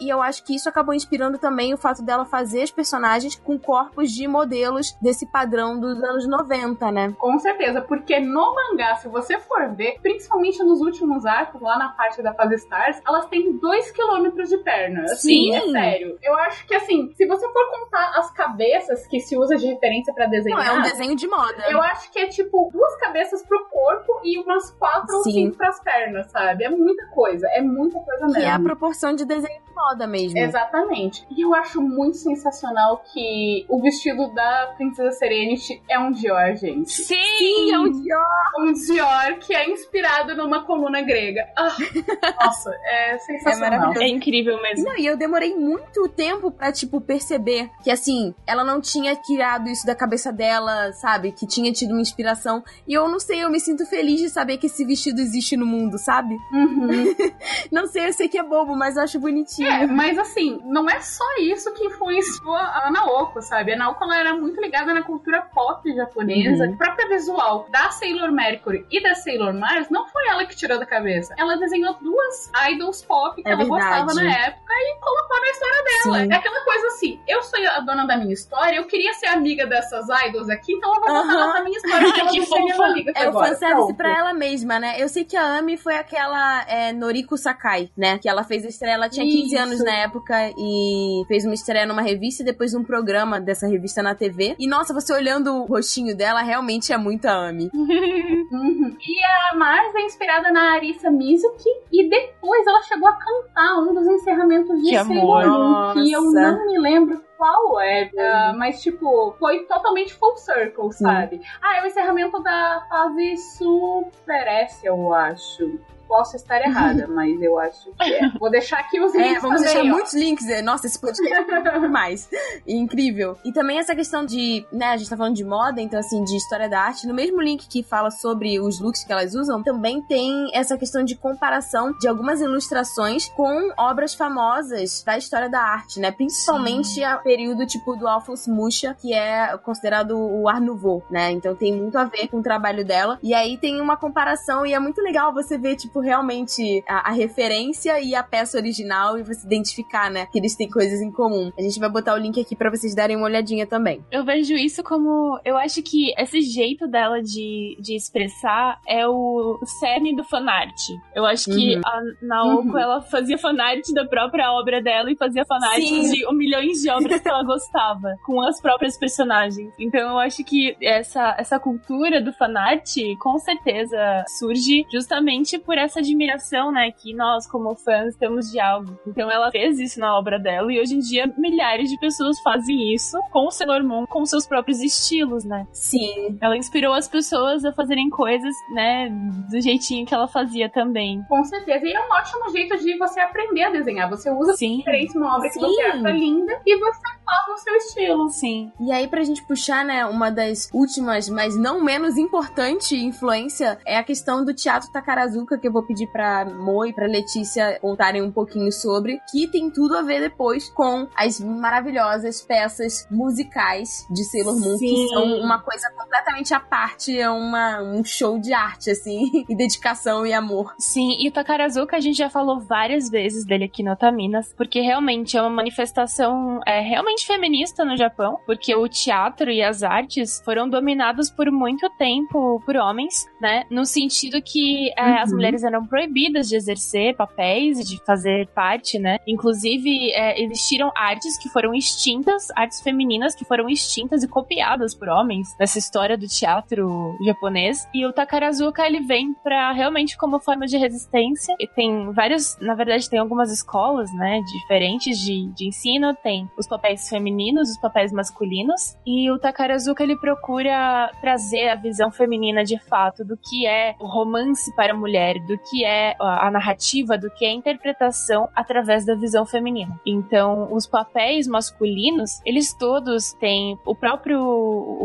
[0.00, 3.58] E eu acho que isso acabou inspirando também o fato dela fazer as personagens com
[3.58, 7.14] corpos de modelos desse padrão dos anos 90, né?
[7.18, 11.88] Com certeza, porque no mangá, se você for ver, principalmente nos últimos arcos, lá na
[11.90, 15.02] parte da fase Stars, elas têm 2 km de perna.
[15.04, 15.54] Assim, Sim.
[15.54, 16.18] é sério.
[16.22, 20.12] Eu acho que, assim, se você for contar as cabeças que se usa de referência
[20.14, 20.66] pra Não, desenhar.
[20.66, 21.64] é um desenho de moda.
[21.70, 25.32] Eu acho que é tipo duas cabeças pro corpo e umas quatro ou Sim.
[25.32, 26.64] cinco pras pernas, sabe?
[26.64, 28.40] É muita coisa, é muita coisa mesmo.
[28.40, 30.38] Que é a proporção de desenho de moda mesmo.
[30.38, 31.26] Exatamente.
[31.30, 36.90] E eu acho muito sensacional que o vestido da Princesa Serenity é um Dior, gente.
[36.90, 37.72] Sim!
[37.72, 38.26] é um Dior.
[38.60, 41.46] Um Dior que é inspirado numa coluna grega.
[41.56, 41.76] Ah,
[42.44, 43.70] nossa, é sensacional.
[43.70, 44.02] maravilhoso.
[44.02, 44.84] É incrível mesmo.
[44.84, 49.68] Não, e eu demorei muito tempo pra, tipo, perceber que, assim, ela não tinha tirado
[49.68, 51.32] isso da cabeça dela, sabe?
[51.32, 52.64] Que tinha tido uma inspiração.
[52.86, 55.66] E eu não sei, eu me sinto feliz de saber que esse vestido existe no
[55.66, 56.34] mundo, sabe?
[56.52, 57.14] Uhum.
[57.70, 59.68] Não sei, eu sei que é bobo, mas eu acho bonitinho.
[59.70, 63.72] É, mas assim, não é só isso que influenciou a Naoko, sabe?
[63.72, 66.64] A Naoko ela era muito ligada na cultura pop japonesa.
[66.64, 66.74] Uhum.
[66.74, 70.78] A própria visual da Sailor Mercury e da Sailor Mars não foi ela que tirou
[70.78, 71.34] da cabeça.
[71.38, 73.80] Ela desenhou duas idols pop que É ela verdade.
[74.02, 76.18] gostava na época e colocou na história dela.
[76.24, 76.32] Sim.
[76.32, 79.66] É aquela coisa assim, eu sou a dona da minha história, eu queria ser amiga
[79.66, 82.44] dessas idols aqui, então eu vou botar ela na minha história Ela que não tem
[82.46, 82.84] fofa.
[82.84, 83.94] amiga É o agora, fanservice pronto.
[83.96, 84.94] pra ela mesma, né?
[84.98, 88.18] Eu sei que a Ami foi aquela é, Noriko Sakai, né?
[88.18, 89.58] Que ela fez a estreia, ela tinha 15 Isso.
[89.58, 94.02] anos na época e fez uma estreia numa revista e depois um programa dessa revista
[94.02, 94.54] na TV.
[94.58, 97.70] E nossa, você olhando o rostinho dela, realmente é muito a Ami.
[97.74, 98.96] Uhum.
[99.00, 103.94] E a Mars é inspirada na Arisa Mizuki e depois ela chegou a cantar um
[103.94, 105.46] dos encerramentos de Que Sailor.
[105.46, 110.92] Moon, que eu não me lembro qual é, ah, mas tipo, foi totalmente full circle,
[110.92, 111.40] sabe?
[111.62, 115.78] Ah, é o encerramento da fase Super S, eu acho.
[116.08, 118.30] Posso estar errada, mas eu acho que é.
[118.38, 119.94] Vou deixar aqui os links É, vamos também, deixar ó.
[119.94, 120.48] muitos links.
[120.48, 122.28] é, Nossa, esse podcast é demais.
[122.66, 123.36] Incrível.
[123.44, 126.36] E também essa questão de, né, a gente tá falando de moda, então assim, de
[126.36, 127.06] história da arte.
[127.06, 131.04] No mesmo link que fala sobre os looks que elas usam, também tem essa questão
[131.04, 136.10] de comparação de algumas ilustrações com obras famosas da história da arte, né?
[136.10, 141.30] Principalmente a período tipo do Alphonse Mucha, que é considerado o Art Nouveau, né?
[141.32, 143.18] Então tem muito a ver com o trabalho dela.
[143.22, 147.12] E aí tem uma comparação e é muito legal você ver, tipo, realmente a, a
[147.12, 150.26] referência e a peça original e você identificar, né?
[150.32, 151.50] Que eles têm coisas em comum.
[151.58, 154.04] A gente vai botar o link aqui pra vocês darem uma olhadinha também.
[154.10, 155.38] Eu vejo isso como.
[155.44, 160.74] Eu acho que esse jeito dela de, de expressar é o cerne do fanart.
[161.14, 161.82] Eu acho que Uhum.
[161.84, 162.78] a Naoko, Uhum.
[162.78, 166.10] ela fazia fanart da própria obra dela e fazia fanart Sim.
[166.10, 169.72] de milhões de obras que ela gostava, com as próprias personagens.
[169.78, 172.88] Então eu acho que essa, essa cultura do fanart,
[173.20, 178.98] com certeza, surge justamente por essa admiração, né, que nós, como fãs, temos de algo.
[179.06, 182.92] Então ela fez isso na obra dela e hoje em dia milhares de pessoas fazem
[182.94, 185.66] isso com o Sailor Moon, com seus próprios estilos, né?
[185.72, 186.38] Sim.
[186.40, 189.08] Ela inspirou as pessoas a fazerem coisas, né,
[189.50, 191.22] do jeitinho que ela fazia também.
[191.28, 191.86] Com certeza.
[191.86, 194.10] E é um ótimo jeito de você aprender a desenhar.
[194.10, 194.78] Você usa Sim.
[194.78, 195.60] diferente uma obra que Sim.
[195.60, 198.30] você acha linda e você faz no seu estilo.
[198.30, 198.72] Sim.
[198.80, 203.98] E aí, pra gente puxar, né, uma das últimas, mas não menos importante influência é
[203.98, 208.22] a questão do teatro Takarazuka, que eu vou pedir pra Mo e pra Letícia contarem
[208.22, 214.24] um pouquinho sobre, que tem tudo a ver depois com as maravilhosas peças musicais de
[214.24, 215.08] Sailor Moon, que Sim.
[215.08, 220.26] são uma coisa completamente à parte, é uma, um show de arte, assim, e dedicação
[220.26, 220.74] e amor.
[220.78, 224.80] Sim, e o Takarazuka a gente já falou várias vezes dele aqui no Otaminas, porque
[224.80, 230.40] realmente é uma manifestação é, realmente feminista no Japão, porque o teatro e as artes
[230.44, 233.64] foram dominados por muito tempo por homens, né?
[233.70, 235.36] No sentido que é, as Uhum.
[235.36, 239.18] mulheres eram proibidas de exercer papéis e de fazer parte, né?
[239.26, 245.08] Inclusive, é, existiram artes que foram extintas, artes femininas que foram extintas e copiadas por
[245.08, 247.86] homens nessa história do teatro japonês.
[247.94, 251.54] E o Takarazuka, ele vem pra realmente como forma de resistência.
[251.58, 256.14] E tem vários, na verdade, tem algumas escolas, né, diferentes de, de ensino.
[256.22, 258.96] Tem os papéis femininos, os papéis masculinos.
[259.06, 264.06] E o Takarazuka, ele procura trazer a visão feminina de fato do que é o
[264.06, 269.04] romance para a mulher, do que é a, narrativa, do que é a interpretação através
[269.04, 269.98] da visão feminina.
[270.06, 274.40] Então, os papéis masculinos, eles todos têm o próprio,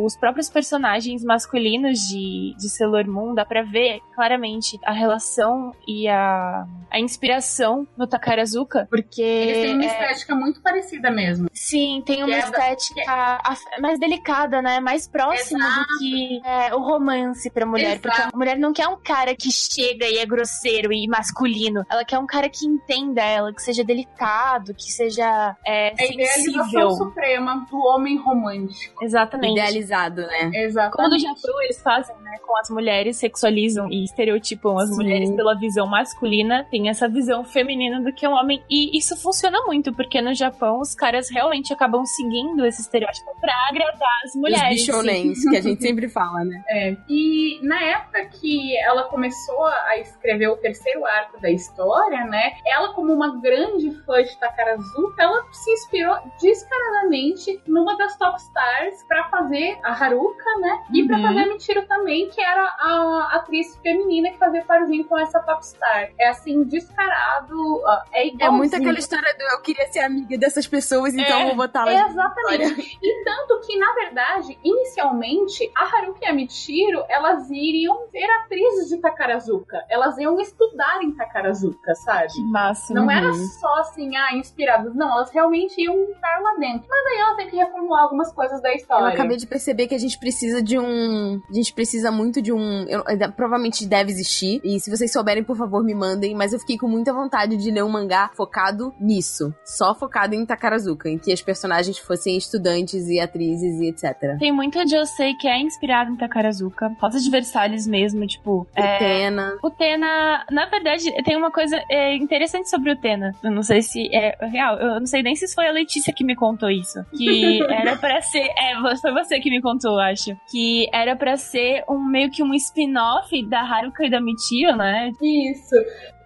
[0.03, 6.07] os próprios personagens masculinos de, de Sailor Moon, dá pra ver claramente a relação e
[6.07, 11.49] a, a inspiração no Takarazuka, porque Eles têm uma é, estética muito parecida mesmo.
[11.53, 14.79] Sim, tem uma é- estética a- mais delicada, né?
[14.79, 17.91] Mais próxima do que é, o romance pra mulher.
[17.97, 18.01] Exato.
[18.01, 21.85] Porque a mulher não quer um cara que chega e é grosseiro e masculino.
[21.89, 26.11] Ela quer um cara que entenda ela, que seja delicado, que seja é, É a
[26.11, 26.89] idealização sensível.
[26.91, 29.03] suprema do homem romântico.
[29.03, 29.53] Exatamente.
[29.53, 30.51] Idealizado, né?
[30.53, 30.95] Exatamente.
[30.95, 32.37] Como no Japão eles fazem, né?
[32.45, 34.95] Com as mulheres, sexualizam e estereotipam as Sim.
[34.95, 38.63] mulheres pela visão masculina, tem essa visão feminina do que um homem.
[38.69, 43.53] E isso funciona muito, porque no Japão os caras realmente acabam seguindo esse estereótipo pra
[43.69, 44.85] agradar as Os mulheres.
[44.85, 46.63] bichonens, que a gente sempre fala, né?
[46.69, 46.95] É.
[47.09, 52.53] E na época que ela começou a escrever o terceiro arco da história, né?
[52.65, 59.03] Ela, como uma grande fã de Takarazuka, ela se inspirou descaradamente numa das top stars
[59.07, 60.83] pra fazer a Haruka, né?
[60.93, 61.23] E pra Uhum.
[61.23, 65.65] fazer a Michiro também, que era a atriz feminina que fazia parzinho com essa top
[65.65, 66.09] star.
[66.19, 67.81] É assim, descarado,
[68.11, 68.49] é igual.
[68.49, 71.65] É muito aquela história do eu queria ser amiga dessas pessoas, então É, eu vou
[72.09, 72.97] Exatamente.
[73.01, 78.89] E tanto que, na verdade, inicialmente, a Haruka e a Michiro, elas iriam ser atrizes
[78.89, 79.83] de Takarazuka.
[79.89, 82.27] Elas iam estudar em Takarazuka, sabe?
[82.51, 82.93] Massa.
[82.93, 83.11] Não Uhum.
[83.11, 84.95] era só assim, ah, inspiradas.
[84.95, 86.87] Não, elas realmente iam estar lá dentro.
[86.89, 89.07] Mas aí ela tem que reformular algumas coisas da Eu história.
[89.09, 91.41] acabei de perceber que a gente precisa de um.
[91.49, 92.85] A gente precisa muito de um.
[92.87, 94.61] eu- eh, provavelmente deve existir.
[94.63, 96.35] E se vocês souberem, por favor, me mandem.
[96.35, 99.53] Mas eu fiquei com muita vontade de ler um mangá focado nisso.
[99.65, 101.09] Só focado em Takarazuka.
[101.09, 104.37] Em que as personagens fossem estudantes e atrizes e etc.
[104.39, 106.91] Tem muito de eu sei que é inspirado em Takarazuka.
[106.99, 108.67] Rosa de Versalhes mesmo, tipo.
[108.75, 108.95] É...
[108.95, 109.57] Utena.
[109.61, 113.31] O Tena, na verdade, tem uma coisa é, interessante sobre o Tena.
[113.43, 116.23] Eu não sei se é real, eu não sei nem se foi a Letícia que
[116.23, 116.99] me contou isso.
[117.15, 118.47] Que era pra ser.
[118.57, 120.35] É, foi você que me contou, acho.
[120.49, 125.11] Que era pra ser um meio que um spin-off da Haruka e da Michio, né?
[125.21, 125.75] Isso.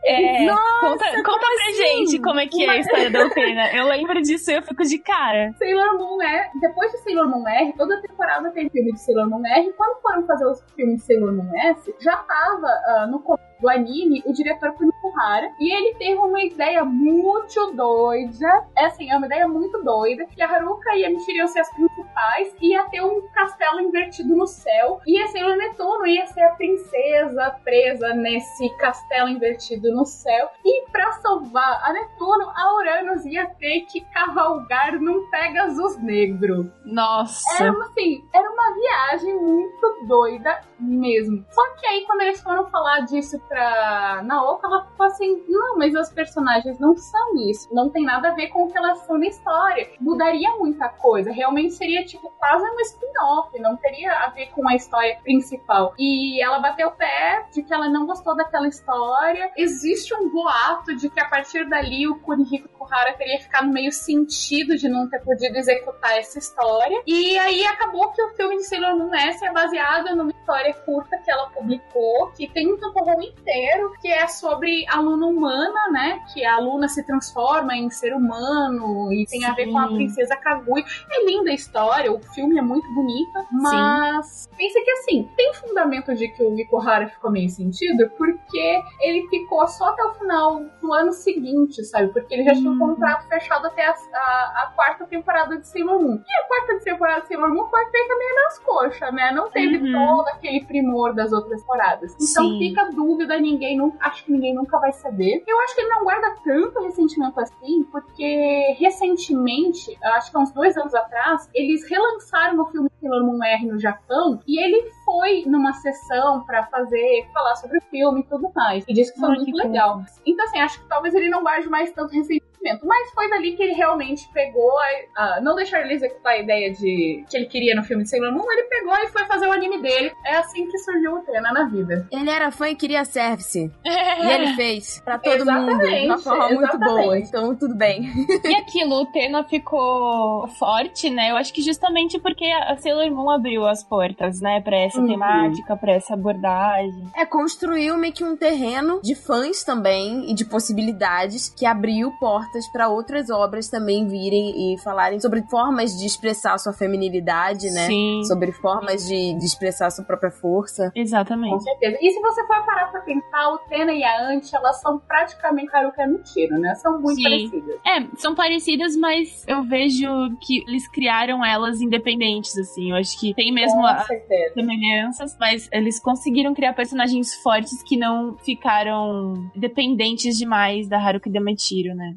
[0.08, 2.06] É, Nossa, conta conta pra assim?
[2.06, 3.74] gente como é que é a história da Utena.
[3.76, 5.54] Eu lembro disso e eu fico de cara.
[5.58, 6.50] Sailor Moon é.
[6.62, 9.74] Depois de Sailor Moon R, toda temporada tem filme de Sailor Moon R.
[9.74, 13.70] Quando foram fazer os filmes de Sailor Moon S, já tava ah, no começo do
[13.70, 15.52] anime o diretor Kunikuhara.
[15.60, 18.68] E ele teve uma ideia muito doida.
[18.76, 20.26] É assim, é uma ideia muito doida.
[20.26, 22.56] Que a Haruka e a Michiru iam ser as principais.
[22.62, 25.02] Ia ter um castelo invertido no céu.
[25.06, 30.50] E a Sailor Netuno ia ser a princesa presa nesse castelo invertido no céu.
[30.64, 36.72] E pra salvar a Netuno, a Uranus ia ter que cavalgar num Pegasus negro.
[36.86, 37.64] Nossa.
[37.64, 41.46] Era assim, era uma viagem muito doida mesmo.
[41.52, 45.94] Só que aí, quando eles foram falar disso pra Naoka, ela ficou assim: não, mas
[45.96, 47.74] os personagens não são isso.
[47.74, 49.90] Não tem nada a ver com o que elas são na história.
[50.00, 51.32] Mudaria muita coisa.
[51.32, 53.60] Realmente seria, tipo, quase um spin-off.
[53.60, 55.94] Não teria a ver com a história principal.
[55.98, 59.52] E ela bateu o pé de que ela não gostou daquela história.
[59.58, 64.76] Existe um boato de que a partir dali o Kunihiko Kuhara teria ficado meio sentido
[64.76, 67.02] de não ter podido executar essa história.
[67.06, 71.18] E aí acabou que o filme de Sailor Moon S é baseado numa história curta
[71.24, 76.22] que ela publicou, que tem um temporal inteiro, que é sobre a Luna humana, né?
[76.34, 79.96] Que a Luna se transforma em ser humano e tem a ver com a Sim.
[79.96, 80.84] princesa Kaguya.
[81.12, 86.14] É linda a história, o filme é muito bonito, mas pensa que assim, tem fundamento
[86.16, 90.94] de que o Mikuhara ficou meio sentido, porque ele ficou só até o final do
[90.94, 92.08] ano seguinte, sabe?
[92.14, 96.02] Porque ele já tinha um contrato fechado até a, a- a quarta temporada de Sailor
[96.02, 96.16] Moon.
[96.28, 99.32] E a quarta temporada de Sailor Moon foi feita meio nas coxas, né?
[99.32, 99.92] Não teve Uhum.
[99.94, 102.14] todo aquele primor das outras temporadas.
[102.14, 102.60] Então Sim.
[102.60, 105.44] fica a dúvida, ninguém nunca, acho que ninguém nunca vai saber.
[105.48, 110.52] Eu acho que ele não guarda tanto ressentimento assim, porque recentemente, acho que há uns
[110.52, 115.44] dois anos atrás, eles relançaram o filme Sailor Moon R no Japão e ele foi
[115.48, 118.84] numa sessão pra fazer, falar sobre o filme e tudo mais.
[118.88, 120.02] E disse que foi Ai, muito que legal.
[120.26, 122.48] Então, assim, acho que talvez ele não guarde mais tanto ressentimento.
[122.84, 124.70] Mas foi dali que ele realmente pegou,
[125.16, 128.10] a, a- não deixar ele executar a ideia de que ele queria no filme de
[128.10, 130.12] Sailor Moon, ele pegou e foi fazer o anime dele.
[130.26, 132.06] É assim que surgiu o Tena na vida.
[132.12, 133.72] Ele era fã e queria service.
[133.86, 134.26] É.
[134.26, 135.72] E ele fez pra todo mundo.
[135.72, 137.18] Exatamente, De uma forma muito boa.
[137.18, 138.02] Então, tudo bem.
[138.44, 141.32] E aquilo, o Tena ficou forte, né?
[141.32, 144.60] Eu acho que justamente porque a Sailor Moon abriu as portas, né?
[144.62, 145.08] Pra essa Uhum.
[145.08, 147.04] temática, pra essa abordagem.
[147.16, 152.68] É, construiu meio que um terreno de fãs também e de possibilidades que abriu portas
[152.72, 157.86] pra outras obras também virem e falarem sobre formas de expressar sua feminilidade, né?
[157.88, 158.22] Sim.
[158.26, 160.92] Sobre formas de, de expressar sua própria força.
[160.94, 161.64] Com Exatamente.
[161.64, 161.98] certeza.
[162.02, 165.76] E se você for parar pra pensar, o Tena e a Ant, elas são praticamente
[165.76, 166.76] Haruka e Michiro, né?
[166.76, 167.24] São muito Sim.
[167.24, 167.76] parecidas.
[167.86, 170.08] É, são parecidas, mas eu vejo
[170.42, 172.92] que eles criaram elas independentes, assim.
[172.92, 174.54] Eu acho que tem mesmo Com a- certeza.
[174.88, 181.42] Semelhanças, mas eles conseguiram criar personagens fortes que não ficaram dependentes demais da Haruka da
[181.42, 182.16] Michiro, né?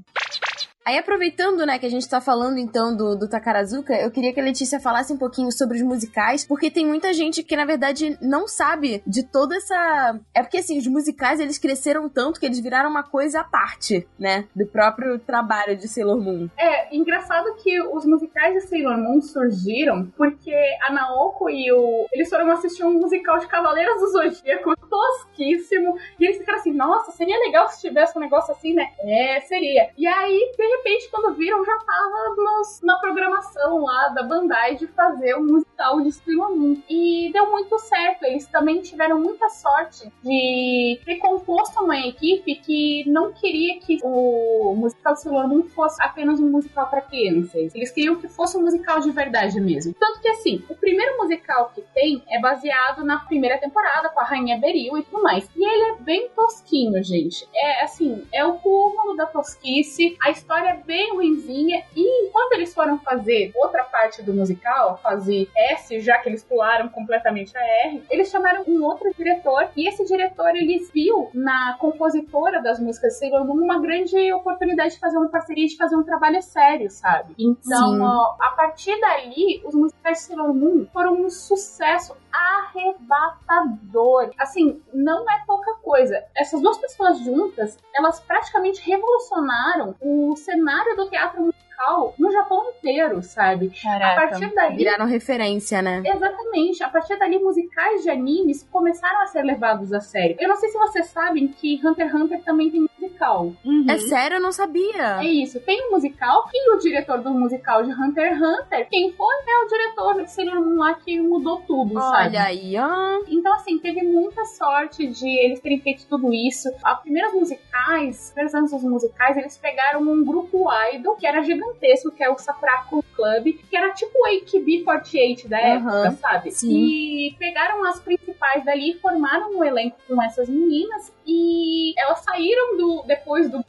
[0.85, 4.41] Aí, aproveitando, né, que a gente tá falando então do, do Takarazuka, eu queria que
[4.41, 8.17] a Letícia falasse um pouquinho sobre os musicais, porque tem muita gente que, na verdade,
[8.21, 10.19] não sabe de toda essa.
[10.35, 14.09] É porque, assim, os musicais eles cresceram tanto que eles viraram uma coisa à parte,
[14.19, 16.49] né, do próprio trabalho de Sailor Moon.
[16.59, 22.07] É, engraçado que os musicais de Sailor Moon surgiram porque a Naoko e o.
[22.11, 25.99] Eles foram assistir um musical de Cavaleiros do Zodíaco tosquíssimo.
[26.19, 28.87] E eles ficaram assim: nossa, seria legal se tivesse um negócio assim, né?
[29.01, 29.91] É, seria.
[29.97, 34.87] E aí, de repente, quando viram, já tava nos- na programação lá da Bandai de
[34.89, 36.83] fazer um musical de Sailor Moon.
[36.89, 38.25] E deu muito certo.
[38.25, 44.75] Eles também tiveram muita sorte de ter composto uma equipe que não queria que o
[44.77, 47.75] musical de Sailor Moon fosse apenas um musical para crianças.
[47.75, 49.95] Eles queriam que fosse um musical de verdade mesmo.
[49.99, 54.25] Tanto que, assim, o primeiro musical que tem é baseado na primeira temporada, com a
[54.25, 55.49] Rainha Beril e tudo mais.
[55.57, 57.49] E ele é bem tosquinho, gente.
[57.55, 60.17] É, assim, é o cúmulo da tosquice.
[60.23, 61.85] A história é bem ruinzinha.
[61.97, 66.89] E quando eles foram fazer outra parte do musical, fazer S, já que eles pularam
[66.89, 69.69] completamente a R, eles chamaram um outro diretor.
[69.77, 75.01] E esse diretor, ele viu na compositora das músicas Sailor Moon uma grande oportunidade de
[75.01, 77.35] fazer uma parceria, de fazer um trabalho sério, sabe?
[77.39, 84.31] Então, ó, a partir dali, os musicais de Sailor Moon foram um sucesso arrebatador.
[84.39, 86.25] Assim, não é pouca coisa.
[86.37, 91.70] Essas duas pessoas juntas, elas praticamente revolucionaram o cenário do teatro musical
[92.19, 93.73] no Japão inteiro, sabe?
[93.81, 94.29] A Caraca.
[94.29, 96.03] partir dali, Viraram referência, né?
[96.05, 96.83] Exatamente.
[96.83, 100.37] A partir dali, musicais de animes começaram a ser levados a sério.
[100.39, 103.53] Eu não sei se vocês sabem que Hunter x Hunter também tem musical.
[103.65, 103.87] Uhum.
[103.89, 105.21] É sério, eu não sabia.
[105.21, 105.61] É isso.
[105.61, 109.65] Tem um musical e o diretor do musical de Hunter x Hunter, quem foi é
[109.65, 112.29] o diretor de Sailor Moon lá que mudou tudo, sabe?
[112.29, 113.21] Olha aí, ó.
[113.29, 116.69] Então, assim, teve muita sorte de eles terem feito tudo isso.
[116.85, 121.43] As primeiras musicais, os primeiros anos dos musicais, eles pegaram um grupo idol que era
[121.75, 126.51] gigantesco, que é o Sakuraku Club, que era tipo o AKB48 da época, Aham, sabe?
[126.51, 126.71] sim.
[126.71, 133.03] E pegaram as principais dali, formaram um elenco com essas meninas e elas saíram do
[133.07, 133.65] depois do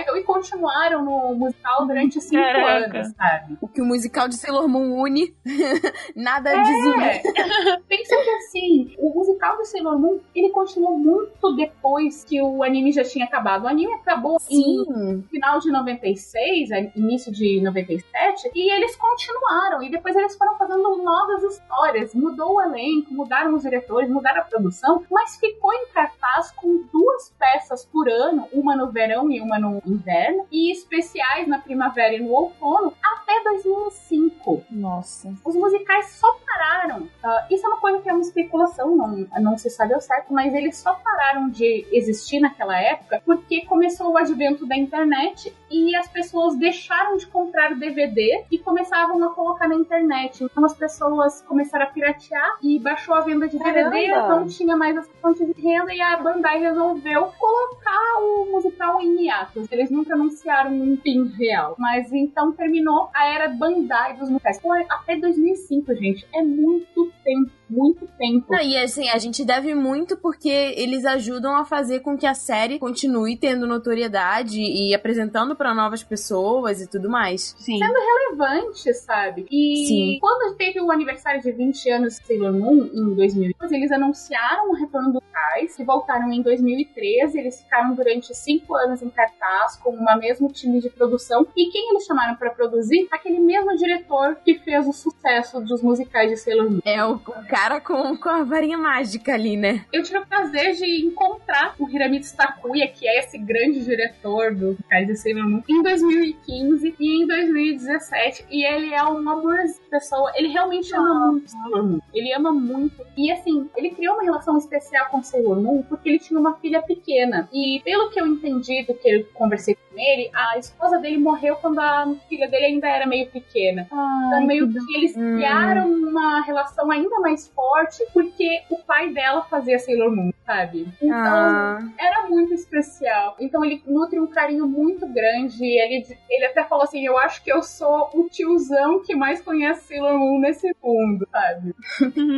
[0.00, 2.98] idol e continuaram no musical durante cinco Caraca.
[2.98, 3.56] anos, sabe?
[3.60, 5.34] O que o musical de Sailor Moon une,
[6.14, 7.04] nada desune.
[7.04, 7.22] É.
[7.88, 12.92] Pensa que assim, o musical do Sailor Moon, ele continuou muito depois que o anime
[12.92, 13.64] já tinha acabado.
[13.64, 15.24] O anime acabou em Sim.
[15.30, 19.82] final de 96, é, início de 97, e eles continuaram.
[19.82, 22.14] E depois eles foram fazendo novas histórias.
[22.14, 27.34] Mudou o elenco, mudaram os diretores, mudaram a produção, mas ficou em cartaz com duas
[27.38, 32.20] peças por ano, uma no verão e uma no inverno, e especiais na primavera e
[32.20, 35.32] no outono, até 2005 Nossa.
[35.44, 37.08] os musicais só pararam.
[37.22, 40.32] ah, isso é uma coisa que é uma especulação, não, não se sabe ao certo,
[40.32, 45.94] mas eles só pararam de existir naquela época porque começou o advento da internet e
[45.96, 50.44] as pessoas deixaram de comprar DVD e começavam a colocar na internet.
[50.44, 54.36] Então as pessoas começaram a piratear e baixou a venda de DVD, Caramba!
[54.36, 59.24] não tinha mais essa fonte de renda e a Bandai resolveu colocar o musical em
[59.24, 59.66] hiatus.
[59.72, 61.74] Eles nunca anunciaram um fim real.
[61.76, 64.60] Mas então terminou a era Bandai dos musicais.
[64.60, 66.24] Foi até 2005, gente.
[66.32, 68.46] É muito tempo, muito tempo.
[68.50, 72.34] Não, e assim, a gente deve muito porque eles ajudam a fazer com que a
[72.34, 77.54] série continue tendo notoriedade e apresentando pra novas pessoas e tudo mais.
[77.58, 77.78] Sim.
[77.80, 79.46] relevante, sabe?
[79.50, 80.18] E Sim.
[80.20, 84.74] quando teve o aniversário de 20 anos de Sailor Moon, em 2012, eles anunciaram o
[84.74, 87.38] retorno do Kais, que voltaram em 2013.
[87.38, 91.46] Eles ficaram durante cinco anos em cartaz com o mesmo time de produção.
[91.56, 93.08] E quem eles chamaram pra produzir?
[93.10, 96.80] Aquele mesmo diretor que fez o sucesso dos musicais de Sailor Moon.
[96.84, 99.84] É o, o cara com, com a varinha mágica ali, né?
[99.92, 104.76] Eu tive o prazer de encontrar o Hiramitsu Takuya, que é esse grande diretor do
[105.14, 108.46] Sailor Moon, em 2015 e em 2017.
[108.50, 110.32] E ele é um amor de pessoa.
[110.34, 112.00] Ele realmente ama muito Sailor Moon.
[112.12, 113.04] Ele ama muito.
[113.16, 116.82] E assim, ele criou uma relação especial com Sailor Moon porque ele tinha uma filha
[116.82, 117.48] pequena.
[117.52, 121.54] E pelo que eu entendi do que eu conversei com ele, a esposa dele morreu
[121.56, 123.86] quando a filha dele ainda era meio pequena.
[123.90, 125.36] Então, meio que eles Hum.
[125.36, 130.88] criaram uma relação ainda mais forte porque o pai dela fazia Sailor Moon, sabe?
[131.00, 133.36] Então, Ah, era muito especial.
[133.38, 135.64] Então, ele nutre um carinho muito grande.
[135.64, 139.83] Ele, ele até falou assim: Eu acho que eu sou o tiozão que mais conhece
[139.84, 141.74] Sailor Moon nesse mundo, sabe?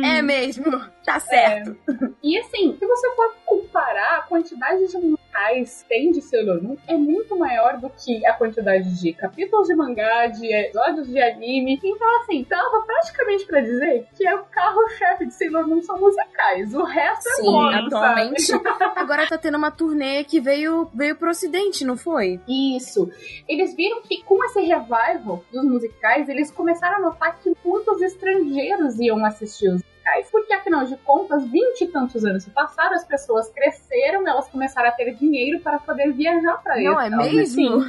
[0.05, 1.75] é mesmo, tá certo.
[2.23, 6.77] E assim, se você for comparar a quantidade de musicais que tem de Sailor Moon,
[6.87, 11.79] é muito maior do que a quantidade de capítulos de mangá, de episódios de anime.
[11.83, 16.73] Então, assim, dava praticamente pra dizer que é o carro-chefe de Sailor Moon são musicais.
[16.73, 18.41] O resto é Sim, bônus, atualmente.
[18.41, 18.63] sabe?
[18.95, 22.39] Agora tá tendo uma turnê que veio, veio pro ocidente, não foi?
[22.47, 23.09] Isso.
[23.47, 28.99] Eles viram que com esse revival dos musicais, eles começaram a notar que muitos estrangeiros
[28.99, 30.29] iam assistir os musicais.
[30.31, 34.89] Porque, afinal de contas, vinte e tantos anos se passaram, as pessoas cresceram, elas começaram
[34.89, 37.83] a ter dinheiro para poder viajar para Não é mesmo?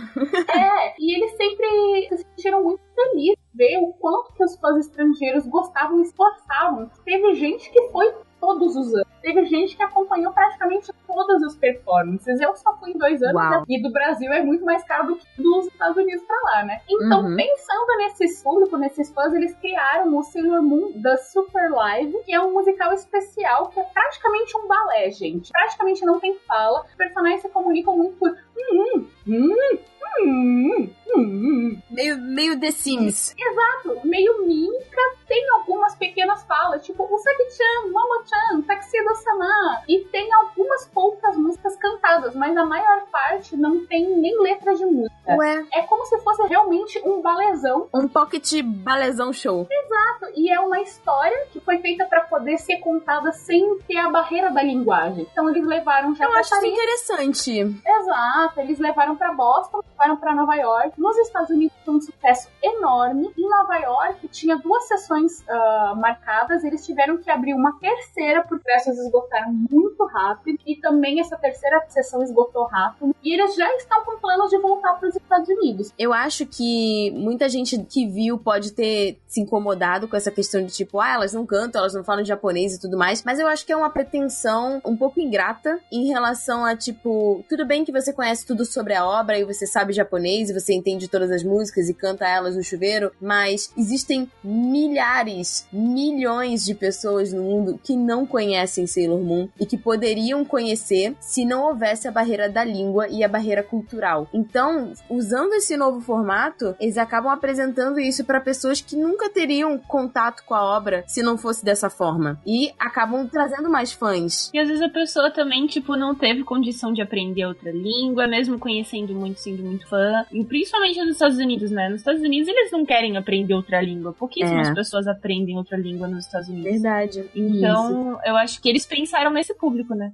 [0.49, 4.87] É, e eles sempre se sentiram muito felizes de ver o quanto que os fãs
[4.87, 6.91] estrangeiros gostavam e esforçavam.
[7.05, 9.08] Teve gente que foi todos os anos.
[9.23, 12.41] Teve gente que acompanhou praticamente todas as performances.
[12.41, 13.65] Eu só fui em dois anos Uau.
[13.69, 16.81] e do Brasil é muito mais caro do que dos Estados Unidos pra lá, né?
[16.89, 17.37] Então, Uhum.
[17.37, 22.41] pensando nesses público, nesses fãs, eles criaram o Sailor Moon The Super Live, que é
[22.41, 25.51] um musical especial que é praticamente um balé, gente.
[25.53, 26.85] Praticamente não tem fala.
[26.85, 29.79] Os personagens se comunicam muito por hum, hum, hum,
[30.21, 31.79] hum, hum.
[31.91, 33.35] Meio, meio The Sims.
[33.39, 40.87] Exato, meio mímica, tem algumas pequenas falas, tipo o Saki-chan, Momo-chan, Taxido-sama, e tem algumas
[40.89, 45.15] poucas músicas cantadas, mas a maior parte não tem nem letra de música.
[45.37, 47.89] Ué, É como se fosse realmente um balezão.
[47.93, 49.67] um pocket balezão show.
[49.71, 50.33] Exato.
[50.37, 54.51] e é uma história que foi feita pra poder ser contada sem ter a barreira
[54.51, 55.27] da linguagem.
[55.31, 57.81] Então eles levaram já Eu pra acho isso interessante.
[57.87, 61.01] Exato, eles levaram pra Boston, levaram pra Nova York.
[61.01, 63.33] Nos Estados Unidos foi um sucesso enorme.
[63.37, 68.71] Em Nova York tinha duas sessões ah, marcadas, eles tiveram que abrir uma terceira porque
[68.71, 73.15] essas esgotaram muito rápido e também essa terceira sessão esgotou rápido.
[73.23, 75.93] E eles já estão com planos de voltar para os Estados Unidos.
[75.99, 80.73] Eu acho que muita gente que viu pode ter se incomodado com essa questão de
[80.73, 83.67] tipo, ah, elas não cantam, elas não falam japonês e tudo mais, mas eu acho
[83.67, 88.13] que é uma pretensão um pouco ingrata em relação a tipo, tudo bem que você
[88.13, 91.89] conhece tudo sobre a obra e você sabe japonês e você entende todas as músicas
[91.89, 98.27] e canta elas no chuveiro, mas existem milhares, milhões de pessoas no mundo que não
[98.27, 103.23] conhecem Sailor Moon e que poderiam conhecer se não houvesse a barreira da língua e
[103.23, 104.29] a barreira cultural.
[104.33, 110.45] Então, usando esse novo formato, eles acabam apresentando isso para pessoas que nunca teriam contato
[110.45, 112.41] com a obra se não fosse dessa forma.
[112.47, 114.51] E acabam trazendo mais fãs.
[114.53, 118.59] E às vezes a pessoa também, tipo, não teve condição de aprender outra língua, mesmo
[118.59, 120.25] conhecendo muito, sendo muito fã.
[120.33, 121.89] E principalmente nos Estados Unidos, né?
[121.89, 124.13] Nos Estados Unidos eles não querem aprender outra língua.
[124.13, 124.75] Pouquíssimas É.
[124.75, 126.71] pessoas aprendem outra língua nos Estados Unidos.
[126.73, 127.29] Verdade.
[127.35, 130.13] Então, eu acho que eles pensaram nesse público, né?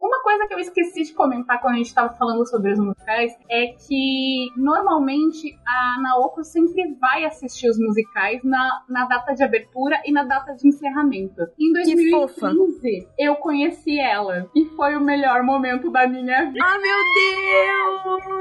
[0.00, 3.32] Uma coisa que eu esqueci de comentar quando a gente estava falando sobre os musicais
[3.50, 9.98] é que normalmente a Naoko sempre vai assistir os musicais na, na data de abertura
[10.04, 11.42] e na data de encerramento.
[11.58, 12.48] Em Que fofa.
[12.52, 16.62] 2015 eu conheci ela e foi o melhor momento da minha vida.
[16.62, 16.98] Ah, meu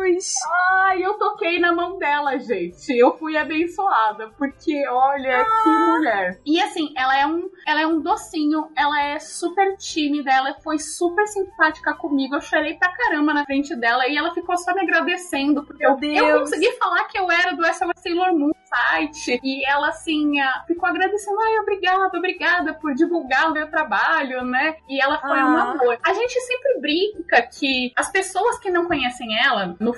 [0.04, 0.34] Deus!
[0.52, 2.92] Ai, eu toquei na mão dela, gente.
[2.98, 6.40] Eu fui abençoada, porque olha que mulher.
[6.46, 10.80] E assim, ela é um, ela é um docinho, ela é super tímida, ela foi
[10.80, 12.36] super simpática comigo.
[12.36, 15.98] Eu chorei pra caramba na frente dela e ela ficou só me agradecendo porque eu,
[15.98, 16.40] Meu eu Deus.
[16.42, 20.90] consegui falar que eu era do SOS Sailor Moon site e ela assim ah, ficou
[20.90, 24.76] agradecendo, ai, obrigada, obrigada por divulgar o meu trabalho, né?
[24.90, 25.72] E ela foi um Ah.
[25.72, 26.00] amor.
[26.04, 29.94] A gente sempre brinca que as pessoas que não conhecem ela no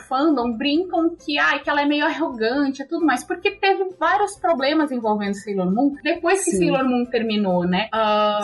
[0.57, 4.91] brincam que, ai, que ela é meio arrogante e tudo mais, porque teve vários problemas
[4.91, 6.57] envolvendo Sailor Moon depois que Sim.
[6.57, 7.89] Sailor Moon terminou, né?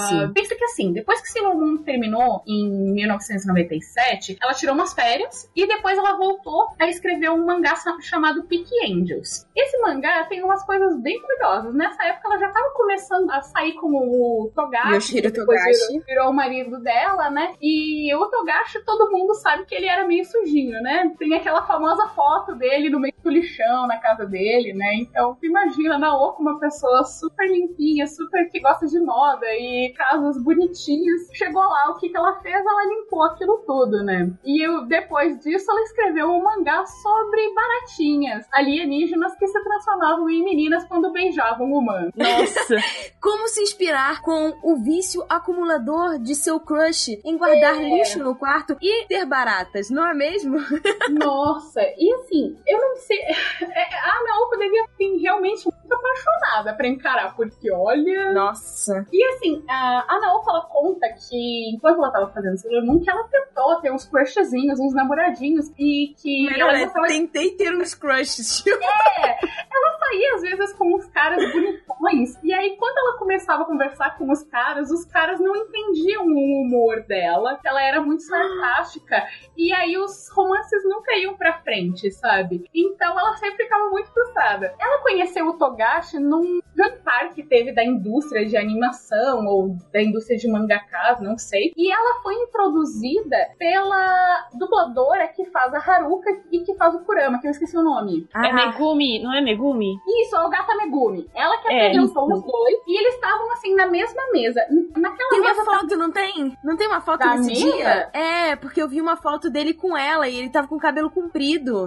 [0.10, 0.32] Sim.
[0.34, 5.68] pensa que assim, depois que Sailor Moon terminou em 1997, ela tirou umas férias e
[5.68, 9.48] depois ela voltou a escrever um mangá chamado Peak Angels.
[9.56, 11.74] Esse mangá tem umas coisas bem curiosas.
[11.74, 14.52] Nessa época ela já tava começando a sair como o
[14.94, 15.88] Yoshiro Togashi.
[15.88, 17.54] Virou, virou o marido dela, né?
[17.62, 21.14] E o Togashi, todo mundo sabe que ele era meio sujinho, né?
[21.18, 24.96] Tem aquela famosa foto dele no meio do lixão na casa dele, né?
[24.96, 31.28] Então, imagina Naoko, uma pessoa super limpinha, super que gosta de moda e casas bonitinhas.
[31.34, 32.56] Chegou lá, o que, que ela fez?
[32.56, 34.32] Ela limpou aquilo tudo, né?
[34.44, 40.44] E eu, depois disso, ela escreveu um mangá sobre baratinhas, alienígenas que se transformavam em
[40.44, 42.12] meninas quando beijavam humanos.
[42.16, 42.76] Nossa.
[43.22, 48.76] Como se inspirar com o vício acumulador de seu crush em guardar lixo no quarto
[48.82, 50.58] e ter baratas, não é mesmo?
[51.12, 51.61] Nossa,
[51.98, 53.18] e assim, eu não sei.
[53.62, 58.34] é, A Naoko devia ser realmente muito apaixonada pra encarar, porque olha.
[58.34, 59.06] Nossa.
[59.12, 63.10] E assim, a, a Naoko ela conta que enquanto ela tava fazendo Sailor Moon, que
[63.10, 67.94] ela tentou ter uns crushzinhos, uns namoradinhos, e que ela gostava de tentei ter uns
[67.94, 68.64] crushes.
[68.68, 72.38] ela saía às vezes com uns caras bonitões.
[72.44, 76.62] E aí, quando ela começava a conversar com os caras, os caras não entendiam o
[76.62, 79.24] humor dela, que ela era muito sarcástica.
[79.56, 82.64] E aí os romances nunca iam pra frente, sabe?
[82.74, 84.74] Então ela sempre ficava muito frustrada.
[84.80, 90.38] Ela conheceu o Togashi num jantar que teve da indústria de animação ou da indústria
[90.38, 91.72] de mangakas, não sei.
[91.76, 97.40] E ela foi introduzida pela dubladora que faz a Haruka e que faz o Kurama,
[97.40, 98.28] que eu esqueci o nome.
[98.36, 99.96] É Ah, Megumi, não é Megumi?
[100.24, 101.30] Isso, é o Gata Megumi.
[101.36, 102.38] Ela que É, apresentou isso.
[102.40, 104.62] os dois e eles estavam assim na mesma mesa.
[104.96, 106.58] Naquela Tem uma mesa foto, não tem?
[106.64, 107.50] Não tem uma foto Da mesa?
[107.52, 108.10] dia?
[108.14, 111.10] É, porque eu vi uma foto dele com ela e ele tava com o cabelo
[111.10, 111.41] comprido.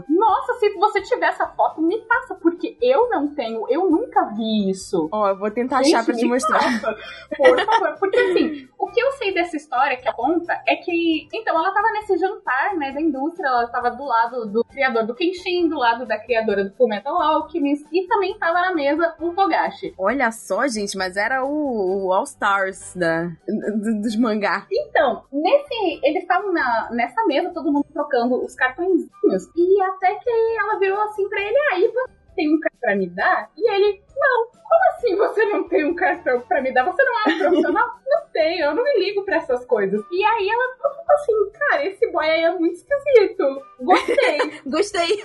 [0.09, 4.71] Nossa, se você tiver essa foto, me passa, porque eu não tenho, eu nunca vi
[4.71, 5.09] isso.
[5.13, 6.59] Ó, eu vou tentar Gente, achar pra te mostrar.
[6.59, 6.97] passa,
[7.37, 7.99] por favor.
[7.99, 11.29] Porque assim, o que eu sei dessa história que conta é que.
[11.33, 15.15] Então, ela tava nesse jantar, né, da indústria, ela tava do lado do criador do
[15.15, 19.95] Kenshin, do lado da criadora do Fullmetal Alchemist, e também tava na mesa o Togashi.
[19.99, 24.67] Olha só, gente, mas era o, o All Stars da, do- dos mangá.
[24.73, 25.75] Então, nesse.
[26.03, 26.53] Eles estavam
[26.91, 29.44] nessa mesa, todo mundo trocando os cartõezinhos.
[29.57, 33.09] E até que ela virou assim pra ele, aí você tem um cartão pra me
[33.09, 33.51] dar?
[33.57, 36.85] E ele, não, como assim você não tem um cartão pra me dar?
[36.85, 37.89] Você não é um profissional?
[38.07, 40.01] não tenho, eu não me ligo pra essas coisas.
[40.11, 43.63] E aí ela ficou assim, cara, esse boy aí é muito esquisito.
[43.81, 44.61] Gostei.
[44.67, 45.23] Gostei.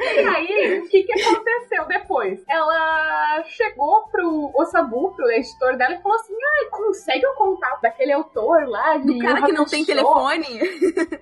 [0.00, 2.42] E aí, o que, que aconteceu depois?
[2.48, 8.12] Ela chegou pro Osabu, pro editor dela, e falou assim: ai, consegue o contato daquele
[8.12, 10.46] autor lá de Do cara que não tem Hakusho?" telefone.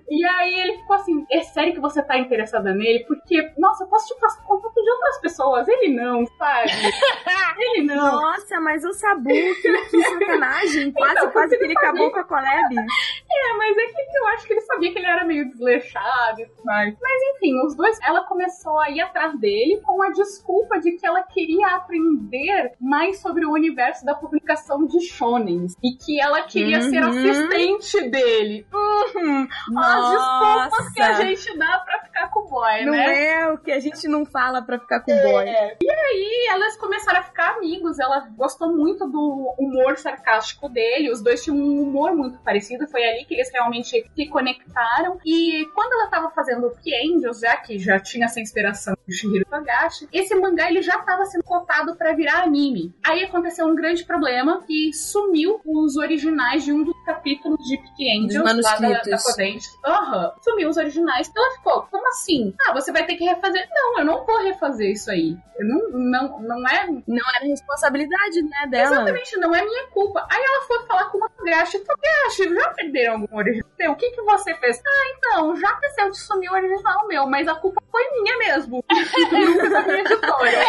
[0.09, 3.05] E aí ele ficou assim: é sério que você tá interessada nele?
[3.05, 5.69] Porque, nossa, eu posso te passar contato de outras pessoas.
[5.69, 6.70] Ele não, sabe?
[7.59, 8.20] ele não.
[8.20, 9.52] Nossa, mas o Sabu, que,
[9.90, 10.93] que sacanagem.
[10.94, 12.12] Quase, Então, quase que ele não acabou sabia.
[12.12, 12.77] com a collab.
[12.78, 16.47] É, mas é que eu acho que ele sabia que ele era meio desleixado e
[16.47, 16.94] tudo mais.
[17.01, 21.06] Mas enfim, os dois, ela começou a ir atrás dele com a desculpa de que
[21.06, 25.74] ela queria aprender mais sobre o universo da publicação de shonens.
[25.82, 27.11] E que ela queria ser Uhum.
[27.11, 28.66] assistente dele.
[28.73, 29.47] Uhum.
[29.77, 33.27] As desculpas que a gente dá pra ficar com o boy, Não né?
[33.27, 35.45] é o que a gente não fala pra ficar com o boy.
[35.49, 35.77] É.
[35.82, 37.99] E aí elas começaram a ficar amigos.
[37.99, 41.11] Ela gostou muito do humor sarcástico dele.
[41.11, 42.86] Os dois tinham um humor muito parecido.
[42.86, 45.19] Foi ali que eles realmente se conectaram.
[45.24, 46.74] E quando ela tava fazendo o
[47.15, 51.24] Angels, já que já tinha essa inspiração do Shihiro Togashi, esse mangá ele já tava
[51.27, 52.95] sendo cotado pra virar anime.
[53.05, 58.19] Aí aconteceu um grande problema que sumiu os originais de um dos capítulos de Peak
[58.19, 59.19] Angels lá da, da.
[59.19, 59.66] Codente.
[59.85, 60.32] Aham.
[60.43, 61.31] Sumiu os originais.
[61.35, 62.55] Ela ficou, como assim?
[62.67, 63.67] Ah, você vai ter que refazer.
[63.73, 65.37] Não, eu não vou refazer isso aí.
[65.59, 66.87] Eu não, não, não é.
[67.07, 68.95] Não era responsabilidade, né, dela.
[68.97, 70.27] Exatamente, não é minha culpa.
[70.31, 71.79] Aí ela foi falar com o Togashi.
[71.81, 73.69] Togashi, já perderam algum original?
[73.91, 74.81] O que, que você fez?
[74.85, 78.85] Ah, então, já aconteceu de sumir o original meu, mas a culpa foi minha mesmo.
[79.33, 80.65] Nunca da minha editora.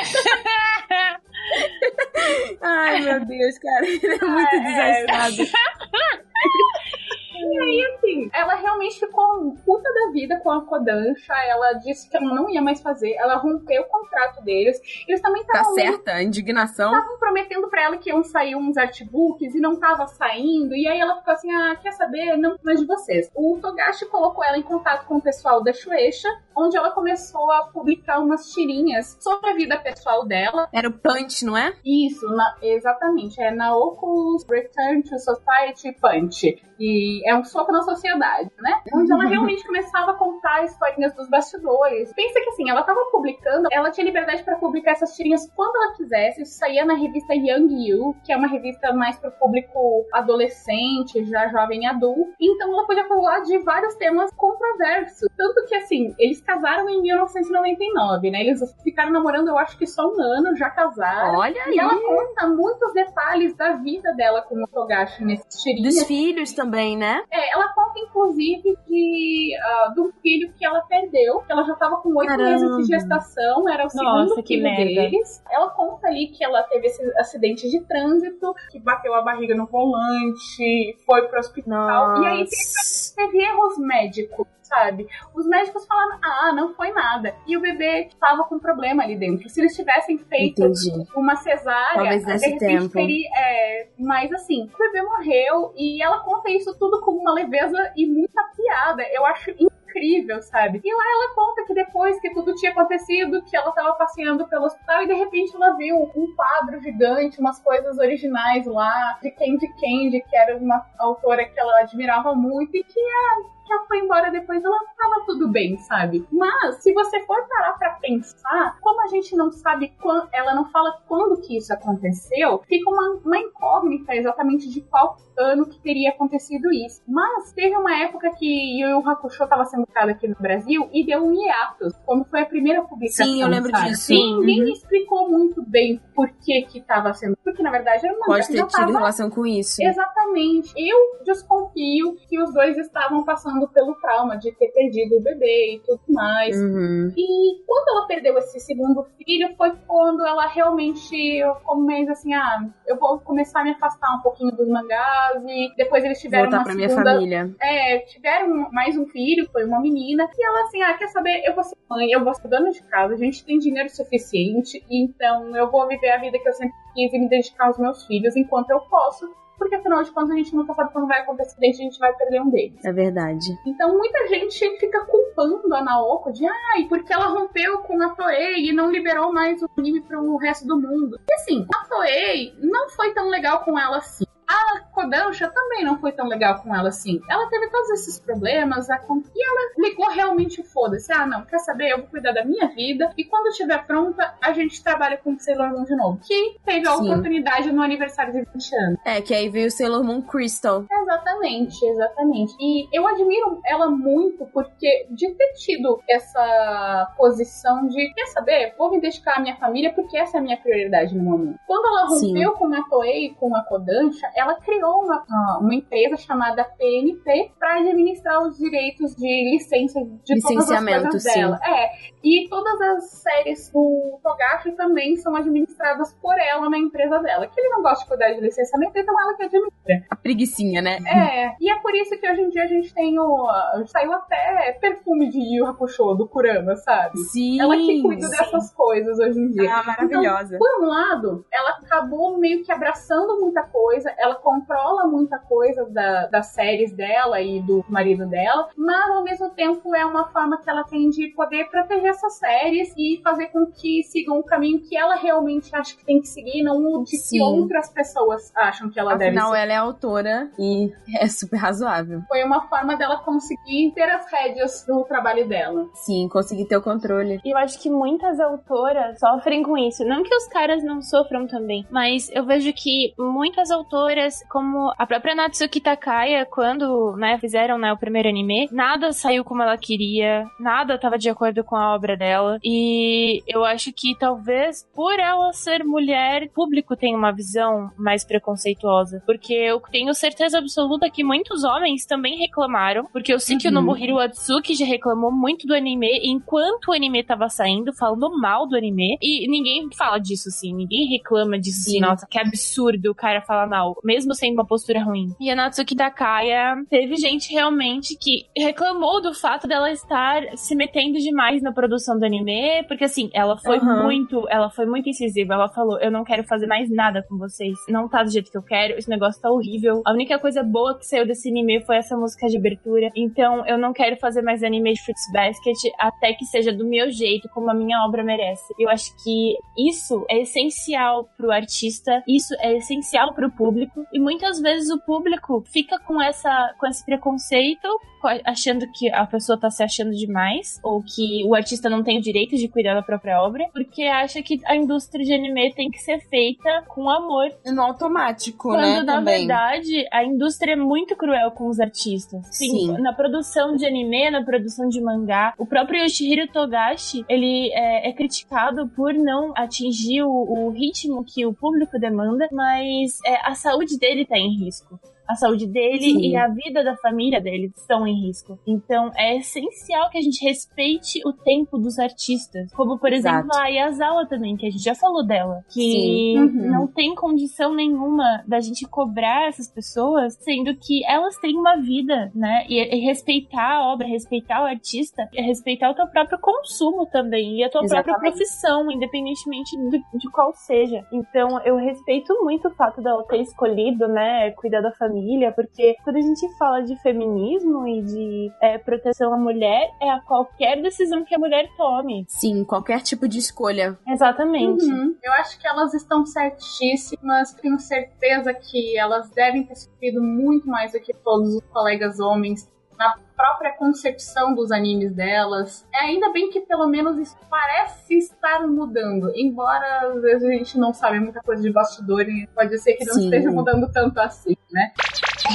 [2.61, 3.85] Ai, meu Deus, cara.
[3.85, 5.05] Ele é muito É.
[5.05, 5.51] desastrado.
[7.37, 11.33] E aí, assim, ela realmente ficou puta da vida com a Kodansha.
[11.47, 13.13] Ela disse que ela não ia mais fazer.
[13.15, 14.79] Ela rompeu o contrato deles.
[15.07, 16.93] Eles também Tá estavam certa, a indignação.
[16.93, 20.73] estavam prometendo pra ela que iam sair uns artbooks e não tava saindo.
[20.75, 22.37] E aí ela ficou assim: ah, quer saber?
[22.37, 23.29] Não mais de vocês.
[23.35, 27.67] O Togashi colocou ela em contato com o pessoal da Shueisha, onde ela começou a
[27.67, 30.67] publicar umas tirinhas sobre a vida pessoal dela.
[30.73, 31.73] Era o Punch, não é?
[31.85, 33.41] Isso, na- exatamente.
[33.41, 36.61] É Naoko's Return to Society Punch.
[36.79, 38.81] E é um soco na sociedade, né?
[38.93, 42.13] Onde ela realmente começava a contar historinhas dos bastidores.
[42.13, 45.93] Pensa que assim, ela tava publicando, ela tinha liberdade pra publicar essas tirinhas quando ela
[45.95, 46.41] quisesse.
[46.41, 51.47] Isso saía na revista Young You, que é uma revista mais pro público adolescente, já
[51.49, 52.33] jovem e adulto.
[52.39, 55.29] Então ela podia falar de vários temas controversos.
[55.37, 58.41] Tanto que assim, eles casaram em 1999, né?
[58.41, 61.39] Eles ficaram namorando, eu acho que só um ano, já casaram.
[61.39, 61.75] Olha aí.
[61.75, 65.95] E ela conta muitos detalhes da vida dela com o Togashi nesses tirinhos.
[65.95, 67.23] Dos filhos também, né?
[67.31, 71.97] É, ela conta, inclusive, de, ah, de um filho que ela perdeu, ela já tava
[71.97, 74.83] com oito meses de gestação, era o Nossa, segundo que filho merda.
[74.83, 75.43] deles.
[75.49, 79.65] Ela conta ali que ela teve esse acidente de trânsito, que bateu a barriga no
[79.65, 82.21] volante, foi pro hospital.
[82.21, 83.15] E aí Nossa.
[83.15, 85.07] teve erros médicos, sabe?
[85.33, 87.35] Os médicos falaram, ah, não foi nada.
[87.47, 89.47] E o bebê tava com problema ali dentro.
[89.49, 90.91] Se eles tivessem feito Entendi.
[91.15, 92.93] uma cesárea, Talvez de desse repente tempo.
[92.93, 93.29] teria.
[93.35, 98.05] É, mas assim, o bebê morreu e ela conta isso tudo com uma leveza e
[98.05, 99.03] muita piada.
[99.11, 100.81] Eu acho incrível, sabe?
[100.83, 104.65] E lá ela conta que depois que tudo tinha acontecido, que ela tava passeando pelo
[104.65, 109.67] hospital e de repente ela viu um quadro gigante, umas coisas originais lá, de Candy
[109.79, 113.99] Candy, que era uma autora que ela admirava muito e que a que ela foi
[113.99, 116.25] embora depois, ela tava tudo bem, sabe?
[116.31, 120.65] Mas, se você for parar pra pensar, como a gente não sabe quando, ela não
[120.71, 126.11] fala quando que isso aconteceu, fica uma, uma incógnita exatamente de qual ano que teria
[126.11, 127.01] acontecido isso.
[127.07, 131.05] Mas teve uma época que Yu Yu Hakusho tava sendo criado aqui no Brasil e
[131.05, 133.25] deu um hiatus, quando foi a primeira publicação.
[133.25, 133.89] Sim, eu lembro sabe?
[133.89, 134.13] disso.
[134.13, 134.71] Ninguém Uhum.
[134.71, 137.35] explicou muito bem por que que tava sendo.
[137.43, 139.81] Porque, na verdade, era uma Pode ter tido tava relação com isso.
[139.81, 140.73] Exatamente.
[140.77, 145.79] Eu desconfio que os dois estavam passando pelo trauma de ter perdido o bebê e
[145.85, 146.55] tudo mais.
[146.55, 147.11] Uhum.
[147.15, 152.67] E quando ela perdeu esse segundo filho, foi quando ela realmente ficou meio assim: ah,
[152.87, 155.43] eu vou começar a me afastar um pouquinho dos mangás.
[155.45, 157.13] E depois eles tiveram Voltar uma pra minha segunda.
[157.13, 157.55] família.
[157.61, 160.29] É, tiveram mais um filho, foi uma menina.
[160.37, 161.43] E ela assim: ah, quer saber?
[161.45, 164.83] Eu vou ser mãe, eu vou ser dona de casa, a gente tem dinheiro suficiente.
[164.89, 168.05] Então eu vou viver a vida que eu sempre quis e me dedicar aos meus
[168.05, 169.29] filhos enquanto eu posso.
[169.57, 172.13] Porque afinal de contas a gente nunca sabe quando vai acontecer acidente, a gente vai
[172.13, 172.83] perder um deles.
[172.83, 173.45] É verdade.
[173.65, 178.69] Então muita gente fica culpando a Naoko de ai, porque ela rompeu com a Toei
[178.69, 181.19] e não liberou mais o anime pro resto do mundo.
[181.29, 184.25] E assim, a Toei não foi tão legal com ela assim.
[184.47, 187.19] A Kodansha também não foi tão legal com ela assim.
[187.29, 191.11] Ela teve todos esses problemas, a e ela ligou realmente o foda-se.
[191.11, 191.89] Ah, não, quer saber?
[191.89, 195.69] Eu vou cuidar da minha vida, e quando estiver pronta, a gente trabalha com Sailor
[195.69, 196.19] Moon de novo.
[196.25, 197.09] Que teve a Sim.
[197.09, 198.99] oportunidade no aniversário de 20 anos.
[199.05, 200.85] É, que aí veio o Sailor Moon Crystal.
[200.91, 202.55] Exatamente, exatamente.
[202.59, 208.91] E eu admiro ela muito porque de ter tido essa posição de, quer saber, vou
[208.91, 211.59] me dedicar à minha família porque essa é a minha prioridade no momento.
[211.67, 212.27] Quando ela Sim.
[212.27, 215.23] rompeu com a Toei e com a Kodansha, ela criou uma,
[215.61, 221.23] uma- empresa chamada PNP para administrar os direitos de licença de todas as Licenciamento, coisas
[221.23, 221.39] sim.
[221.39, 221.59] dela.
[221.65, 221.89] É,
[222.23, 227.47] e todas as séries do Togashi também são administradas por ela na empresa dela.
[227.47, 230.05] Que ele não gosta de cuidar de licenciamento, então ela que administra.
[230.09, 230.97] A preguicinha, né?
[231.05, 233.47] É, e é por isso que hoje em dia a gente tem o.
[233.87, 237.17] Saiu até perfume de Yu Hakusho, do Kurama, sabe?
[237.31, 237.61] Sim.
[237.61, 238.37] Ela que cuida sim.
[238.37, 239.71] dessas coisas hoje em dia.
[239.73, 240.57] Ah, maravilhosa.
[240.57, 246.27] Por um lado, ela acabou meio que abraçando muita coisa, ela controla muita coisa da-
[246.27, 250.69] das séries dela e do marido dela, mas ao mesmo tempo é uma forma que
[250.69, 254.95] ela tem de poder proteger essas séries e fazer com que sigam o caminho que
[254.97, 258.99] ela realmente acha que tem que seguir, não o de que outras pessoas acham que
[258.99, 259.61] ela deve Afinal, seguir.
[259.63, 262.21] ela é autora e é super razoável.
[262.27, 265.85] Foi uma forma dela conseguir ter as rédeas do trabalho dela.
[265.93, 267.39] Sim, consegui ter o controle.
[267.43, 270.03] E eu acho que muitas autoras sofrem com isso.
[270.05, 274.14] Não que os caras não sofram também, mas eu vejo que muitas autoras,
[274.49, 279.61] como a própria Natsuki Takaya, quando né, fizeram né, o primeiro anime, nada saiu como
[279.61, 282.59] ela queria, nada estava de acordo com a obra dela.
[282.63, 288.23] E eu acho que talvez por ela ser mulher, o público tem uma visão mais
[288.25, 289.21] preconceituosa.
[289.25, 293.05] Porque eu tenho certeza absoluta que muitos homens também reclamaram.
[293.11, 293.75] Porque eu sei que o Uhum.
[293.75, 298.75] Nobuhiro Atsuki já reclamou muito do anime enquanto o anime tava saindo, falando mal do
[298.75, 299.17] anime.
[299.21, 300.73] E ninguém fala disso, assim.
[300.73, 301.91] Ninguém reclama disso, assim.
[301.91, 301.99] Sim.
[301.99, 303.95] Nossa, que absurdo o cara falar mal.
[304.05, 305.29] Mesmo sendo uma postura ruim.
[305.39, 311.17] E a Natsuki Takaya, teve gente realmente que reclamou do fato dela estar se metendo
[311.17, 312.83] demais na produção do anime.
[312.87, 314.03] Porque, assim, ela foi Aham.
[314.03, 314.45] muito...
[314.49, 315.55] Ela foi muito incisiva.
[315.55, 317.75] Ela falou, eu não quero fazer mais nada com vocês.
[317.89, 318.93] Não tá do jeito que eu quero.
[318.93, 320.01] Esse negócio tá horrível.
[320.05, 323.09] A única coisa boa que saiu desse anime foi essa música de abertura.
[323.15, 327.09] Então, eu não quero fazer mais anime de Fruits Basket até que seja do meu
[327.09, 328.73] jeito, como a minha obra merece.
[328.79, 333.94] Eu acho que isso é essencial pro artista, isso é essencial pro público.
[334.11, 339.25] E muitas vezes o público fica com essa com esse preconceito, co- achando que a
[339.25, 342.93] pessoa tá se achando demais, ou que o artista não tem o direito de cuidar
[342.93, 347.09] da própria obra, porque acha que a indústria de anime tem que ser feita com
[347.09, 349.03] amor No automático, quando, né?
[349.03, 349.39] na também.
[349.39, 352.45] verdade, a indústria é muito cruel com os artistas.
[352.51, 352.91] Sim.
[352.99, 358.13] Na produção de anime, na produção de mangá, o próprio Yoshihiro Togashi, ele é, é
[358.13, 363.97] criticado por não atingir o, o ritmo que o público demanda, mas é, a saúde
[363.97, 364.99] dele tá em risco.
[365.27, 366.19] A saúde dele Sim.
[366.21, 368.59] e a vida da família dele estão em risco.
[368.65, 372.71] Então é essencial que a gente respeite o tempo dos artistas.
[372.73, 373.37] Como, por Exato.
[373.39, 375.63] exemplo, a Yazawa também, que a gente já falou dela.
[375.73, 376.35] Que.
[376.37, 376.71] Uhum.
[376.71, 382.31] não tem condição nenhuma da gente cobrar essas pessoas, sendo que elas têm uma vida,
[382.35, 382.65] né?
[382.69, 387.59] E, e respeitar a obra, respeitar o artista, é respeitar o teu próprio consumo também,
[387.59, 388.21] e a tua própria Exatamente.
[388.33, 391.03] profissão, independentemente do- de qual seja.
[391.11, 395.14] Então, eu respeito muito o fato dela ter escolhido, né, cuidar da família,
[395.51, 400.19] porque quando a gente fala de feminismo e de é, proteção à mulher, é a
[400.19, 402.25] qualquer decisão que a mulher tome.
[402.27, 403.97] Sim, qualquer tipo de escolha.
[404.07, 404.85] Exatamente.
[404.85, 405.15] Uhum.
[405.23, 407.53] Eu acho que elas estão certíssimas.
[407.53, 412.69] Tenho certeza que elas devem ter sofrido muito mais do que todos os colegas homens
[412.97, 415.85] na própria concepção dos animes delas.
[415.93, 420.77] É ainda bem que pelo menos isso parece estar mudando, embora às vezes a gente
[420.77, 423.25] não sabe muita coisa de bastidor e pode ser que não Sim.
[423.25, 424.91] esteja mudando tanto assim, né?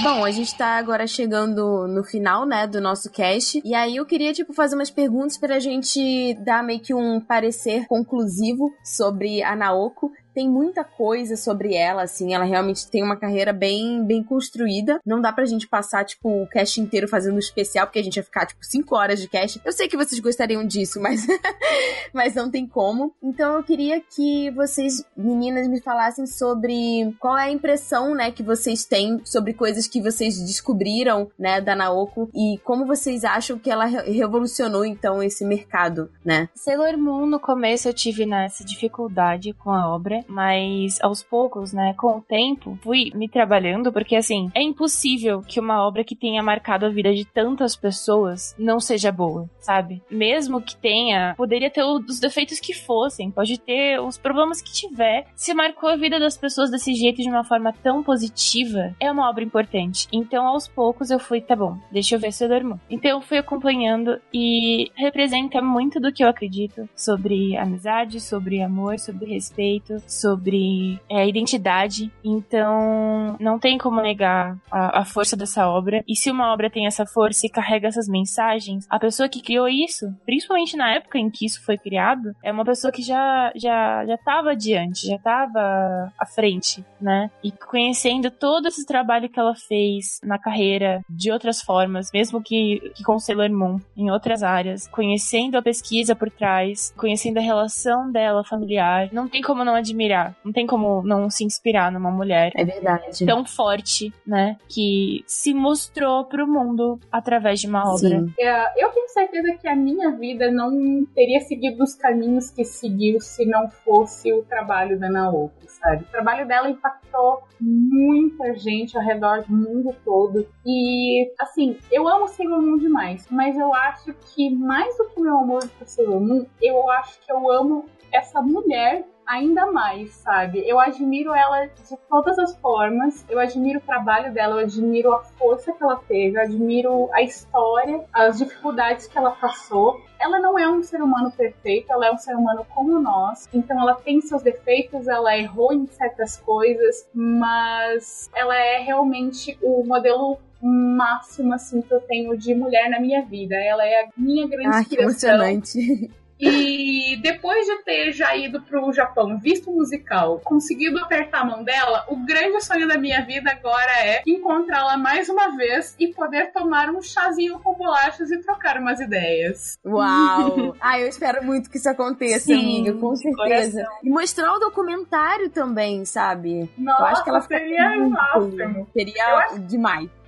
[0.02, 3.60] Bom, a gente tá agora chegando no final, né, do nosso cast.
[3.62, 7.86] E aí eu queria, tipo, fazer umas perguntas pra gente dar meio que um parecer
[7.86, 10.10] conclusivo sobre a Naoko.
[10.34, 15.00] Tem muita coisa sobre ela, assim, ela realmente tem uma carreira bem, bem construída.
[15.04, 18.16] Não dá pra gente passar, tipo, o cast inteiro fazendo um especial, porque a gente
[18.16, 19.60] ia ficar, tipo, 5 horas de cast.
[19.64, 21.26] Eu sei que vocês gostariam disso, mas,
[22.12, 23.14] mas não tem como.
[23.22, 28.42] Então eu queria que vocês, meninas, me falassem sobre qual é a impressão, né, que
[28.42, 33.70] vocês têm sobre coisas que vocês descobriram, né, da Naoko e como vocês acham que
[33.70, 36.48] ela re- revolucionou, então, esse mercado, né?
[36.54, 40.19] Sailor Moon, no começo eu tive nessa dificuldade com a obra.
[40.28, 45.60] Mas aos poucos, né, com o tempo, fui me trabalhando, porque assim, é impossível que
[45.60, 50.02] uma obra que tenha marcado a vida de tantas pessoas não seja boa, sabe?
[50.10, 55.26] Mesmo que tenha, poderia ter os defeitos que fossem, pode ter os problemas que tiver.
[55.34, 59.28] Se marcou a vida das pessoas desse jeito de uma forma tão positiva, é uma
[59.28, 60.06] obra importante.
[60.12, 62.80] Então, aos poucos, eu fui, tá bom, deixa eu ver se eu durmo.
[62.88, 68.98] Então, eu fui acompanhando e representa muito do que eu acredito sobre amizade, sobre amor,
[68.98, 72.12] sobre respeito, sobre é, identidade.
[72.24, 76.02] Então, não tem como negar a, a força dessa obra.
[76.06, 79.68] E se uma obra tem essa força e carrega essas mensagens, a pessoa que criou
[79.68, 84.04] isso, principalmente na época em que isso foi criado, é uma pessoa que já já
[84.06, 87.30] já estava adiante, já estava à frente, né?
[87.42, 92.92] E conhecendo todo esse trabalho que ela fez na carreira de outras formas, mesmo que,
[92.94, 98.10] que com Sailor Moon, em outras áreas, conhecendo a pesquisa por trás, conhecendo a relação
[98.10, 99.99] dela familiar, não tem como não admirar,
[100.44, 103.24] não tem como não se inspirar numa mulher É verdade.
[103.26, 104.56] tão forte, né?
[104.68, 107.98] Que se mostrou pro mundo através de uma obra.
[108.20, 108.32] Sim.
[108.38, 113.20] É, Eu tenho certeza que a minha vida não teria seguido os caminhos que seguiu
[113.20, 116.02] se não fosse o trabalho da Naoko, sabe?
[116.04, 120.46] O trabalho dela impactou muita gente ao redor do mundo todo.
[120.64, 125.38] E, assim, eu amo Sailor Moon demais, mas eu acho que mais do que meu
[125.38, 130.68] amor por Sailor Moon, eu acho que eu amo essa mulher ainda mais, sabe?
[130.68, 133.24] Eu admiro ela de todas as formas.
[133.28, 137.22] Eu admiro o trabalho dela, eu admiro a força que ela teve, eu admiro a
[137.22, 140.00] história, as dificuldades que ela passou.
[140.18, 143.48] Ela não é um ser humano perfeito, ela é um ser humano como nós.
[143.54, 149.84] Então ela tem seus defeitos, ela errou em certas coisas, mas ela é realmente o
[149.84, 153.54] modelo máximo assim que eu tenho de mulher na minha vida.
[153.54, 155.04] Ela é a minha grande Ah, que inspiração.
[155.04, 156.10] emocionante.
[156.40, 161.62] E depois de ter já ido pro Japão, visto o musical, conseguido apertar a mão
[161.62, 166.52] dela, o grande sonho da minha vida agora é encontrá-la mais uma vez e poder
[166.52, 169.78] tomar um chazinho com bolachas e trocar umas ideias.
[169.84, 170.74] Uau!
[170.80, 173.86] ah, eu espero muito que isso aconteça, Sim, amiga, com certeza.
[174.02, 176.70] E mostrar o documentário também, sabe?
[176.78, 178.88] Nossa, eu acho que ela seria máximo.
[178.92, 180.19] Seria demais.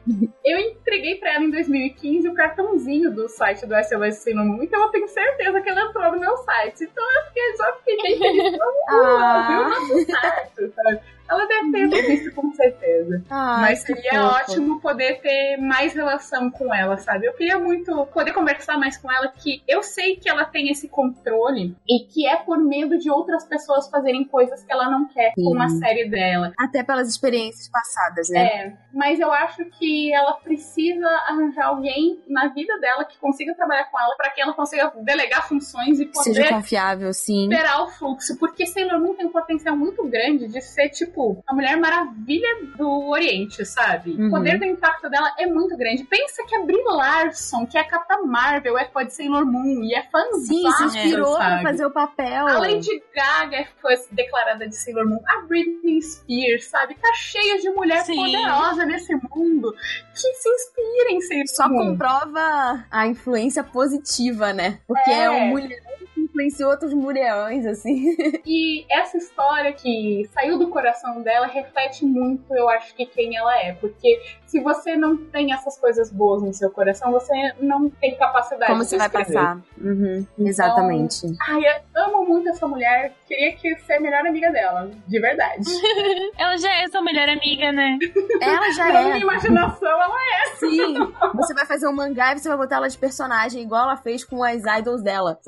[0.44, 3.74] Eu entreguei pra ela em 2015 o cartãozinho do site do
[4.12, 6.84] Sailor Moon, então eu tenho certeza que ela entrou no meu site.
[6.84, 8.58] Então eu fiquei, só fiquei bem feliz.
[8.88, 9.48] Ah.
[9.48, 9.68] Viu?
[9.68, 11.00] Nosso certo, sabe?
[11.28, 13.22] Ela deve ter visto com certeza.
[13.28, 14.52] Mas seria fofo.
[14.52, 17.26] ótimo poder ter mais relação com ela, sabe?
[17.26, 20.88] Eu queria muito poder conversar mais com ela, que eu sei que ela tem esse
[20.88, 25.32] controle e que é por medo de outras pessoas fazerem coisas que ela não quer
[25.34, 25.44] Sim.
[25.44, 26.52] com a série dela.
[26.58, 28.44] Até pelas experiências passadas, né?
[28.44, 33.84] É, mas eu acho que ela precisa arranjar alguém na vida dela que consiga trabalhar
[33.84, 37.42] com ela para que ela consiga delegar funções e Que Seja poder confiável, sim.
[37.42, 41.11] liberar o fluxo, porque Sailor Moon tem um potencial muito grande de ser, tipo,
[41.46, 44.12] a Mulher Maravilha do Oriente, sabe?
[44.12, 44.28] Uhum.
[44.28, 46.04] O poder do impacto dela é muito grande.
[46.04, 49.82] Pensa que a Brie Larson, que é a Capitã Marvel, é fã de Sailor Moon
[49.82, 51.62] e é fãzão, Sim, se inspirou pra sabe?
[51.62, 52.46] fazer o papel.
[52.48, 55.20] A Lady Gaga foi declarada de Sailor Moon.
[55.26, 56.94] A Britney Spears, sabe?
[56.94, 58.16] Tá cheia de mulher Sim.
[58.16, 59.72] poderosa nesse mundo
[60.14, 61.90] que se inspira em Sailor Só Moon.
[61.90, 64.78] comprova a influência positiva, né?
[64.86, 65.30] Porque é, É.
[65.30, 66.01] um mulherão que
[66.32, 68.16] influenciou outros mulherões, assim.
[68.44, 73.56] E essa história que saiu do coração dela reflete muito, eu acho que quem ela
[73.58, 73.72] é.
[73.72, 78.70] Porque se você não tem essas coisas boas no seu coração, você não tem capacidade
[78.70, 79.56] Como de você vai passar.
[79.80, 81.26] Uhum, Então, exatamente.
[81.48, 83.14] Ai, eu amo muito essa mulher.
[83.26, 85.64] Queria que ser a melhor amiga dela, de verdade.
[86.36, 87.98] Ela já é sua melhor amiga, né?
[88.40, 89.04] Ela já Na é.
[89.04, 90.56] minha imaginação, ela é.
[90.56, 90.94] Sim,
[91.34, 94.24] você vai fazer um mangá e você vai botar ela de personagem igual ela fez
[94.24, 95.38] com as idols dela.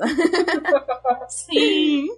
[1.29, 2.09] Sim.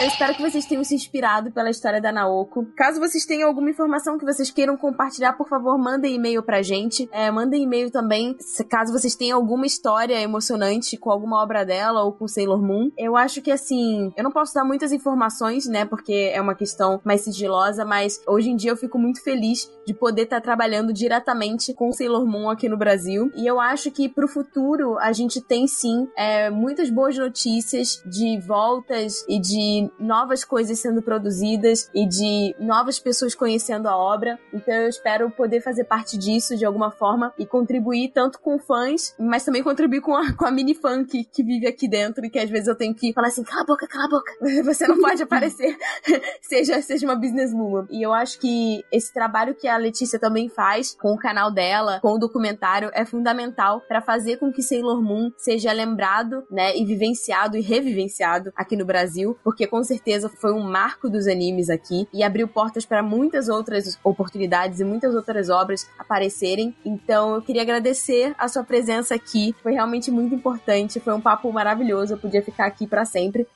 [0.00, 2.66] Eu espero que vocês tenham se inspirado pela história da Naoko.
[2.76, 7.08] Caso vocês tenham alguma informação que vocês queiram compartilhar, por favor, mandem e-mail pra gente.
[7.12, 8.36] É, mandem e-mail também,
[8.68, 12.90] caso vocês tenham alguma história emocionante com alguma obra dela ou com Sailor Moon.
[12.98, 17.00] Eu acho que, assim, eu não posso dar muitas informações, né, porque é uma questão
[17.04, 21.72] mais sigilosa, mas hoje em dia eu fico muito feliz de poder estar trabalhando diretamente
[21.72, 23.30] com Sailor Moon aqui no Brasil.
[23.36, 28.40] E eu acho que pro futuro a gente tem sim é, muitas boas notícias de
[28.40, 34.38] voltas e de novas coisas sendo produzidas e de novas pessoas conhecendo a obra.
[34.52, 39.14] Então eu espero poder fazer parte disso de alguma forma e contribuir tanto com fãs,
[39.18, 42.30] mas também contribuir com a, com a mini fã que, que vive aqui dentro e
[42.30, 44.32] que às vezes eu tenho que falar assim: cala a boca, cala a boca,
[44.64, 45.76] você não pode aparecer.
[46.42, 47.86] seja, seja uma businesswoman.
[47.90, 52.00] E eu acho que esse trabalho que a Letícia também faz com o canal dela,
[52.00, 56.84] com o documentário, é fundamental para fazer com que Sailor Moon seja lembrado, né, e
[56.84, 62.06] vivenciado e revivenciado aqui no Brasil, porque com certeza foi um marco dos animes aqui
[62.12, 66.72] e abriu portas para muitas outras oportunidades e muitas outras obras aparecerem.
[66.84, 69.52] Então eu queria agradecer a sua presença aqui.
[69.64, 71.00] Foi realmente muito importante.
[71.00, 72.12] Foi um papo maravilhoso.
[72.12, 73.48] Eu podia ficar aqui para sempre.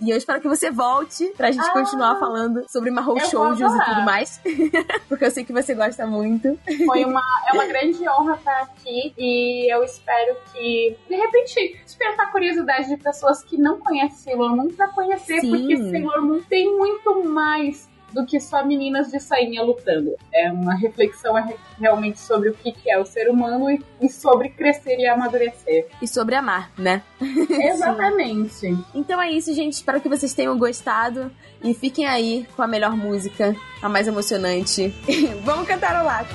[0.00, 3.84] E eu espero que você volte pra gente Ah, continuar falando sobre Mahou Shoujos e
[3.84, 4.40] tudo mais.
[5.08, 6.58] Porque eu sei que você gosta muito.
[6.86, 12.26] Foi uma, é uma grande honra estar aqui e eu espero que, de repente, despertar
[12.26, 15.50] a curiosidade de pessoas que não conhecem Sailor Moon pra conhecer, Sim.
[15.50, 20.14] porque Sailor Moon tem muito mais do que só meninas de sainha lutando.
[20.32, 21.34] É uma reflexão
[21.78, 23.70] realmente sobre o que é o ser humano
[24.00, 25.86] e, sobre crescer e amadurecer.
[26.00, 27.02] E sobre amar, né?
[27.20, 28.76] Exatamente.
[28.94, 29.74] então é isso, gente.
[29.74, 31.30] Espero que vocês tenham gostado
[31.62, 34.88] e fiquem aí com a melhor música, a mais emocionante.
[35.44, 36.24] Vamos cantar o lá.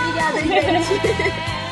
[0.00, 1.65] Obrigada, gente.